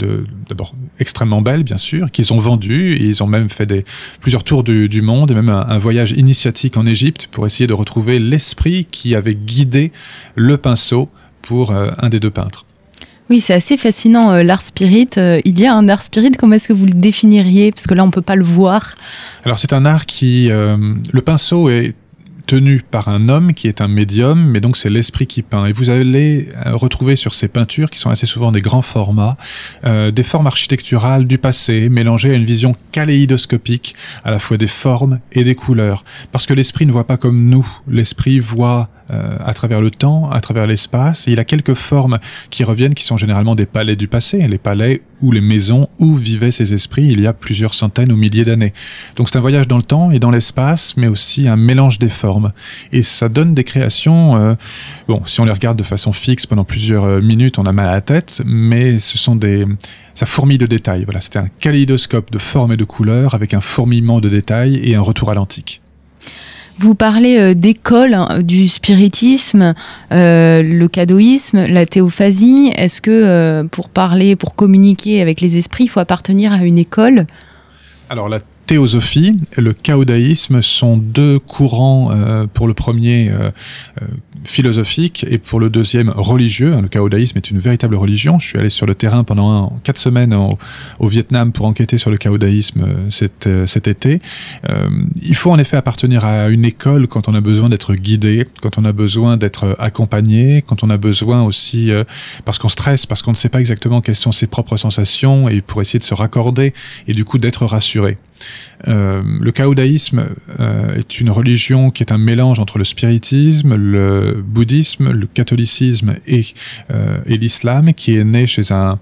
d'abord 0.48 0.74
extrêmement 1.00 1.42
belles, 1.42 1.64
bien 1.64 1.78
sûr, 1.78 2.10
qu'ils 2.12 2.32
ont 2.32 2.38
vendues 2.38 2.94
et 2.94 3.04
ils 3.04 3.22
ont 3.22 3.26
même 3.26 3.50
fait 3.50 3.66
des 3.66 3.84
plusieurs 4.20 4.44
tours 4.44 4.62
du, 4.62 4.88
du 4.88 5.02
monde 5.02 5.30
et 5.30 5.34
même 5.34 5.48
un, 5.48 5.66
un 5.68 5.78
voyage 5.78 6.12
initiatique 6.12 6.76
en 6.76 6.86
Égypte 6.86 7.28
pour 7.30 7.44
essayer 7.44 7.66
de 7.66 7.74
retrouver 7.74 8.18
l'esprit 8.18 8.86
qui 8.90 9.14
avait 9.14 9.34
guidé 9.34 9.92
le 10.36 10.56
pinceau 10.58 11.07
pour 11.48 11.70
euh, 11.70 11.90
un 11.96 12.10
des 12.10 12.20
deux 12.20 12.30
peintres. 12.30 12.66
Oui, 13.30 13.40
c'est 13.40 13.54
assez 13.54 13.78
fascinant 13.78 14.30
euh, 14.32 14.42
l'art 14.42 14.60
spirit. 14.60 15.08
Euh, 15.16 15.40
il 15.46 15.58
y 15.58 15.66
a 15.66 15.74
un 15.74 15.88
art 15.88 16.02
spirit, 16.02 16.30
comment 16.32 16.56
est-ce 16.56 16.68
que 16.68 16.74
vous 16.74 16.84
le 16.84 16.92
définiriez? 16.92 17.72
Parce 17.72 17.86
que 17.86 17.94
là, 17.94 18.04
on 18.04 18.10
peut 18.10 18.22
pas 18.22 18.36
le 18.36 18.44
voir. 18.44 18.96
Alors 19.44 19.58
c'est 19.58 19.72
un 19.72 19.86
art 19.86 20.04
qui... 20.04 20.48
le 20.48 21.20
pinceau 21.20 21.70
est 21.70 21.94
tenu 22.48 22.80
par 22.80 23.08
un 23.08 23.28
homme 23.28 23.52
qui 23.52 23.68
est 23.68 23.82
un 23.82 23.88
médium, 23.88 24.42
mais 24.50 24.60
donc 24.60 24.76
c'est 24.78 24.88
l'esprit 24.88 25.26
qui 25.26 25.42
peint. 25.42 25.66
Et 25.66 25.72
vous 25.72 25.90
allez 25.90 26.48
retrouver 26.64 27.14
sur 27.14 27.34
ces 27.34 27.46
peintures, 27.46 27.90
qui 27.90 27.98
sont 27.98 28.10
assez 28.10 28.26
souvent 28.26 28.50
des 28.50 28.62
grands 28.62 28.82
formats, 28.82 29.36
euh, 29.84 30.10
des 30.10 30.22
formes 30.22 30.46
architecturales 30.46 31.26
du 31.26 31.36
passé, 31.36 31.88
mélangées 31.90 32.30
à 32.30 32.34
une 32.34 32.46
vision 32.46 32.74
kaléidoscopique, 32.90 33.94
à 34.24 34.30
la 34.30 34.38
fois 34.38 34.56
des 34.56 34.66
formes 34.66 35.20
et 35.32 35.44
des 35.44 35.54
couleurs. 35.54 36.04
Parce 36.32 36.46
que 36.46 36.54
l'esprit 36.54 36.86
ne 36.86 36.92
voit 36.92 37.06
pas 37.06 37.18
comme 37.18 37.50
nous. 37.50 37.68
L'esprit 37.86 38.38
voit 38.40 38.88
à 39.10 39.54
travers 39.54 39.80
le 39.80 39.90
temps, 39.90 40.30
à 40.30 40.40
travers 40.40 40.66
l'espace. 40.66 41.28
Et 41.28 41.32
il 41.32 41.40
a 41.40 41.44
quelques 41.44 41.74
formes 41.74 42.18
qui 42.50 42.64
reviennent, 42.64 42.94
qui 42.94 43.04
sont 43.04 43.16
généralement 43.16 43.54
des 43.54 43.66
palais 43.66 43.96
du 43.96 44.08
passé, 44.08 44.46
les 44.46 44.58
palais 44.58 45.02
ou 45.20 45.32
les 45.32 45.40
maisons 45.40 45.88
où 45.98 46.14
vivaient 46.14 46.50
ces 46.50 46.74
esprits 46.74 47.08
il 47.08 47.20
y 47.20 47.26
a 47.26 47.32
plusieurs 47.32 47.74
centaines 47.74 48.12
ou 48.12 48.16
milliers 48.16 48.44
d'années. 48.44 48.72
Donc 49.16 49.28
c'est 49.28 49.38
un 49.38 49.40
voyage 49.40 49.68
dans 49.68 49.76
le 49.76 49.82
temps 49.82 50.10
et 50.10 50.18
dans 50.18 50.30
l'espace, 50.30 50.96
mais 50.96 51.08
aussi 51.08 51.48
un 51.48 51.56
mélange 51.56 51.98
des 51.98 52.08
formes. 52.08 52.52
Et 52.92 53.02
ça 53.02 53.28
donne 53.28 53.54
des 53.54 53.64
créations, 53.64 54.36
euh, 54.36 54.54
bon, 55.06 55.22
si 55.26 55.40
on 55.40 55.44
les 55.44 55.52
regarde 55.52 55.78
de 55.78 55.82
façon 55.82 56.12
fixe 56.12 56.46
pendant 56.46 56.64
plusieurs 56.64 57.04
euh, 57.04 57.20
minutes, 57.20 57.58
on 57.58 57.66
a 57.66 57.72
mal 57.72 57.88
à 57.88 57.92
la 57.92 58.00
tête, 58.00 58.42
mais 58.44 58.98
ce 58.98 59.18
sont 59.18 59.36
des... 59.36 59.64
Ça 60.14 60.26
fourmille 60.26 60.58
de 60.58 60.66
détails. 60.66 61.04
Voilà, 61.04 61.20
c'était 61.20 61.38
un 61.38 61.48
kaléidoscope 61.60 62.32
de 62.32 62.38
formes 62.38 62.72
et 62.72 62.76
de 62.76 62.84
couleurs 62.84 63.34
avec 63.34 63.54
un 63.54 63.60
fourmillement 63.60 64.20
de 64.20 64.28
détails 64.28 64.80
et 64.82 64.96
un 64.96 65.00
retour 65.00 65.30
à 65.30 65.34
l'antique. 65.34 65.80
Vous 66.78 66.94
parlez 66.94 67.38
euh, 67.38 67.54
d'école 67.54 68.14
hein, 68.14 68.40
du 68.40 68.68
spiritisme, 68.68 69.74
euh, 70.12 70.62
le 70.62 70.86
cadeauisme, 70.86 71.66
la 71.66 71.86
théophasie. 71.86 72.70
Est-ce 72.76 73.02
que 73.02 73.10
euh, 73.10 73.64
pour 73.64 73.88
parler, 73.88 74.36
pour 74.36 74.54
communiquer 74.54 75.20
avec 75.20 75.40
les 75.40 75.58
esprits, 75.58 75.84
il 75.84 75.88
faut 75.88 75.98
appartenir 75.98 76.52
à 76.52 76.58
une 76.58 76.78
école? 76.78 77.26
Théosophie 78.68 79.40
le 79.56 79.72
caodaïsme 79.72 80.60
sont 80.60 80.98
deux 80.98 81.38
courants 81.38 82.10
euh, 82.12 82.46
pour 82.52 82.68
le 82.68 82.74
premier 82.74 83.30
euh, 83.30 83.50
euh, 84.02 84.06
philosophique 84.44 85.24
et 85.28 85.38
pour 85.38 85.58
le 85.58 85.70
deuxième 85.70 86.10
religieux. 86.10 86.78
Le 86.78 86.88
caodaïsme 86.88 87.38
est 87.38 87.50
une 87.50 87.60
véritable 87.60 87.94
religion. 87.94 88.38
Je 88.38 88.48
suis 88.48 88.58
allé 88.58 88.68
sur 88.68 88.84
le 88.84 88.94
terrain 88.94 89.24
pendant 89.24 89.72
quatre 89.84 89.96
semaines 89.96 90.34
au, 90.34 91.08
Vietnam 91.08 91.50
pour 91.50 91.64
enquêter 91.64 91.96
sur 91.96 92.10
le 92.10 92.18
caodaïsme 92.18 92.82
euh, 92.82 93.66
cet, 93.66 93.88
été. 93.88 94.20
Il 95.22 95.34
faut 95.34 95.50
en 95.50 95.58
effet 95.58 95.78
appartenir 95.78 96.26
à 96.26 96.48
une 96.48 96.66
école 96.66 97.08
quand 97.08 97.26
on 97.26 97.34
a 97.34 97.40
besoin 97.40 97.70
d'être 97.70 97.94
guidé, 97.94 98.46
quand 98.60 98.76
on 98.76 98.84
a 98.84 98.92
besoin 98.92 99.38
d'être 99.38 99.76
accompagné, 99.78 100.62
quand 100.66 100.84
on 100.84 100.90
a 100.90 100.98
besoin 100.98 101.42
aussi, 101.42 101.90
parce 102.44 102.58
qu'on 102.58 102.68
stresse, 102.68 103.06
parce 103.06 103.22
qu'on 103.22 103.30
ne 103.30 103.36
sait 103.36 103.48
pas 103.48 103.60
exactement 103.60 104.02
quelles 104.02 104.14
sont 104.14 104.32
ses 104.32 104.46
propres 104.46 104.76
sensations 104.76 105.48
et 105.48 105.62
pour 105.62 105.80
essayer 105.80 105.98
de 105.98 106.04
se 106.04 106.14
raccorder 106.14 106.74
et 107.06 107.12
du 107.12 107.24
coup 107.24 107.38
d'être 107.38 107.64
rassuré. 107.64 108.18
Euh, 108.86 109.22
le 109.40 109.52
caodaïsme 109.52 110.28
euh, 110.60 110.96
est 110.96 111.20
une 111.20 111.30
religion 111.30 111.90
qui 111.90 112.02
est 112.02 112.12
un 112.12 112.18
mélange 112.18 112.60
entre 112.60 112.78
le 112.78 112.84
spiritisme, 112.84 113.74
le 113.74 114.42
bouddhisme, 114.44 115.10
le 115.10 115.26
catholicisme 115.26 116.16
et, 116.26 116.46
euh, 116.90 117.18
et 117.26 117.36
l'islam, 117.36 117.92
qui 117.94 118.16
est 118.16 118.24
né 118.24 118.46
chez 118.46 118.72
un, 118.72 118.98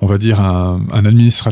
on 0.00 0.06
va 0.06 0.18
dire 0.18 0.40
un, 0.40 0.80
un, 0.92 1.04
un, 1.04 1.04
administra 1.06 1.50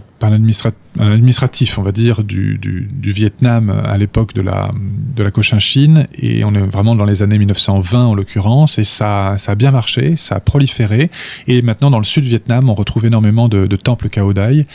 un 0.98 1.12
administratif, 1.12 1.78
on 1.78 1.82
va 1.82 1.92
dire, 1.92 2.22
du, 2.22 2.58
du, 2.58 2.88
du 2.92 3.10
Vietnam 3.10 3.70
à 3.70 3.98
l'époque 3.98 4.34
de 4.34 4.42
la, 4.42 4.70
de 5.16 5.22
la 5.22 5.30
Cochinchine, 5.30 6.06
et 6.14 6.44
on 6.44 6.54
est 6.54 6.60
vraiment 6.60 6.94
dans 6.94 7.04
les 7.04 7.22
années 7.22 7.38
1920 7.38 8.06
en 8.06 8.14
l'occurrence, 8.14 8.78
et 8.78 8.84
ça, 8.84 9.34
ça 9.38 9.52
a 9.52 9.54
bien 9.54 9.72
marché, 9.72 10.16
ça 10.16 10.36
a 10.36 10.40
proliféré, 10.40 11.10
et 11.48 11.60
maintenant 11.62 11.90
dans 11.90 11.98
le 11.98 12.04
sud 12.04 12.22
du 12.22 12.30
Vietnam, 12.30 12.70
on 12.70 12.74
retrouve 12.74 13.06
énormément 13.06 13.48
de, 13.48 13.66
de 13.66 13.76
temples 13.76 14.08
Kaodai. 14.08 14.66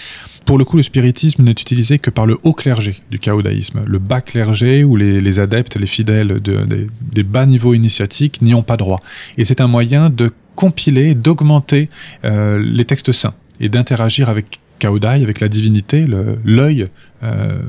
Pour 0.45 0.57
le 0.57 0.65
coup, 0.65 0.75
le 0.75 0.83
spiritisme 0.83 1.43
n'est 1.43 1.51
utilisé 1.51 1.99
que 1.99 2.09
par 2.09 2.25
le 2.25 2.39
haut 2.43 2.53
clergé 2.53 2.97
du 3.11 3.19
caodaïsme. 3.19 3.81
Le 3.85 3.99
bas 3.99 4.21
clergé 4.21 4.83
ou 4.83 4.95
les, 4.95 5.21
les 5.21 5.39
adeptes, 5.39 5.75
les 5.75 5.85
fidèles 5.85 6.39
de, 6.41 6.65
de, 6.65 6.87
des 7.01 7.23
bas 7.23 7.45
niveaux 7.45 7.75
initiatiques 7.75 8.41
n'y 8.41 8.55
ont 8.55 8.63
pas 8.63 8.75
droit. 8.75 8.99
Et 9.37 9.45
c'est 9.45 9.61
un 9.61 9.67
moyen 9.67 10.09
de 10.09 10.31
compiler, 10.55 11.13
d'augmenter 11.13 11.89
euh, 12.25 12.59
les 12.59 12.85
textes 12.85 13.11
saints 13.11 13.35
et 13.61 13.69
d'interagir 13.69 14.27
avec 14.27 14.59
Kaodai, 14.81 15.21
avec 15.21 15.39
la 15.39 15.47
divinité, 15.47 16.07
l'œil 16.43 16.87
euh, 17.23 17.61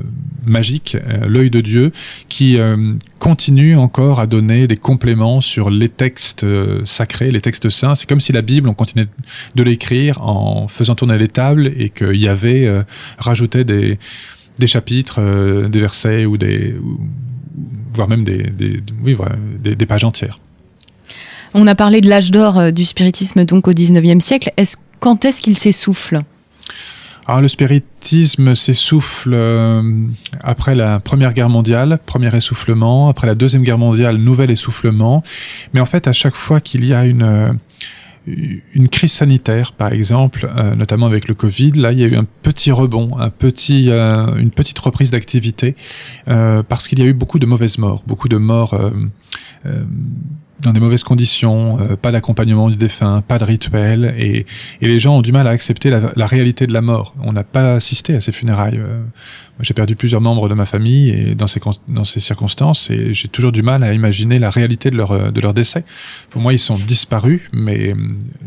magique, 0.45 0.95
euh, 0.95 1.27
l'œil 1.27 1.51
de 1.51 1.61
Dieu, 1.61 1.91
qui 2.27 2.57
euh, 2.57 2.95
continue 3.19 3.77
encore 3.77 4.19
à 4.19 4.25
donner 4.25 4.65
des 4.65 4.77
compléments 4.77 5.39
sur 5.39 5.69
les 5.69 5.89
textes 5.89 6.43
sacrés, 6.85 7.29
les 7.29 7.39
textes 7.39 7.69
saints. 7.69 7.93
C'est 7.93 8.09
comme 8.09 8.19
si 8.19 8.31
la 8.31 8.41
Bible, 8.41 8.67
on 8.67 8.73
continuait 8.73 9.07
de 9.53 9.63
l'écrire 9.63 10.21
en 10.23 10.67
faisant 10.67 10.95
tourner 10.95 11.19
les 11.19 11.27
tables 11.27 11.71
et 11.77 11.89
qu'il 11.89 12.19
y 12.19 12.27
avait 12.27 12.67
rajouté 13.19 13.63
des, 13.63 13.99
chapitres, 14.65 15.21
des 15.67 15.79
versets 15.79 16.25
ou 16.25 16.37
des, 16.37 16.75
voire 17.93 18.07
même 18.07 18.23
des, 18.23 19.85
pages 19.85 20.03
entières. 20.03 20.39
On 21.53 21.67
a 21.67 21.75
parlé 21.75 22.01
de 22.01 22.09
l'âge 22.09 22.31
d'or 22.31 22.71
du 22.71 22.83
spiritisme 22.83 23.45
donc 23.45 23.67
au 23.67 23.71
19e 23.71 24.19
siècle. 24.19 24.51
Est-ce 24.57 24.77
quand 25.03 25.25
est-ce 25.25 25.41
qu'il 25.41 25.57
s'essouffle? 25.57 26.21
Alors, 27.27 27.41
le 27.41 27.49
spiritisme 27.49 28.55
s'essouffle 28.55 29.33
euh, 29.33 29.81
après 30.41 30.75
la 30.75 31.01
Première 31.01 31.33
Guerre 31.33 31.49
mondiale, 31.49 31.99
premier 32.05 32.33
essoufflement, 32.33 33.09
après 33.09 33.27
la 33.27 33.35
Deuxième 33.35 33.63
Guerre 33.63 33.77
mondiale, 33.77 34.15
nouvel 34.15 34.49
essoufflement. 34.49 35.21
Mais 35.73 35.81
en 35.81 35.85
fait, 35.85 36.07
à 36.07 36.13
chaque 36.13 36.35
fois 36.35 36.61
qu'il 36.61 36.85
y 36.85 36.93
a 36.93 37.03
une, 37.03 37.23
euh, 37.23 38.87
crise 38.89 39.11
sanitaire, 39.11 39.73
par 39.73 39.91
exemple, 39.91 40.49
euh, 40.55 40.73
notamment 40.73 41.07
avec 41.07 41.27
le 41.27 41.33
Covid, 41.33 41.71
là, 41.71 41.91
il 41.91 41.99
y 41.99 42.05
a 42.05 42.07
eu 42.07 42.15
un 42.15 42.25
petit 42.41 42.71
rebond, 42.71 43.11
un 43.19 43.29
petit, 43.29 43.89
une 43.89 44.51
petite 44.51 44.79
reprise 44.79 45.11
d'activité, 45.11 45.75
parce 46.25 46.87
qu'il 46.87 46.99
y 46.99 47.01
a 47.01 47.05
eu 47.05 47.13
beaucoup 47.13 47.39
de 47.39 47.45
mauvaises 47.45 47.77
morts, 47.77 48.03
beaucoup 48.07 48.29
de 48.29 48.37
morts 48.37 48.73
dans 50.63 50.73
des 50.73 50.79
mauvaises 50.79 51.03
conditions, 51.03 51.79
euh, 51.79 51.95
pas 51.95 52.11
d'accompagnement 52.11 52.69
du 52.69 52.75
défunt, 52.75 53.21
pas 53.27 53.37
de 53.37 53.45
rituel, 53.45 54.13
et, 54.17 54.45
et, 54.81 54.87
les 54.87 54.99
gens 54.99 55.17
ont 55.17 55.21
du 55.21 55.31
mal 55.31 55.47
à 55.47 55.51
accepter 55.51 55.89
la, 55.89 56.11
la 56.15 56.25
réalité 56.25 56.67
de 56.67 56.73
la 56.73 56.81
mort. 56.81 57.13
On 57.21 57.33
n'a 57.33 57.43
pas 57.43 57.75
assisté 57.75 58.15
à 58.15 58.21
ces 58.21 58.31
funérailles. 58.31 58.79
Euh, 58.79 59.03
j'ai 59.59 59.73
perdu 59.73 59.95
plusieurs 59.95 60.21
membres 60.21 60.49
de 60.49 60.55
ma 60.55 60.65
famille 60.65 61.09
et 61.09 61.35
dans 61.35 61.47
ces, 61.47 61.61
dans 61.87 62.03
ces 62.03 62.19
circonstances, 62.19 62.89
et 62.89 63.13
j'ai 63.13 63.27
toujours 63.27 63.51
du 63.51 63.61
mal 63.61 63.83
à 63.83 63.93
imaginer 63.93 64.39
la 64.39 64.49
réalité 64.49 64.89
de 64.89 64.97
leur, 64.97 65.31
de 65.31 65.41
leur 65.41 65.53
décès. 65.53 65.85
Pour 66.31 66.41
moi, 66.41 66.53
ils 66.53 66.59
sont 66.59 66.77
disparus, 66.77 67.41
mais 67.53 67.93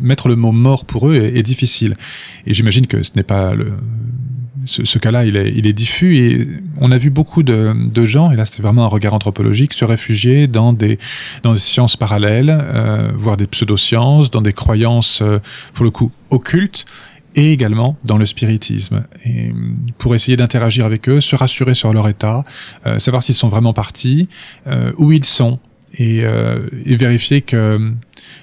mettre 0.00 0.28
le 0.28 0.36
mot 0.36 0.52
mort 0.52 0.84
pour 0.84 1.08
eux 1.08 1.14
est, 1.14 1.38
est 1.38 1.42
difficile. 1.44 1.96
Et 2.46 2.54
j'imagine 2.54 2.86
que 2.88 3.04
ce 3.04 3.12
n'est 3.14 3.22
pas 3.22 3.54
le, 3.54 3.74
ce, 4.66 4.98
cas-là, 4.98 5.24
il 5.24 5.36
est, 5.36 5.72
diffus 5.72 6.16
et 6.16 6.48
on 6.80 6.90
a 6.90 6.98
vu 6.98 7.10
beaucoup 7.10 7.42
de, 7.42 7.74
gens, 8.04 8.30
et 8.30 8.36
là 8.36 8.44
c'est 8.44 8.62
vraiment 8.62 8.84
un 8.84 8.88
regard 8.88 9.14
anthropologique, 9.14 9.72
se 9.72 9.84
réfugier 9.84 10.46
dans 10.46 10.72
des, 10.72 10.98
sciences 11.54 11.96
parallèles, 11.96 12.50
euh, 12.50 13.12
voire 13.16 13.36
des 13.36 13.46
pseudosciences, 13.46 14.30
dans 14.30 14.42
des 14.42 14.52
croyances, 14.52 15.22
euh, 15.22 15.38
pour 15.74 15.84
le 15.84 15.90
coup, 15.90 16.10
occultes, 16.30 16.84
et 17.34 17.52
également 17.52 17.96
dans 18.04 18.16
le 18.16 18.26
spiritisme. 18.26 19.04
Et 19.24 19.52
pour 19.98 20.14
essayer 20.14 20.36
d'interagir 20.36 20.86
avec 20.86 21.08
eux, 21.08 21.20
se 21.20 21.36
rassurer 21.36 21.74
sur 21.74 21.92
leur 21.92 22.08
état, 22.08 22.44
euh, 22.86 22.98
savoir 22.98 23.22
s'ils 23.22 23.34
sont 23.34 23.48
vraiment 23.48 23.74
partis, 23.74 24.28
où 24.96 25.12
ils 25.12 25.24
sont, 25.24 25.58
et, 25.98 26.18
et 26.18 26.96
vérifier 26.96 27.40
que 27.42 27.92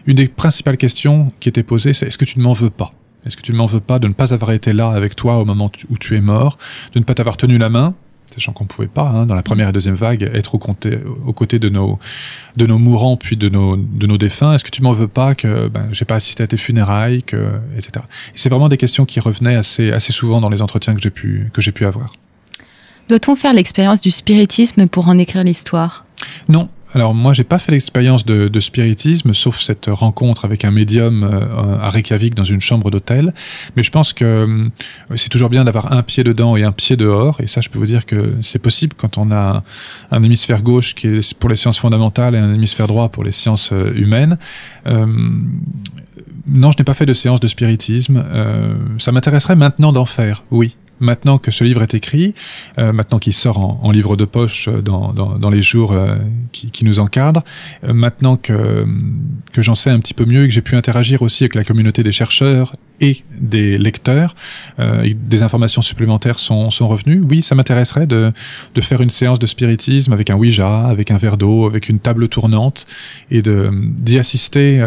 une 0.05 0.15
des 0.15 0.27
principales 0.27 0.77
questions 0.77 1.31
qui 1.39 1.49
était 1.49 1.63
posée, 1.63 1.93
c'est 1.93 2.07
est-ce 2.07 2.17
que 2.17 2.25
tu 2.25 2.39
ne 2.39 2.43
m'en 2.43 2.53
veux 2.53 2.69
pas? 2.69 2.93
Est-ce 3.25 3.37
que 3.37 3.41
tu 3.41 3.53
ne 3.53 3.57
m'en 3.57 3.65
veux 3.65 3.79
pas 3.79 3.99
de 3.99 4.07
ne 4.07 4.13
pas 4.13 4.33
avoir 4.33 4.51
été 4.51 4.73
là 4.73 4.89
avec 4.89 5.15
toi 5.15 5.37
au 5.37 5.45
moment 5.45 5.71
où 5.89 5.97
tu 5.97 6.15
es 6.15 6.21
mort, 6.21 6.57
de 6.93 6.99
ne 6.99 7.03
pas 7.03 7.13
t'avoir 7.13 7.37
tenu 7.37 7.57
la 7.57 7.69
main 7.69 7.93
sachant 8.33 8.51
qu'on 8.51 8.63
ne 8.63 8.69
pouvait 8.69 8.87
pas, 8.87 9.03
hein, 9.03 9.25
dans 9.25 9.35
la 9.35 9.43
première 9.43 9.69
et 9.69 9.71
deuxième 9.71 9.95
vague, 9.95 10.23
être 10.33 10.55
aux, 10.55 10.57
côtés 10.57 11.59
de 11.59 11.69
nos, 11.69 11.99
de 12.57 12.65
nos 12.65 12.77
mourants 12.77 13.17
puis 13.17 13.37
de 13.37 13.49
nos, 13.49 13.77
de 13.77 14.07
nos 14.07 14.17
défunts? 14.17 14.53
Est-ce 14.53 14.63
que 14.63 14.71
tu 14.71 14.81
m'en 14.81 14.91
veux 14.91 15.07
pas 15.07 15.35
que 15.35 15.67
ben, 15.67 15.87
j'ai 15.91 16.05
pas 16.05 16.15
assisté 16.15 16.43
à 16.43 16.47
tes 16.47 16.57
funérailles, 16.57 17.23
que, 17.23 17.59
etc. 17.77 18.05
c'est 18.33 18.49
vraiment 18.49 18.69
des 18.69 18.77
questions 18.77 19.05
qui 19.05 19.19
revenaient 19.19 19.55
assez, 19.55 19.91
assez 19.91 20.13
souvent 20.13 20.41
dans 20.41 20.49
les 20.49 20.61
entretiens 20.61 20.95
que 20.95 21.01
j'ai 21.01 21.09
pu, 21.09 21.49
que 21.53 21.61
j'ai 21.61 21.71
pu 21.71 21.85
avoir. 21.85 22.13
Doit-on 23.09 23.35
faire 23.35 23.53
l'expérience 23.53 24.01
du 24.01 24.11
spiritisme 24.11 24.87
pour 24.87 25.09
en 25.09 25.17
écrire 25.17 25.43
l'histoire? 25.43 26.05
Non, 26.47 26.69
alors 26.93 27.13
moi, 27.13 27.33
j'ai 27.33 27.43
pas 27.43 27.59
fait 27.59 27.71
l'expérience 27.71 28.25
de, 28.25 28.59
spiritisme, 28.59 29.33
sauf 29.33 29.59
cette 29.59 29.87
rencontre 29.91 30.45
avec 30.45 30.63
un 30.63 30.71
médium 30.71 31.23
euh, 31.23 31.79
à 31.79 31.89
Reykjavik 31.89 32.35
dans 32.35 32.43
une 32.43 32.61
chambre 32.61 32.91
d'hôtel. 32.91 33.33
Mais 33.75 33.83
je 33.83 33.91
pense 33.91 34.13
que 34.13 34.23
euh, 34.25 34.69
c'est 35.15 35.29
toujours 35.29 35.49
bien 35.49 35.63
d'avoir 35.63 35.91
un 35.91 36.03
pied 36.03 36.23
dedans 36.23 36.55
et 36.55 36.63
un 36.63 36.71
pied 36.71 36.95
dehors. 36.95 37.41
Et 37.41 37.47
ça, 37.47 37.61
je 37.61 37.69
peux 37.69 37.79
vous 37.79 37.85
dire 37.85 38.05
que 38.05 38.35
c'est 38.41 38.59
possible 38.59 38.95
quand 38.95 39.17
on 39.17 39.31
a 39.31 39.63
un 40.11 40.23
hémisphère 40.23 40.61
gauche 40.61 40.93
qui 40.93 41.07
est 41.07 41.33
pour 41.33 41.49
les 41.49 41.55
sciences 41.55 41.79
fondamentales 41.79 42.35
et 42.35 42.37
un 42.37 42.53
hémisphère 42.53 42.87
droit 42.87 43.09
pour 43.09 43.23
les 43.23 43.31
sciences 43.31 43.71
euh, 43.73 43.91
humaines. 43.95 44.37
non, 44.85 46.71
je 46.71 46.77
n'ai 46.77 46.83
pas 46.83 46.93
fait 46.93 47.05
de 47.05 47.13
séance 47.13 47.39
de 47.39 47.47
spiritisme. 47.47 48.23
ça 48.99 49.11
m'intéresserait 49.11 49.55
maintenant 49.55 49.93
d'en 49.93 50.05
faire, 50.05 50.43
oui 50.51 50.75
maintenant 51.03 51.37
que 51.37 51.51
ce 51.51 51.63
livre 51.63 51.83
est 51.83 51.93
écrit, 51.93 52.33
euh, 52.79 52.91
maintenant 52.93 53.19
qu'il 53.19 53.33
sort 53.33 53.59
en, 53.59 53.91
livre 53.91 54.15
de 54.15 54.25
poche 54.25 54.67
euh, 54.67 54.81
dans, 54.81 55.49
les 55.51 55.61
jours 55.61 55.91
euh, 55.91 56.17
qui, 56.51 56.85
nous 56.85 56.99
encadrent, 56.99 57.43
maintenant 57.83 58.37
que, 58.37 58.85
j'en 59.57 59.75
sais 59.75 59.89
un 59.89 59.99
petit 59.99 60.13
peu 60.13 60.25
mieux 60.25 60.45
et 60.45 60.47
que 60.47 60.53
j'ai 60.53 60.61
pu 60.61 60.75
interagir 60.75 61.21
aussi 61.21 61.43
avec 61.43 61.55
la 61.55 61.63
communauté 61.63 62.03
des 62.03 62.11
chercheurs 62.11 62.75
et 62.99 63.23
des 63.37 63.77
lecteurs, 63.77 64.35
et 64.79 65.13
des 65.13 65.43
informations 65.43 65.81
supplémentaires 65.81 66.39
sont, 66.39 66.69
sont 66.71 66.87
revenues, 66.87 67.21
oui, 67.29 67.41
ça 67.41 67.53
m'intéresserait 67.55 68.07
de, 68.07 68.31
de 68.73 68.81
faire 68.81 69.01
une 69.01 69.09
séance 69.09 69.39
de 69.39 69.45
spiritisme 69.45 70.13
avec 70.13 70.29
un 70.29 70.35
Ouija, 70.35 70.87
avec 70.87 71.11
un 71.11 71.17
verre 71.17 71.37
d'eau, 71.37 71.65
avec 71.65 71.89
une 71.89 71.99
table 71.99 72.29
tournante, 72.29 72.87
et 73.29 73.41
d'y 73.41 74.17
assister, 74.17 74.83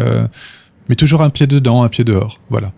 mais 0.89 0.95
toujours 0.95 1.21
un 1.21 1.29
pied 1.29 1.47
dedans, 1.47 1.83
un 1.83 1.89
pied 1.89 2.03
dehors. 2.03 2.39
Voilà. 2.49 2.71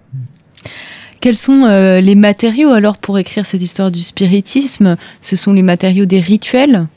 Quels 1.21 1.35
sont 1.35 1.65
euh, 1.65 1.99
les 1.99 2.15
matériaux 2.15 2.69
alors 2.69 2.97
pour 2.97 3.19
écrire 3.19 3.45
cette 3.45 3.61
histoire 3.61 3.91
du 3.91 4.01
spiritisme? 4.01 4.95
Ce 5.21 5.35
sont 5.35 5.51
les 5.51 5.63
matériaux 5.63 6.05
des 6.05 6.21
rituels? 6.21 6.87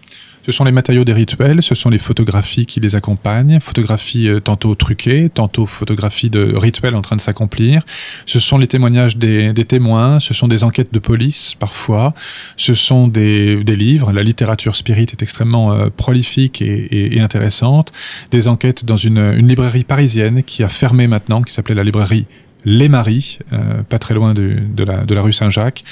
Ce 0.45 0.51
sont 0.51 0.65
les 0.65 0.73
matériaux 0.73 1.05
des 1.05 1.13
rituels, 1.13 1.63
ce 1.63 1.77
sont 1.77 1.89
les 1.89 1.99
photographies 1.99 2.67
qui 2.67 2.81
les 2.81 2.97
accompagnent, 2.97 3.61
photographies 3.61 4.29
euh, 4.29 4.41
tantôt 4.41 4.75
truquées, 4.75 5.29
tantôt 5.29 5.67
photographies 5.67 6.31
de 6.31 6.55
rituels 6.57 6.97
en 6.97 7.03
train 7.03 7.15
de 7.15 7.21
s'accomplir. 7.21 7.83
Ce 8.27 8.41
sont 8.41 8.59
les 8.59 8.67
témoignages 8.67 9.17
des, 9.17 9.53
témoins, 9.65 10.19
ce 10.19 10.35
sont 10.35 10.49
des 10.49 10.65
enquêtes 10.65 10.93
de 10.93 10.99
police 10.99 11.55
parfois, 11.55 12.13
ce 12.57 12.75
sont 12.75 13.07
des, 13.07 13.63
livres. 13.65 14.13
La 14.13 14.25
littérature 14.25 14.75
spirit 14.75 15.07
est 15.13 15.23
extrêmement 15.23 15.73
euh, 15.73 15.91
prolifique 15.91 16.61
et, 16.61 17.21
intéressante. 17.21 17.93
Des 18.33 18.49
enquêtes 18.49 18.85
dans 18.85 18.97
une, 18.97 19.19
une 19.19 19.47
librairie 19.47 19.85
parisienne 19.85 20.43
qui 20.43 20.65
a 20.65 20.69
fermé 20.69 21.07
maintenant, 21.07 21.43
qui 21.43 21.53
s'appelait 21.53 21.75
la 21.75 21.85
librairie 21.85 22.27
les 22.65 22.89
Maris, 22.89 23.39
euh, 23.53 23.83
pas 23.83 23.99
très 23.99 24.15
loin 24.15 24.35
de, 24.35 24.85
la, 24.85 25.05
de 25.05 25.15
la, 25.15 25.23
rue 25.23 25.33
Saint-Jacques. 25.33 25.85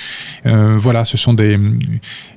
Euh, 0.47 0.77
voilà, 0.79 1.05
ce 1.05 1.17
sont 1.17 1.35
des 1.35 1.59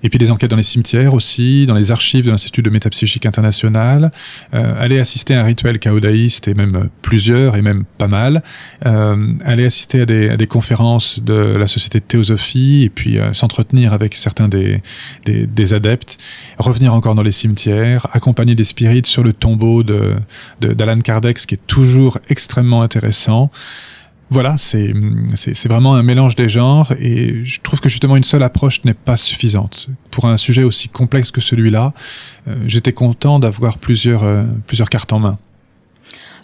et 0.04 0.10
puis 0.10 0.18
des 0.18 0.32
enquêtes 0.32 0.50
dans 0.50 0.58
les 0.58 0.64
cimetières 0.64 1.14
aussi, 1.14 1.66
dans 1.66 1.76
les 1.76 1.92
archives 1.92 2.26
de 2.26 2.32
l'Institut 2.32 2.62
de 2.62 2.70
métapsychique 2.70 3.26
international. 3.26 4.12
Euh, 4.54 4.76
aller 4.80 5.00
assister 5.00 5.36
à 5.36 5.42
un 5.42 5.44
rituel 5.44 5.80
caodaïste 5.80 6.48
et 6.48 6.54
même 6.54 6.90
plusieurs 7.02 7.56
et 7.56 7.62
même 7.62 7.84
pas 7.98 8.08
mal. 8.08 8.44
aller 8.82 9.66
assister 9.66 10.02
à 10.02 10.06
des, 10.06 10.30
à 10.30 10.38
des, 10.38 10.48
conférences 10.48 11.24
de 11.24 11.34
la 11.34 11.68
société 11.68 12.00
de 12.00 12.06
théosophie 12.06 12.84
et 12.84 12.90
puis 12.90 13.18
s'entretenir 13.34 13.94
avec 13.94 14.16
certains 14.16 14.48
des, 14.48 14.82
des, 15.26 15.48
des, 15.48 15.74
adeptes. 15.74 16.18
Revenir 16.58 16.94
encore 16.94 17.16
dans 17.16 17.24
les 17.24 17.32
cimetières, 17.32 18.08
accompagner 18.14 18.56
des 18.56 18.64
spirites 18.64 19.06
sur 19.06 19.24
le 19.24 19.34
tombeau 19.34 19.84
de 19.84 20.16
d'Alan 20.62 21.00
Kardec, 21.00 21.40
ce 21.40 21.48
qui 21.48 21.56
est 21.56 21.68
toujours 21.68 22.20
extrêmement 22.30 22.82
intéressant 22.82 23.52
voilà, 24.34 24.56
c'est 24.58 25.68
vraiment 25.68 25.94
un 25.94 26.02
mélange 26.02 26.36
des 26.36 26.50
genres 26.50 26.92
et 27.00 27.46
je 27.46 27.62
trouve 27.62 27.80
que 27.80 27.88
justement 27.88 28.18
une 28.18 28.24
seule 28.24 28.42
approche 28.42 28.84
n'est 28.84 28.96
pas 28.96 29.16
suffisante. 29.16 29.90
Pour 30.10 30.26
un 30.26 30.38
sujet 30.38 30.64
aussi 30.64 30.90
complexe 30.90 31.30
que 31.30 31.40
celui-là, 31.40 31.94
euh, 32.48 32.56
j'étais 32.66 32.92
content 32.92 33.38
d'avoir 33.38 33.78
plusieurs, 33.78 34.24
euh, 34.24 34.44
plusieurs 34.66 34.90
cartes 34.90 35.14
en 35.14 35.20
main. 35.20 35.38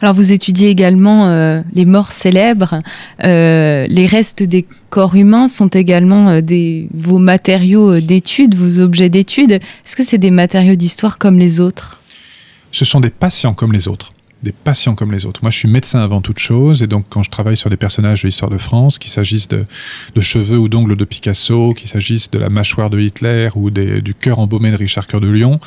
Alors 0.01 0.13
vous 0.13 0.31
étudiez 0.31 0.69
également 0.69 1.27
euh, 1.27 1.61
les 1.73 1.85
morts 1.85 2.11
célèbres. 2.11 2.81
les 3.19 4.07
restes 4.07 4.43
des 4.43 4.65
corps 4.91 5.15
humains 5.15 5.47
sont 5.47 5.67
également 5.67 6.39
des, 6.41 6.87
vos 6.93 7.17
matériaux 7.17 7.99
d'étude, 7.99 8.53
vos 8.53 8.79
objets 8.79 9.09
d'étude. 9.09 9.53
Est-ce 9.53 9.95
que 9.95 10.03
c'est 10.03 10.19
des 10.19 10.31
matériaux 10.31 10.75
d'histoire 10.75 11.17
comme 11.17 11.39
les 11.39 11.59
autres? 11.59 12.01
Ce 12.71 12.85
sont 12.85 12.99
des 12.99 13.09
patients 13.09 13.55
comme 13.55 13.73
les 13.73 13.87
autres 13.87 14.13
des 14.43 14.51
patients 14.51 14.95
comme 14.95 15.11
les 15.11 15.25
autres. 15.25 15.41
Moi, 15.43 15.51
je 15.51 15.57
suis 15.57 15.67
médecin 15.67 16.01
avant 16.01 16.21
toute 16.21 16.39
chose, 16.39 16.81
et 16.81 16.87
donc 16.87 17.05
quand 17.09 17.23
je 17.23 17.29
travaille 17.29 17.57
sur 17.57 17.69
des 17.69 17.77
personnages 17.77 18.21
de 18.21 18.27
l'histoire 18.27 18.49
de 18.49 18.57
France, 18.57 18.97
qu'il 18.97 19.11
s'agisse 19.11 19.47
de, 19.47 19.65
cheveux 20.19 20.57
ou 20.57 20.69
d'ongles 20.69 20.95
de 20.95 21.05
Picasso, 21.05 21.73
qu'il 21.73 21.89
s'agisse 21.89 22.31
de 22.31 22.39
la 22.39 22.49
mâchoire 22.49 22.89
de 22.89 22.99
Hitler 22.99 23.49
ou 23.55 23.69
du 23.69 24.13
cœur 24.13 24.39
embaumé 24.39 24.71
de 24.71 24.77
Richard 24.77 25.07
Cœur 25.07 25.21
de 25.21 25.27
Lion, 25.27 25.59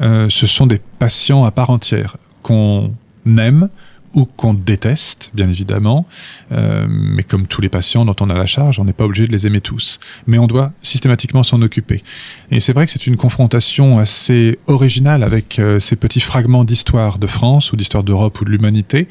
euh, 0.00 0.28
ce 0.28 0.46
sont 0.46 0.66
des 0.66 0.80
patients 0.98 1.44
à 1.44 1.50
part 1.50 1.70
entière 1.70 2.16
qu'on 2.42 2.94
aime, 3.26 3.68
ou 4.14 4.24
qu'on 4.24 4.54
déteste, 4.54 5.30
bien 5.34 5.48
évidemment, 5.48 6.06
euh, 6.52 6.86
mais 6.88 7.22
comme 7.22 7.46
tous 7.46 7.60
les 7.60 7.68
patients 7.68 8.04
dont 8.04 8.16
on 8.20 8.30
a 8.30 8.34
la 8.34 8.46
charge, 8.46 8.78
on 8.78 8.84
n'est 8.84 8.92
pas 8.92 9.04
obligé 9.04 9.26
de 9.26 9.32
les 9.32 9.46
aimer 9.46 9.60
tous. 9.60 10.00
Mais 10.26 10.38
on 10.38 10.46
doit 10.46 10.72
systématiquement 10.82 11.42
s'en 11.42 11.60
occuper. 11.62 12.02
Et 12.50 12.60
c'est 12.60 12.72
vrai 12.72 12.86
que 12.86 12.92
c'est 12.92 13.06
une 13.06 13.16
confrontation 13.16 13.98
assez 13.98 14.58
originale 14.66 15.22
avec 15.22 15.58
euh, 15.58 15.78
ces 15.78 15.96
petits 15.96 16.20
fragments 16.20 16.64
d'histoire 16.64 17.18
de 17.18 17.26
France 17.26 17.72
ou 17.72 17.76
d'histoire 17.76 18.04
d'Europe 18.04 18.40
ou 18.40 18.44
de 18.44 18.50
l'humanité. 18.50 19.08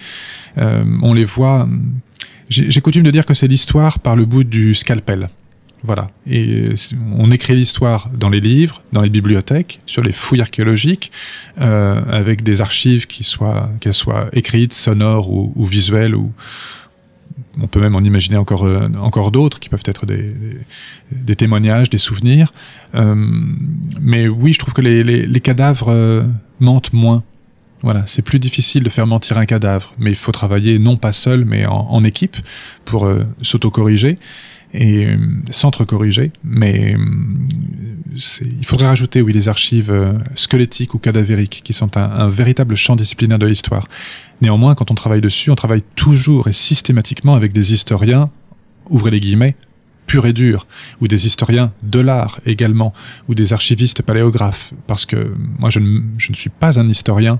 Euh, 0.58 0.84
on 1.02 1.14
les 1.14 1.26
voit... 1.26 1.68
J'ai 2.50 2.82
coutume 2.82 3.04
de 3.04 3.10
dire 3.10 3.26
que 3.26 3.34
c'est 3.34 3.48
l'histoire 3.48 4.00
par 4.00 4.16
le 4.16 4.26
bout 4.26 4.44
du 4.44 4.76
scalpel. 4.76 5.30
Voilà. 5.84 6.10
Et 6.26 6.66
euh, 6.70 6.76
on 7.18 7.30
écrit 7.32 7.56
l'histoire 7.56 8.10
dans 8.14 8.30
les 8.30 8.40
livres, 8.40 8.82
dans 8.94 9.02
les 9.02 9.10
bibliothèques, 9.10 9.82
sur 9.86 10.02
les 10.02 10.14
fouilles 10.14 10.42
archéologiques, 10.42 11.12
euh, 11.60 12.02
avec 12.10 12.42
des 12.44 12.62
archives 12.62 13.06
qui 13.08 13.24
soient, 13.24 13.70
qu'elles 13.82 13.94
soient 13.94 14.30
écrites, 14.32 14.74
sonores 14.74 15.30
ou, 15.30 15.66
visuelles, 15.66 16.16
ou 16.16 16.32
on 17.62 17.68
peut 17.68 17.80
même 17.80 17.96
en 17.96 18.02
imaginer 18.02 18.38
encore, 18.38 18.64
euh, 18.64 18.88
encore 19.00 19.32
d'autres 19.32 19.60
qui 19.60 19.70
peuvent 19.70 19.84
être 19.86 20.06
des, 20.06 21.36
témoignages, 21.36 21.90
des 21.90 21.98
souvenirs. 21.98 22.54
Euh, 22.96 23.16
mais 24.02 24.28
oui, 24.28 24.54
je 24.54 24.60
trouve 24.60 24.74
que 24.74 24.82
les, 24.82 25.40
cadavres 25.40 25.90
euh, 25.90 26.24
mentent 26.60 26.94
moins. 26.94 27.24
Voilà, 27.82 28.04
c'est 28.06 28.22
plus 28.22 28.40
difficile 28.40 28.82
de 28.84 28.90
faire 28.90 29.06
mentir 29.06 29.38
un 29.38 29.46
cadavre, 29.46 29.94
mais 29.98 30.12
il 30.12 30.16
faut 30.16 30.32
travailler 30.32 30.80
non 30.80 30.96
pas 30.96 31.12
seul, 31.12 31.44
mais 31.44 31.66
en, 31.66 31.88
en 31.90 32.04
équipe 32.06 32.38
pour 32.86 33.12
s'auto-corriger 33.42 34.18
et 34.74 35.06
euh, 35.06 35.18
s'entre-corriger, 35.52 36.32
mais 36.44 36.96
euh, 36.96 36.98
il 38.60 38.66
faudrait 38.66 38.88
rajouter, 38.88 39.22
oui, 39.22 39.34
les 39.34 39.50
archives 39.50 39.92
euh, 39.92 40.14
squelettiques 40.36 40.94
ou 40.94 41.00
cadavériques, 41.00 41.62
qui 41.64 41.74
sont 41.74 41.96
un, 41.98 42.30
véritable 42.30 42.76
champ 42.76 42.96
disciplinaire 42.96 43.40
de 43.40 43.46
l'histoire. 43.46 43.88
Néanmoins, 44.42 44.76
quand 44.76 44.92
on 44.92 44.96
travaille 44.96 45.22
dessus, 45.22 45.52
on 45.52 45.56
travaille 45.56 45.84
toujours 45.96 46.48
et 46.48 46.54
systématiquement 46.54 47.36
avec 47.36 47.54
des 47.54 47.74
historiens, 47.74 48.30
ouvrez 48.90 49.12
les 49.12 49.20
guillemets, 49.20 49.56
purs 50.08 50.26
et 50.26 50.34
durs, 50.34 50.68
ou 51.02 51.08
des 51.08 51.28
historiens 51.28 51.72
de 51.84 52.00
l'art 52.00 52.40
également, 52.46 52.94
ou 53.30 53.36
des 53.36 53.54
archivistes 53.54 54.02
paléographes, 54.02 54.74
parce 54.88 55.06
que 55.06 55.34
moi 55.60 55.70
je 55.70 55.80
ne 55.80 56.34
suis 56.34 56.50
pas 56.50 56.80
un 56.80 56.88
historien 56.88 57.40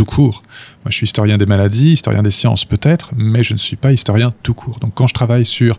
tout 0.00 0.06
court. 0.06 0.42
Moi, 0.82 0.90
je 0.90 0.96
suis 0.96 1.04
historien 1.04 1.36
des 1.36 1.44
maladies, 1.44 1.92
historien 1.92 2.22
des 2.22 2.30
sciences 2.30 2.64
peut-être, 2.64 3.10
mais 3.18 3.42
je 3.42 3.52
ne 3.52 3.58
suis 3.58 3.76
pas 3.76 3.92
historien 3.92 4.32
tout 4.42 4.54
court. 4.54 4.78
Donc, 4.78 4.94
quand 4.94 5.06
je 5.06 5.12
travaille 5.12 5.44
sur 5.44 5.78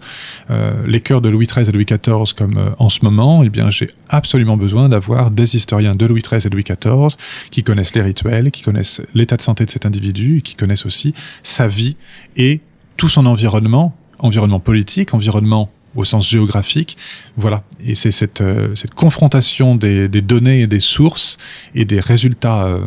euh, 0.51 0.85
les 0.85 1.01
cœurs 1.01 1.21
de 1.21 1.29
Louis 1.29 1.47
XIII 1.47 1.67
et 1.67 1.71
Louis 1.71 1.85
XIV, 1.85 2.35
comme 2.37 2.55
euh, 2.55 2.69
en 2.77 2.87
ce 2.87 3.03
moment, 3.03 3.41
eh 3.41 3.49
bien, 3.49 3.71
j'ai 3.71 3.89
absolument 4.09 4.57
besoin 4.57 4.89
d'avoir 4.89 5.31
des 5.31 5.55
historiens 5.55 5.95
de 5.95 6.05
Louis 6.05 6.21
XIII 6.21 6.45
et 6.45 6.49
Louis 6.51 6.63
XIV 6.63 7.17
qui 7.49 7.63
connaissent 7.63 7.95
les 7.95 8.03
rituels, 8.03 8.51
qui 8.51 8.61
connaissent 8.61 9.01
l'état 9.15 9.37
de 9.37 9.41
santé 9.41 9.65
de 9.65 9.71
cet 9.71 9.87
individu, 9.87 10.43
qui 10.43 10.53
connaissent 10.53 10.85
aussi 10.85 11.15
sa 11.41 11.67
vie 11.67 11.97
et 12.37 12.61
tout 12.97 13.09
son 13.09 13.25
environnement, 13.25 13.95
environnement 14.19 14.59
politique, 14.59 15.15
environnement 15.15 15.71
au 15.95 16.03
sens 16.03 16.29
géographique. 16.29 16.95
Voilà. 17.37 17.63
Et 17.83 17.95
c'est 17.95 18.11
cette, 18.11 18.41
euh, 18.41 18.75
confrontation 18.95 19.75
des, 19.75 20.07
données 20.07 20.61
et 20.61 20.67
des 20.67 20.79
sources 20.79 21.39
et 21.73 21.85
des 21.85 21.99
résultats 21.99 22.79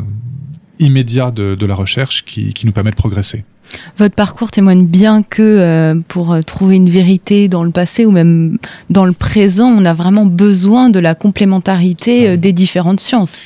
immédiat 0.78 1.30
de, 1.30 1.66
la 1.66 1.74
recherche 1.74 2.24
qui, 2.24 2.52
nous 2.64 2.72
permet 2.72 2.90
de 2.90 2.96
progresser. 2.96 3.44
Votre 3.96 4.14
parcours 4.14 4.50
témoigne 4.50 4.86
bien 4.86 5.22
que 5.22 5.42
euh, 5.42 6.00
pour 6.06 6.32
euh, 6.32 6.42
trouver 6.42 6.76
une 6.76 6.88
vérité 6.88 7.48
dans 7.48 7.64
le 7.64 7.70
passé 7.70 8.04
ou 8.04 8.10
même 8.10 8.58
dans 8.90 9.04
le 9.04 9.12
présent, 9.12 9.66
on 9.66 9.84
a 9.84 9.94
vraiment 9.94 10.26
besoin 10.26 10.90
de 10.90 11.00
la 11.00 11.14
complémentarité 11.14 12.28
euh, 12.28 12.36
des 12.36 12.52
différentes 12.52 13.00
sciences. 13.00 13.42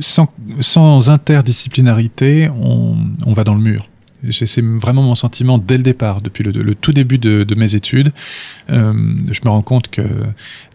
Sans, 0.00 1.10
interdisciplinarité, 1.10 2.50
on, 2.60 3.32
va 3.32 3.44
dans 3.44 3.54
le 3.54 3.60
mur. 3.60 3.88
C'est 4.30 4.64
vraiment 4.64 5.02
mon 5.02 5.14
sentiment 5.14 5.58
dès 5.58 5.76
le 5.76 5.82
départ, 5.82 6.20
depuis 6.20 6.42
le, 6.42 6.74
tout 6.74 6.92
début 6.92 7.18
de, 7.18 7.54
mes 7.54 7.74
études. 7.74 8.12
Euh, 8.70 8.92
je 9.30 9.40
me 9.44 9.50
rends 9.50 9.62
compte 9.62 9.88
que 9.88 10.02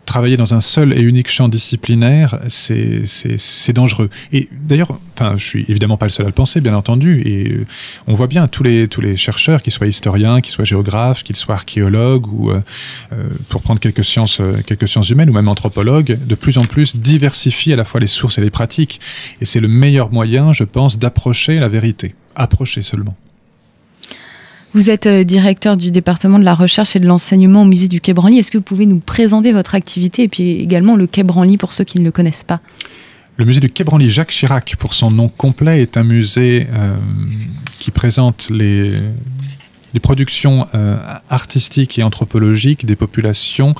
travailler 0.06 0.38
dans 0.38 0.54
un 0.54 0.62
seul 0.62 0.94
et 0.94 1.02
unique 1.02 1.30
champ 1.30 1.48
disciplinaire, 1.48 2.40
c'est 2.48 3.74
dangereux. 3.74 4.10
Et 4.32 4.50
d'ailleurs, 4.52 5.00
enfin, 5.16 5.38
je 5.38 5.46
suis 5.46 5.66
évidemment 5.70 5.98
pas 5.98 6.06
le 6.06 6.12
seul 6.12 6.26
à 6.26 6.30
le 6.30 6.34
penser, 6.34 6.62
bien 6.62 6.76
entendu. 6.76 7.22
Et 7.26 7.52
euh, 7.52 7.66
on 8.08 8.14
voit 8.14 8.28
bien 8.28 8.48
tous 8.48 8.64
les 8.64 8.88
tous 8.88 9.02
les 9.02 9.16
chercheurs, 9.16 9.62
qu'ils 9.62 9.74
soient 9.74 9.88
historiens, 9.88 10.42
qu'ils 10.42 10.52
soient 10.52 10.66
géographes, 10.66 11.24
qu'ils 11.24 11.36
soient 11.36 11.56
archéologues 11.56 12.28
ou 12.28 12.52
euh, 12.52 12.62
euh, 13.14 13.30
pour 13.50 13.62
prendre 13.62 13.80
quelques 13.80 14.04
sciences 14.04 14.42
quelques 14.66 14.88
sciences 14.88 15.10
humaines 15.10 15.30
ou 15.30 15.34
même 15.34 15.48
anthropologues, 15.48 16.18
de 16.26 16.36
plus 16.36 16.58
en 16.58 16.66
plus 16.66 16.96
diversifient 16.96 17.74
à 17.74 17.78
la 17.78 17.86
fois 17.86 18.00
les 18.00 18.08
sources 18.08 18.38
et 18.38 18.42
les 18.42 18.52
pratiques. 18.52 19.00
Et 19.42 19.46
c'est 19.46 19.60
le 19.60 19.68
meilleur 19.68 20.12
moyen, 20.12 20.54
je 20.54 20.64
pense, 20.64 21.00
d'approcher 21.00 21.60
la 21.60 21.68
vérité. 21.68 22.16
Approcher 22.36 22.82
seulement. 22.82 23.16
Vous 24.74 24.90
êtes 24.90 25.06
euh, 25.06 25.24
directeur 25.24 25.78
du 25.78 25.92
département 25.92 26.40
de 26.40 26.44
la 26.44 26.56
recherche 26.56 26.96
et 26.96 27.00
de 27.00 27.06
l'enseignement 27.06 27.62
au 27.62 27.66
musée 27.66 27.88
du 27.88 28.02
Quai 28.02 28.14
Branly. 28.14 28.40
Est-ce 28.40 28.50
que 28.50 28.58
vous 28.58 28.64
pouvez 28.64 28.88
nous 28.88 29.00
présenter 29.00 29.52
votre 29.52 29.76
activité 29.76 30.24
et 30.24 30.28
puis 30.28 30.62
également 30.62 30.96
le 30.96 31.06
Quai 31.06 31.22
Branly 31.22 31.58
pour 31.58 31.74
ceux 31.74 31.84
qui 31.84 32.00
ne 32.00 32.06
le 32.06 32.12
connaissent 32.12 32.44
pas? 32.44 32.60
Le 33.38 33.46
musée 33.46 33.60
du 33.60 33.70
Quai 33.70 33.84
Branly 33.84 34.10
Jacques 34.10 34.32
Chirac, 34.32 34.76
pour 34.78 34.96
son 34.96 35.12
nom 35.12 35.30
complet, 35.30 35.82
est 35.82 35.96
un 35.96 36.04
musée 36.04 36.68
euh, 36.74 36.96
qui 37.80 37.92
présente 37.92 38.50
les, 38.50 38.94
les 39.94 40.00
productions 40.00 40.68
euh, 40.76 40.98
artistiques 41.30 42.00
et 42.00 42.04
anthropologiques 42.04 42.86
des 42.86 42.96
populations 42.96 43.76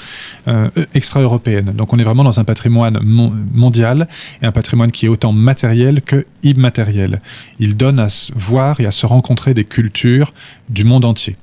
euh, 0.48 0.70
extra-européennes. 0.94 1.74
Donc 1.74 1.94
on 1.94 2.00
est 2.00 2.04
vraiment 2.04 2.24
dans 2.24 2.40
un 2.40 2.44
patrimoine 2.44 3.00
mondial 3.02 4.08
et 4.42 4.46
un 4.46 4.52
patrimoine 4.52 4.92
qui 4.92 5.06
est 5.06 5.10
autant 5.10 5.32
matériel 5.32 6.02
que 6.02 6.26
immatériel. 6.44 7.22
Il 7.60 7.76
donne 7.76 8.00
à 8.00 8.08
voir 8.36 8.80
et 8.80 8.86
à 8.86 8.92
se 8.92 9.06
rencontrer 9.06 9.54
des 9.54 9.66
cultures 9.66 10.34
du 10.70 10.84
monde 10.84 11.06
entier 11.06 11.36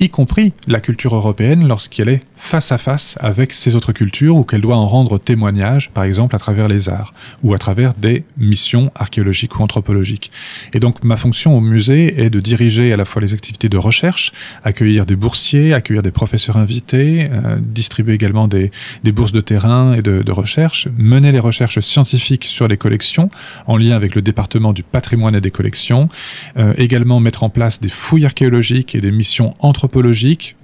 y 0.00 0.08
compris 0.08 0.52
la 0.66 0.80
culture 0.80 1.14
européenne 1.14 1.66
lorsqu'elle 1.66 2.08
est 2.08 2.22
face 2.36 2.70
à 2.70 2.78
face 2.78 3.18
avec 3.20 3.52
ces 3.52 3.74
autres 3.74 3.92
cultures 3.92 4.36
ou 4.36 4.44
qu'elle 4.44 4.60
doit 4.60 4.76
en 4.76 4.86
rendre 4.86 5.18
témoignage, 5.18 5.90
par 5.90 6.04
exemple 6.04 6.36
à 6.36 6.38
travers 6.38 6.68
les 6.68 6.88
arts 6.88 7.12
ou 7.42 7.52
à 7.52 7.58
travers 7.58 7.94
des 7.94 8.24
missions 8.36 8.92
archéologiques 8.94 9.58
ou 9.58 9.62
anthropologiques. 9.62 10.30
Et 10.72 10.78
donc 10.78 11.02
ma 11.02 11.16
fonction 11.16 11.56
au 11.56 11.60
musée 11.60 12.20
est 12.20 12.30
de 12.30 12.38
diriger 12.38 12.92
à 12.92 12.96
la 12.96 13.04
fois 13.04 13.20
les 13.20 13.34
activités 13.34 13.68
de 13.68 13.76
recherche, 13.76 14.32
accueillir 14.62 15.04
des 15.04 15.16
boursiers, 15.16 15.74
accueillir 15.74 16.02
des 16.02 16.12
professeurs 16.12 16.56
invités, 16.56 17.28
euh, 17.32 17.56
distribuer 17.60 18.14
également 18.14 18.46
des, 18.46 18.70
des, 19.02 19.12
bourses 19.12 19.32
de 19.32 19.40
terrain 19.40 19.94
et 19.94 20.02
de, 20.02 20.30
recherche, 20.30 20.86
mener 20.96 21.32
les 21.32 21.40
recherches 21.40 21.80
scientifiques 21.80 22.44
sur 22.44 22.68
les 22.68 22.76
collections 22.76 23.30
en 23.66 23.76
lien 23.76 23.96
avec 23.96 24.14
le 24.14 24.22
département 24.22 24.72
du 24.72 24.82
patrimoine 24.84 25.34
et 25.34 25.40
des 25.40 25.50
collections, 25.50 26.08
euh, 26.56 26.74
également 26.76 27.18
mettre 27.18 27.42
en 27.42 27.50
place 27.50 27.80
des 27.80 27.88
fouilles 27.88 28.26
archéologiques 28.26 28.94
et 28.94 29.00
des 29.00 29.10
missions 29.10 29.54
anthropologiques 29.58 29.87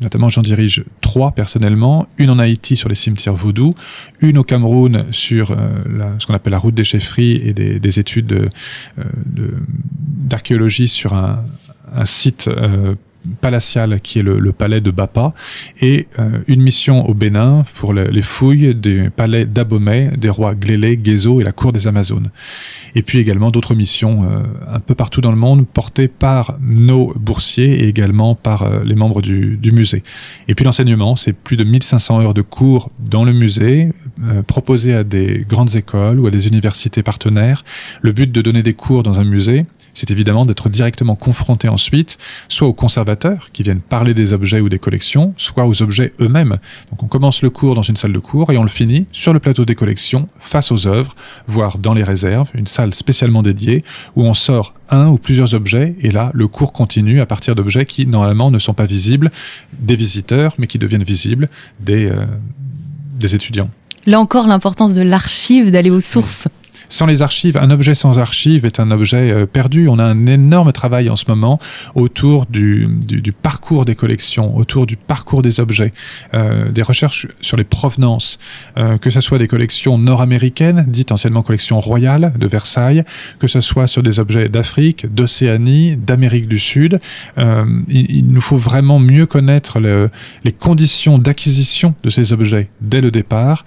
notamment 0.01 0.29
j'en 0.29 0.43
dirige 0.43 0.85
trois 1.01 1.33
personnellement, 1.33 2.07
une 2.18 2.31
en 2.31 2.39
Haïti 2.39 2.77
sur 2.77 2.89
les 2.89 2.95
cimetières 2.95 3.35
vaudous, 3.35 3.75
une 4.20 4.39
au 4.39 4.45
Cameroun 4.45 5.07
sur 5.11 5.51
euh, 5.51 5.57
ce 6.18 6.27
qu'on 6.27 6.35
appelle 6.35 6.53
la 6.53 6.59
route 6.59 6.75
des 6.75 6.85
chefferies 6.85 7.41
et 7.45 7.53
des, 7.53 7.99
études 7.99 8.33
euh, 8.33 9.03
d'archéologie 9.37 10.89
sur 10.89 11.14
un, 11.14 11.45
site 12.05 12.51
euh, 13.27 13.31
palatial 13.41 14.01
qui 14.01 14.18
est 14.20 14.22
le, 14.22 14.53
palais 14.53 14.81
de 14.81 14.91
Bapa 14.91 15.35
et 15.81 16.07
une 16.47 16.62
mission 16.62 17.09
au 17.09 17.14
Bénin 17.14 17.64
pour 17.75 17.93
les 17.93 18.22
fouilles 18.22 18.75
des 18.75 19.11
palais 19.11 19.47
d'Abomey, 19.47 20.11
des 20.16 20.29
rois 20.29 20.55
Glélé, 20.55 20.97
Guézo 20.97 21.41
et 21.41 21.45
la 21.45 21.53
cour 21.53 21.72
des 21.72 21.87
Amazones 21.87 22.31
et 22.95 23.03
puis 23.03 23.18
également 23.18 23.51
d'autres 23.51 23.75
missions 23.75 24.25
euh, 24.25 24.43
un 24.68 24.81
peu 24.81 24.95
partout 24.95 25.20
dans 25.20 25.31
le 25.31 25.37
monde 25.37 25.66
portées 25.66 26.09
par 26.09 26.57
nos 26.61 27.12
boursiers 27.14 27.85
et 27.85 27.89
également 27.89 28.35
par 28.35 28.62
euh, 28.62 28.83
les 28.85 28.95
membres 28.95 29.20
du, 29.20 29.57
du 29.57 29.72
musée. 29.72 30.03
Et 30.49 30.55
puis 30.55 30.64
l'enseignement, 30.64 31.16
c'est 31.16 31.33
plus 31.33 31.57
de 31.57 31.64
1500 31.64 32.22
heures 32.22 32.35
de 32.35 32.43
cours 32.43 32.91
dans 32.99 33.25
le 33.25 33.33
musée, 33.33 33.91
euh, 34.25 34.43
proposés 34.43 34.95
à 34.95 35.05
des 35.05 35.45
grandes 35.49 35.75
écoles 35.75 36.20
ou 36.20 36.27
à 36.27 36.31
des 36.31 36.47
universités 36.47 37.03
partenaires. 37.03 37.64
Le 38.03 38.12
but 38.12 38.31
de 38.31 38.43
donner 38.43 38.62
des 38.62 38.75
cours 38.75 39.03
dans 39.03 39.18
un 39.18 39.25
musée, 39.25 39.66
c'est 39.95 40.11
évidemment 40.11 40.45
d'être 40.45 40.68
directement 40.68 41.14
confronté 41.14 41.68
ensuite, 41.68 42.18
soit 42.49 42.68
aux 42.68 42.72
conservateurs 42.72 43.51
qui 43.53 43.62
viennent 43.62 43.80
parler 43.80 44.12
des 44.12 44.32
objets 44.32 44.61
ou 44.61 44.68
des 44.68 44.78
collections, 44.78 45.34
soit 45.36 45.66
aux 45.66 45.82
objets 45.82 46.12
eux-mêmes. 46.20 46.59
Donc 46.90 47.03
on 47.03 47.07
commence 47.07 47.42
le 47.42 47.51
cours 47.51 47.74
dans 47.74 47.82
une 47.82 47.97
salle 47.97 48.12
de 48.12 48.18
cours 48.18 48.53
et 48.53 48.59
on 48.59 48.62
le 48.62 48.68
finit 48.68 49.07
sur 49.12 49.32
le 49.32 49.38
plateau 49.38 49.64
des 49.64 49.74
collections, 49.74 50.28
face 50.38 50.72
aux 50.72 50.86
œuvres, 50.86 51.14
voire 51.47 51.78
dans 51.78 51.95
les 51.95 52.05
réserves, 52.05 52.51
une 52.55 52.66
salle 52.66 52.95
spécialement 52.95 53.42
dédiée 53.42 53.84
où 54.16 54.24
on 54.24 54.34
sort 54.34 54.74
un 54.90 55.09
ou 55.09 55.18
plusieurs 55.18 55.55
objets 55.55 55.95
et 56.01 56.11
là 56.11 56.30
le 56.34 56.49
cours 56.49 56.72
continue 56.72 57.20
à 57.20 57.26
partir 57.26 57.55
d'objets 57.55 57.86
qui 57.86 58.07
normalement 58.07 58.51
ne 58.51 58.59
sont 58.59 58.74
pas 58.74 58.84
visibles 58.84 59.30
des 59.78 59.97
visiteurs 59.97 60.55
mais 60.59 60.66
qui 60.66 60.78
deviennent 60.78 61.05
visibles 61.05 61.49
des, 61.80 62.07
euh, 62.07 62.26
des 63.18 63.34
étudiants. 63.34 63.70
Là 64.07 64.20
encore 64.20 64.47
l'importance 64.47 64.95
de 64.95 65.03
l'archive, 65.03 65.70
d'aller 65.70 65.90
aux 65.90 66.01
sources. 66.01 66.49
Sans 66.89 67.07
les 67.07 67.22
archives, 67.22 67.57
un 67.57 67.70
objet 67.70 67.95
sans 67.95 68.18
archives 68.18 68.64
est 68.64 68.80
un 68.80 68.91
objet 68.91 69.30
euh, 69.30 69.47
perdu. 69.47 69.89
On 69.89 69.99
a 69.99 70.05
un 70.05 70.26
énorme 70.26 70.72
travail 70.72 71.09
en 71.11 71.16
ce 71.16 71.24
moment 71.28 71.59
autour 71.95 72.47
du, 72.47 72.89
du, 73.07 73.32
parcours 73.32 73.85
des 73.85 73.95
collections, 73.95 74.57
autour 74.57 74.87
du 74.87 74.97
parcours 74.97 75.43
des 75.43 75.61
objets, 75.61 75.93
euh, 76.35 76.68
des 76.70 76.82
recherches 76.82 77.26
sur 77.41 77.57
les 77.57 77.64
provenances, 77.64 78.39
euh, 78.76 78.99
que 78.99 79.11
ce 79.11 79.20
soit 79.20 79.39
des 79.39 79.49
collections 79.49 79.99
nord-américaines, 79.99 80.85
dites 80.89 81.12
anciennement 81.12 81.43
collections 81.43 81.80
royales 81.80 82.32
de 82.39 82.47
Versailles, 82.47 83.05
que 83.39 83.47
ce 83.47 83.61
soit 83.61 83.87
sur 83.87 84.03
des 84.03 84.20
objets 84.20 84.49
d'Afrique, 84.49 85.12
d'Océanie, 85.12 85.97
d'Amérique 85.97 86.49
du 86.49 86.59
Sud. 86.59 87.01
il, 87.89 88.24
nous 88.26 88.41
faut 88.41 88.57
vraiment 88.57 88.99
mieux 88.99 89.26
connaître 89.26 89.80
le, 89.80 90.11
les 90.45 90.53
conditions 90.53 91.18
d'acquisition 91.18 91.95
de 92.03 92.11
ces 92.11 92.32
objets 92.32 92.68
dès 92.80 93.01
le 93.01 93.11
départ, 93.11 93.64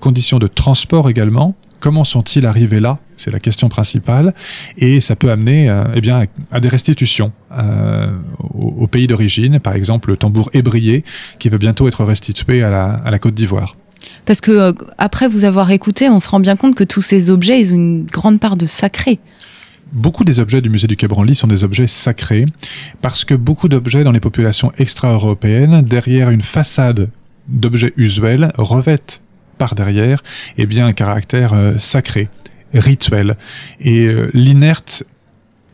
conditions 0.00 0.38
de 0.38 0.46
transport 0.46 1.08
également, 1.08 1.54
Comment 1.84 2.04
sont-ils 2.04 2.46
arrivés 2.46 2.80
là 2.80 2.98
C'est 3.18 3.30
la 3.30 3.38
question 3.38 3.68
principale. 3.68 4.32
Et 4.78 5.02
ça 5.02 5.16
peut 5.16 5.30
amener 5.30 5.68
euh, 5.68 5.84
eh 5.94 6.00
bien, 6.00 6.22
à 6.50 6.58
des 6.58 6.70
restitutions 6.70 7.30
euh, 7.52 8.10
au, 8.54 8.86
pays 8.86 9.06
d'origine. 9.06 9.60
Par 9.60 9.74
exemple, 9.74 10.08
le 10.08 10.16
tambour 10.16 10.48
ébrié 10.54 11.04
qui 11.38 11.50
va 11.50 11.58
bientôt 11.58 11.86
être 11.86 12.02
restitué 12.02 12.62
à 12.62 12.70
la, 12.70 13.18
Côte 13.18 13.34
d'Ivoire. 13.34 13.76
Parce 14.24 14.40
que 14.40 14.50
euh, 14.50 14.72
après 14.96 15.28
vous 15.28 15.44
avoir 15.44 15.70
écouté, 15.72 16.08
on 16.08 16.20
se 16.20 16.28
rend 16.30 16.40
bien 16.40 16.56
compte 16.56 16.74
que 16.74 16.84
tous 16.84 17.02
ces 17.02 17.28
objets, 17.28 17.60
ils 17.60 17.74
ont 17.74 17.76
une 17.76 18.06
grande 18.06 18.40
part 18.40 18.56
de 18.56 18.64
sacré. 18.64 19.18
Beaucoup 19.92 20.24
des 20.24 20.40
objets 20.40 20.62
du 20.62 20.70
musée 20.70 20.86
du 20.86 20.96
Quai 20.96 21.06
Branly 21.06 21.34
sont 21.34 21.48
des 21.48 21.64
objets 21.64 21.86
sacrés, 21.86 22.46
parce 23.02 23.26
que 23.26 23.34
beaucoup 23.34 23.68
d'objets 23.68 24.04
dans 24.04 24.12
les 24.12 24.20
populations 24.20 24.72
extra-européennes, 24.78 25.82
derrière 25.82 26.30
une 26.30 26.40
façade 26.40 27.10
d'objets 27.46 27.92
usuels, 27.98 28.52
revêtent 28.56 29.20
par 29.56 29.74
derrière, 29.74 30.22
eh 30.58 30.66
bien 30.66 30.86
un 30.86 30.92
caractère 30.92 31.52
euh, 31.52 31.78
sacré, 31.78 32.28
rituel. 32.72 33.36
Et 33.80 34.00
euh, 34.06 34.30
l'inerte 34.34 35.04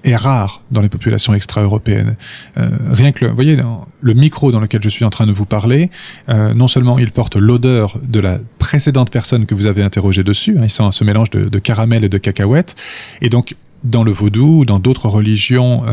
est 0.02 0.16
rare 0.16 0.62
dans 0.70 0.80
les 0.80 0.88
populations 0.88 1.34
extra-européennes. 1.34 2.16
Euh, 2.56 2.70
rien 2.90 3.12
que 3.12 3.26
le, 3.26 3.32
voyez, 3.32 3.58
le 4.00 4.14
micro 4.14 4.50
dans 4.50 4.60
lequel 4.60 4.82
je 4.82 4.88
suis 4.88 5.04
en 5.04 5.10
train 5.10 5.26
de 5.26 5.32
vous 5.32 5.44
parler, 5.44 5.90
non 6.28 6.68
seulement 6.68 6.98
il 6.98 7.10
porte 7.10 7.36
l'odeur 7.36 7.98
de 8.02 8.18
la 8.18 8.38
précédente 8.58 9.10
personne 9.10 9.44
que 9.44 9.54
vous 9.54 9.66
avez 9.66 9.82
interrogée 9.82 10.24
dessus, 10.24 10.56
hein, 10.58 10.62
il 10.62 10.70
sent 10.70 10.84
ce 10.92 11.04
mélange 11.04 11.28
de, 11.28 11.50
de, 11.50 11.58
caramel 11.58 12.02
et 12.02 12.08
de 12.08 12.16
cacahuètes, 12.16 12.76
et 13.20 13.28
donc 13.28 13.56
dans 13.84 14.04
le 14.04 14.12
vaudou 14.12 14.60
ou 14.60 14.64
dans 14.64 14.78
d'autres 14.78 15.08
religions 15.08 15.84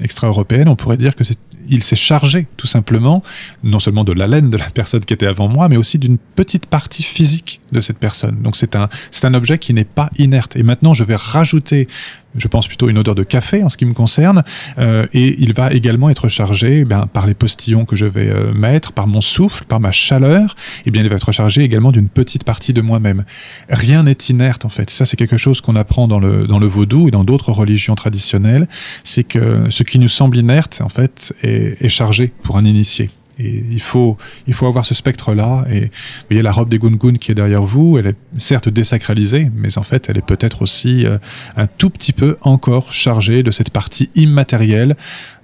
extra-européennes, 0.00 0.68
on 0.68 0.76
pourrait 0.76 0.96
dire 0.96 1.14
que 1.14 1.24
c'est 1.24 1.38
il 1.68 1.82
s'est 1.82 1.96
chargé 1.96 2.46
tout 2.56 2.66
simplement, 2.66 3.22
non 3.62 3.78
seulement 3.78 4.04
de 4.04 4.12
l'haleine 4.12 4.50
de 4.50 4.56
la 4.56 4.70
personne 4.74 5.04
qui 5.04 5.14
était 5.14 5.26
avant 5.26 5.48
moi, 5.48 5.68
mais 5.68 5.76
aussi 5.76 5.98
d'une 5.98 6.18
petite 6.18 6.66
partie 6.66 7.02
physique 7.02 7.60
de 7.72 7.80
cette 7.80 7.98
personne. 7.98 8.42
Donc 8.42 8.56
c'est 8.56 8.76
un, 8.76 8.88
c'est 9.10 9.26
un 9.26 9.34
objet 9.34 9.58
qui 9.58 9.74
n'est 9.74 9.84
pas 9.84 10.10
inerte. 10.18 10.56
Et 10.56 10.62
maintenant, 10.62 10.94
je 10.94 11.04
vais 11.04 11.16
rajouter 11.16 11.88
je 12.36 12.48
pense 12.48 12.68
plutôt 12.68 12.88
une 12.88 12.98
odeur 12.98 13.14
de 13.14 13.22
café 13.22 13.62
en 13.62 13.68
ce 13.68 13.76
qui 13.76 13.84
me 13.84 13.94
concerne, 13.94 14.44
euh, 14.78 15.06
et 15.12 15.36
il 15.40 15.52
va 15.54 15.72
également 15.72 16.10
être 16.10 16.28
chargé 16.28 16.84
ben, 16.84 17.06
par 17.12 17.26
les 17.26 17.34
postillons 17.34 17.84
que 17.84 17.96
je 17.96 18.06
vais 18.06 18.28
euh, 18.28 18.52
mettre, 18.52 18.92
par 18.92 19.06
mon 19.06 19.20
souffle, 19.20 19.64
par 19.64 19.80
ma 19.80 19.92
chaleur, 19.92 20.54
et 20.86 20.90
bien 20.90 21.02
il 21.02 21.08
va 21.08 21.16
être 21.16 21.32
chargé 21.32 21.62
également 21.62 21.92
d'une 21.92 22.08
petite 22.08 22.44
partie 22.44 22.72
de 22.72 22.80
moi-même. 22.80 23.24
Rien 23.68 24.04
n'est 24.04 24.18
inerte 24.28 24.64
en 24.64 24.68
fait. 24.68 24.90
Ça 24.90 25.04
c'est 25.04 25.16
quelque 25.16 25.36
chose 25.36 25.60
qu'on 25.60 25.76
apprend 25.76 26.08
dans 26.08 26.20
le, 26.20 26.46
dans 26.46 26.58
le 26.58 26.66
vaudou 26.66 27.08
et 27.08 27.10
dans 27.10 27.24
d'autres 27.24 27.52
religions 27.52 27.94
traditionnelles, 27.94 28.68
c'est 29.04 29.24
que 29.24 29.64
ce 29.70 29.82
qui 29.82 29.98
nous 29.98 30.08
semble 30.08 30.36
inerte 30.36 30.80
en 30.82 30.88
fait 30.88 31.34
est, 31.42 31.82
est 31.82 31.88
chargé 31.88 32.32
pour 32.42 32.56
un 32.56 32.64
initié. 32.64 33.10
Il 33.38 33.80
faut, 33.80 34.16
avoir 34.62 34.84
ce 34.84 34.94
spectre-là. 34.94 35.64
Et 35.70 35.80
vous 35.80 35.90
voyez, 36.30 36.42
la 36.42 36.52
robe 36.52 36.68
des 36.68 36.78
Gungun 36.78 37.14
qui 37.14 37.30
est 37.30 37.34
derrière 37.34 37.62
vous, 37.62 37.98
elle 37.98 38.08
est 38.08 38.16
certes 38.36 38.68
désacralisée, 38.68 39.50
mais 39.54 39.78
en 39.78 39.82
fait, 39.82 40.08
elle 40.08 40.18
est 40.18 40.26
peut-être 40.26 40.62
aussi 40.62 41.06
euh, 41.06 41.18
un 41.56 41.66
tout 41.66 41.90
petit 41.90 42.12
peu 42.12 42.36
encore 42.40 42.92
chargée 42.92 43.42
de 43.42 43.50
cette 43.50 43.70
partie 43.70 44.10
immatérielle 44.14 44.96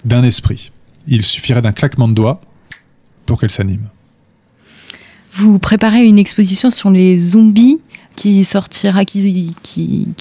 d'un 0.05 0.25
esprit. 0.25 0.73
Il 1.07 1.23
suffirait 1.23 1.63
d'un 1.63 1.73
claquement 1.73 2.09
de 2.09 2.15
doigts 2.15 2.41
pour 3.27 3.41
qu'elle 3.41 3.51
s'anime. 3.51 3.89
Vous 5.33 5.59
préparez 5.59 6.05
une 6.05 6.19
exposition 6.19 6.71
sur 6.71 6.91
les 6.91 7.19
zombies 7.19 7.81
qui 8.17 8.45
sortira, 8.45 9.05
qui 9.05 9.57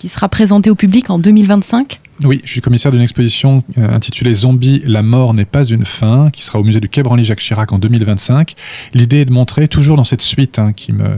sera 0.08 0.28
présentée 0.28 0.72
au 0.72 0.76
public 0.76 1.10
en 1.10 1.20
2025 1.20 2.00
Oui, 2.22 2.42
je 2.46 2.52
suis 2.52 2.62
commissaire 2.62 2.92
d'une 2.92 3.02
exposition 3.02 3.64
euh, 3.78 3.90
intitulée 3.90 4.34
Zombie, 4.34 4.84
la 4.86 5.02
mort 5.02 5.34
n'est 5.34 5.46
pas 5.46 5.64
une 5.64 5.84
fin, 5.84 6.30
qui 6.32 6.44
sera 6.44 6.60
au 6.60 6.64
musée 6.64 6.80
du 6.80 6.88
Quai 6.88 7.02
Branly-Jacques 7.02 7.40
Chirac 7.40 7.74
en 7.74 7.80
2025. 7.80 8.54
L'idée 8.94 9.22
est 9.22 9.26
de 9.26 9.32
montrer, 9.32 9.68
toujours 9.68 9.98
dans 9.98 10.04
cette 10.04 10.22
suite 10.22 10.60
hein, 10.60 10.74
qui 10.74 10.94
me 10.94 11.18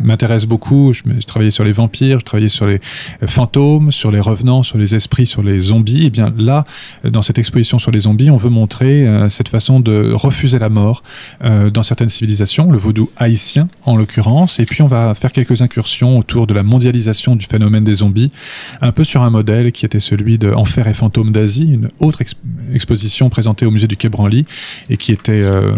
m'intéresse 0.00 0.46
beaucoup, 0.46 0.92
je, 0.92 1.02
je 1.04 1.26
travaillais 1.26 1.50
sur 1.50 1.62
les 1.62 1.70
vampires, 1.70 2.18
je 2.18 2.24
travaillais 2.24 2.48
sur 2.48 2.66
les 2.66 2.80
euh, 3.22 3.26
fantômes, 3.26 3.92
sur 3.92 4.10
les 4.10 4.20
revenants, 4.20 4.62
sur 4.62 4.78
les 4.78 4.94
esprits, 4.94 5.26
sur 5.26 5.42
les 5.42 5.58
zombies. 5.58 6.06
Et 6.06 6.10
bien 6.10 6.26
là, 6.36 6.64
euh, 7.04 7.10
dans 7.10 7.22
cette 7.22 7.38
exposition 7.38 7.78
sur 7.78 7.90
les 7.90 8.00
zombies, 8.00 8.30
on 8.30 8.36
veut 8.36 8.50
montrer 8.50 9.06
cette 9.28 9.48
façon 9.48 9.80
de 9.80 10.12
refuser 10.12 10.58
la 10.58 10.68
mort 10.68 11.02
dans 11.42 11.82
certaines 11.82 12.08
civilisations, 12.08 12.70
le 12.70 12.78
vaudou 12.78 13.10
haïtien 13.16 13.68
en 13.84 13.96
l'occurrence. 13.96 14.60
Et 14.60 14.66
puis 14.66 14.82
on 14.82 14.86
va 14.86 15.14
faire 15.14 15.32
quelques 15.32 15.62
incursions 15.62 16.16
autour 16.16 16.46
de 16.46 16.54
la 16.54 16.62
mondialisation 16.62 17.36
du 17.36 17.46
phénomène 17.46 17.84
des 17.84 17.94
zombies, 17.94 18.30
un 18.80 18.92
peu 18.92 19.04
sur 19.04 19.22
un 19.22 19.30
modèle 19.30 19.72
qui 19.72 19.84
était 19.84 20.00
celui 20.04 20.38
de 20.38 20.52
Enfer 20.52 20.86
et 20.86 20.94
fantômes 20.94 21.32
d'Asie, 21.32 21.70
une 21.72 21.90
autre 21.98 22.22
exposition 22.72 23.28
présentée 23.30 23.66
au 23.66 23.70
musée 23.70 23.86
du 23.86 23.96
Quai 23.96 24.08
Branly 24.08 24.44
et 24.90 24.96
qui 24.96 25.12
était 25.12 25.42
euh, 25.42 25.74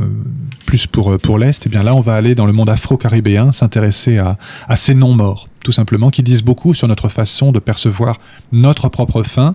plus 0.67 0.87
pour, 0.87 1.13
euh, 1.13 1.39
l'Est. 1.39 1.65
Et 1.65 1.69
eh 1.69 1.71
bien 1.71 1.83
là, 1.83 1.95
on 1.95 2.01
va 2.01 2.15
aller 2.15 2.35
dans 2.35 2.47
le 2.47 2.53
monde 2.53 2.69
afro-caribéen, 2.69 3.53
s'intéresser 3.53 4.19
à, 4.19 4.39
à 4.69 4.77
ces 4.77 4.95
non-morts, 4.95 5.49
tout 5.65 5.73
simplement, 5.73 6.11
qui 6.11 6.23
disent 6.23 6.43
beaucoup 6.43 6.75
sur 6.75 6.89
notre 6.89 7.09
façon 7.09 7.53
de 7.53 7.59
percevoir 7.59 8.19
notre 8.53 8.89
propre 8.89 9.23
fin, 9.23 9.55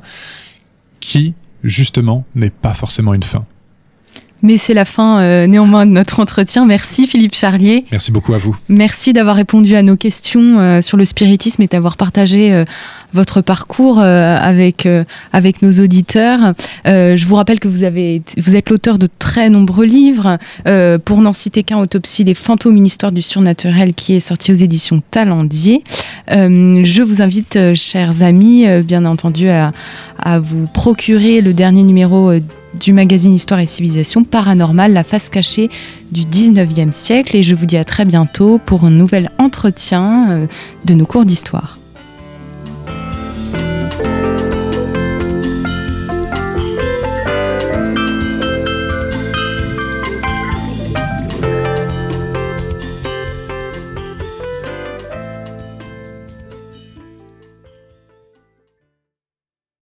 qui, 1.00 1.34
justement, 1.64 2.26
n'est 2.36 2.50
pas 2.50 2.74
forcément 2.74 3.14
une 3.14 3.24
fin. 3.24 3.46
Mais 4.44 4.58
c'est 4.58 4.74
la 4.74 4.86
fin 4.86 5.20
euh, 5.20 5.48
néanmoins 5.48 5.86
de 5.86 5.92
notre 5.92 6.20
entretien. 6.20 6.66
Merci 6.66 7.06
Philippe 7.06 7.36
Charlier. 7.36 7.86
Merci 7.92 8.12
beaucoup 8.12 8.34
à 8.34 8.38
vous. 8.38 8.56
Merci 8.70 9.14
d'avoir 9.14 9.36
répondu 9.36 9.76
à 9.76 9.84
nos 9.84 9.96
questions 9.96 10.60
euh, 10.60 10.82
sur 10.82 10.98
le 10.98 11.06
spiritisme 11.06 11.62
et 11.62 11.68
d'avoir 11.68 11.96
partagé 11.96 12.52
euh, 12.52 12.66
votre 13.14 13.42
parcours 13.42 14.00
avec, 14.00 14.88
avec 15.34 15.62
nos 15.62 15.72
auditeurs. 15.84 16.54
je 16.86 17.26
vous 17.26 17.36
rappelle 17.36 17.60
que 17.60 17.68
vous, 17.68 17.84
avez, 17.84 18.22
vous 18.38 18.56
êtes 18.56 18.70
l'auteur 18.70 18.98
de 18.98 19.10
très 19.20 19.50
nombreux 19.50 19.84
livres. 19.84 20.38
pour 21.04 21.22
n'en 21.22 21.34
citer 21.34 21.64
qu'un, 21.64 21.80
Autopsie 21.80 22.24
des 22.24 22.34
fantômes, 22.34 22.78
une 22.78 22.86
histoire 22.86 23.12
du 23.12 23.22
surnaturel 23.22 23.96
qui 23.96 24.14
est 24.14 24.22
sorti 24.22 24.54
aux 24.54 24.56
éditions 24.56 25.04
Talendier. 25.12 25.84
je 26.30 27.02
vous 27.02 27.22
invite, 27.22 27.60
chers 27.74 28.22
amis, 28.22 28.66
bien 28.82 29.04
entendu, 29.04 29.50
à, 29.50 29.74
à 30.18 30.40
vous 30.40 30.66
procurer 30.74 31.42
le 31.42 31.54
dernier 31.54 31.84
numéro 31.84 32.32
du 32.74 32.94
magazine 32.94 33.34
Histoire 33.34 33.60
et 33.60 33.66
Civilisation 33.66 34.24
Paranormal, 34.24 34.94
la 34.94 35.04
face 35.04 35.30
cachée 35.30 35.70
du 36.12 36.22
19e 36.22 36.92
siècle. 36.92 37.36
Et 37.36 37.44
je 37.44 37.56
vous 37.56 37.66
dis 37.66 37.78
à 37.78 37.86
très 37.86 38.06
bientôt 38.06 38.60
pour 38.66 38.84
un 38.86 38.92
nouvel 38.92 39.30
entretien 39.38 40.32
euh, 40.32 40.48
de 40.86 40.94
nos 40.94 41.06
cours 41.06 41.26
d'histoire. 41.26 41.81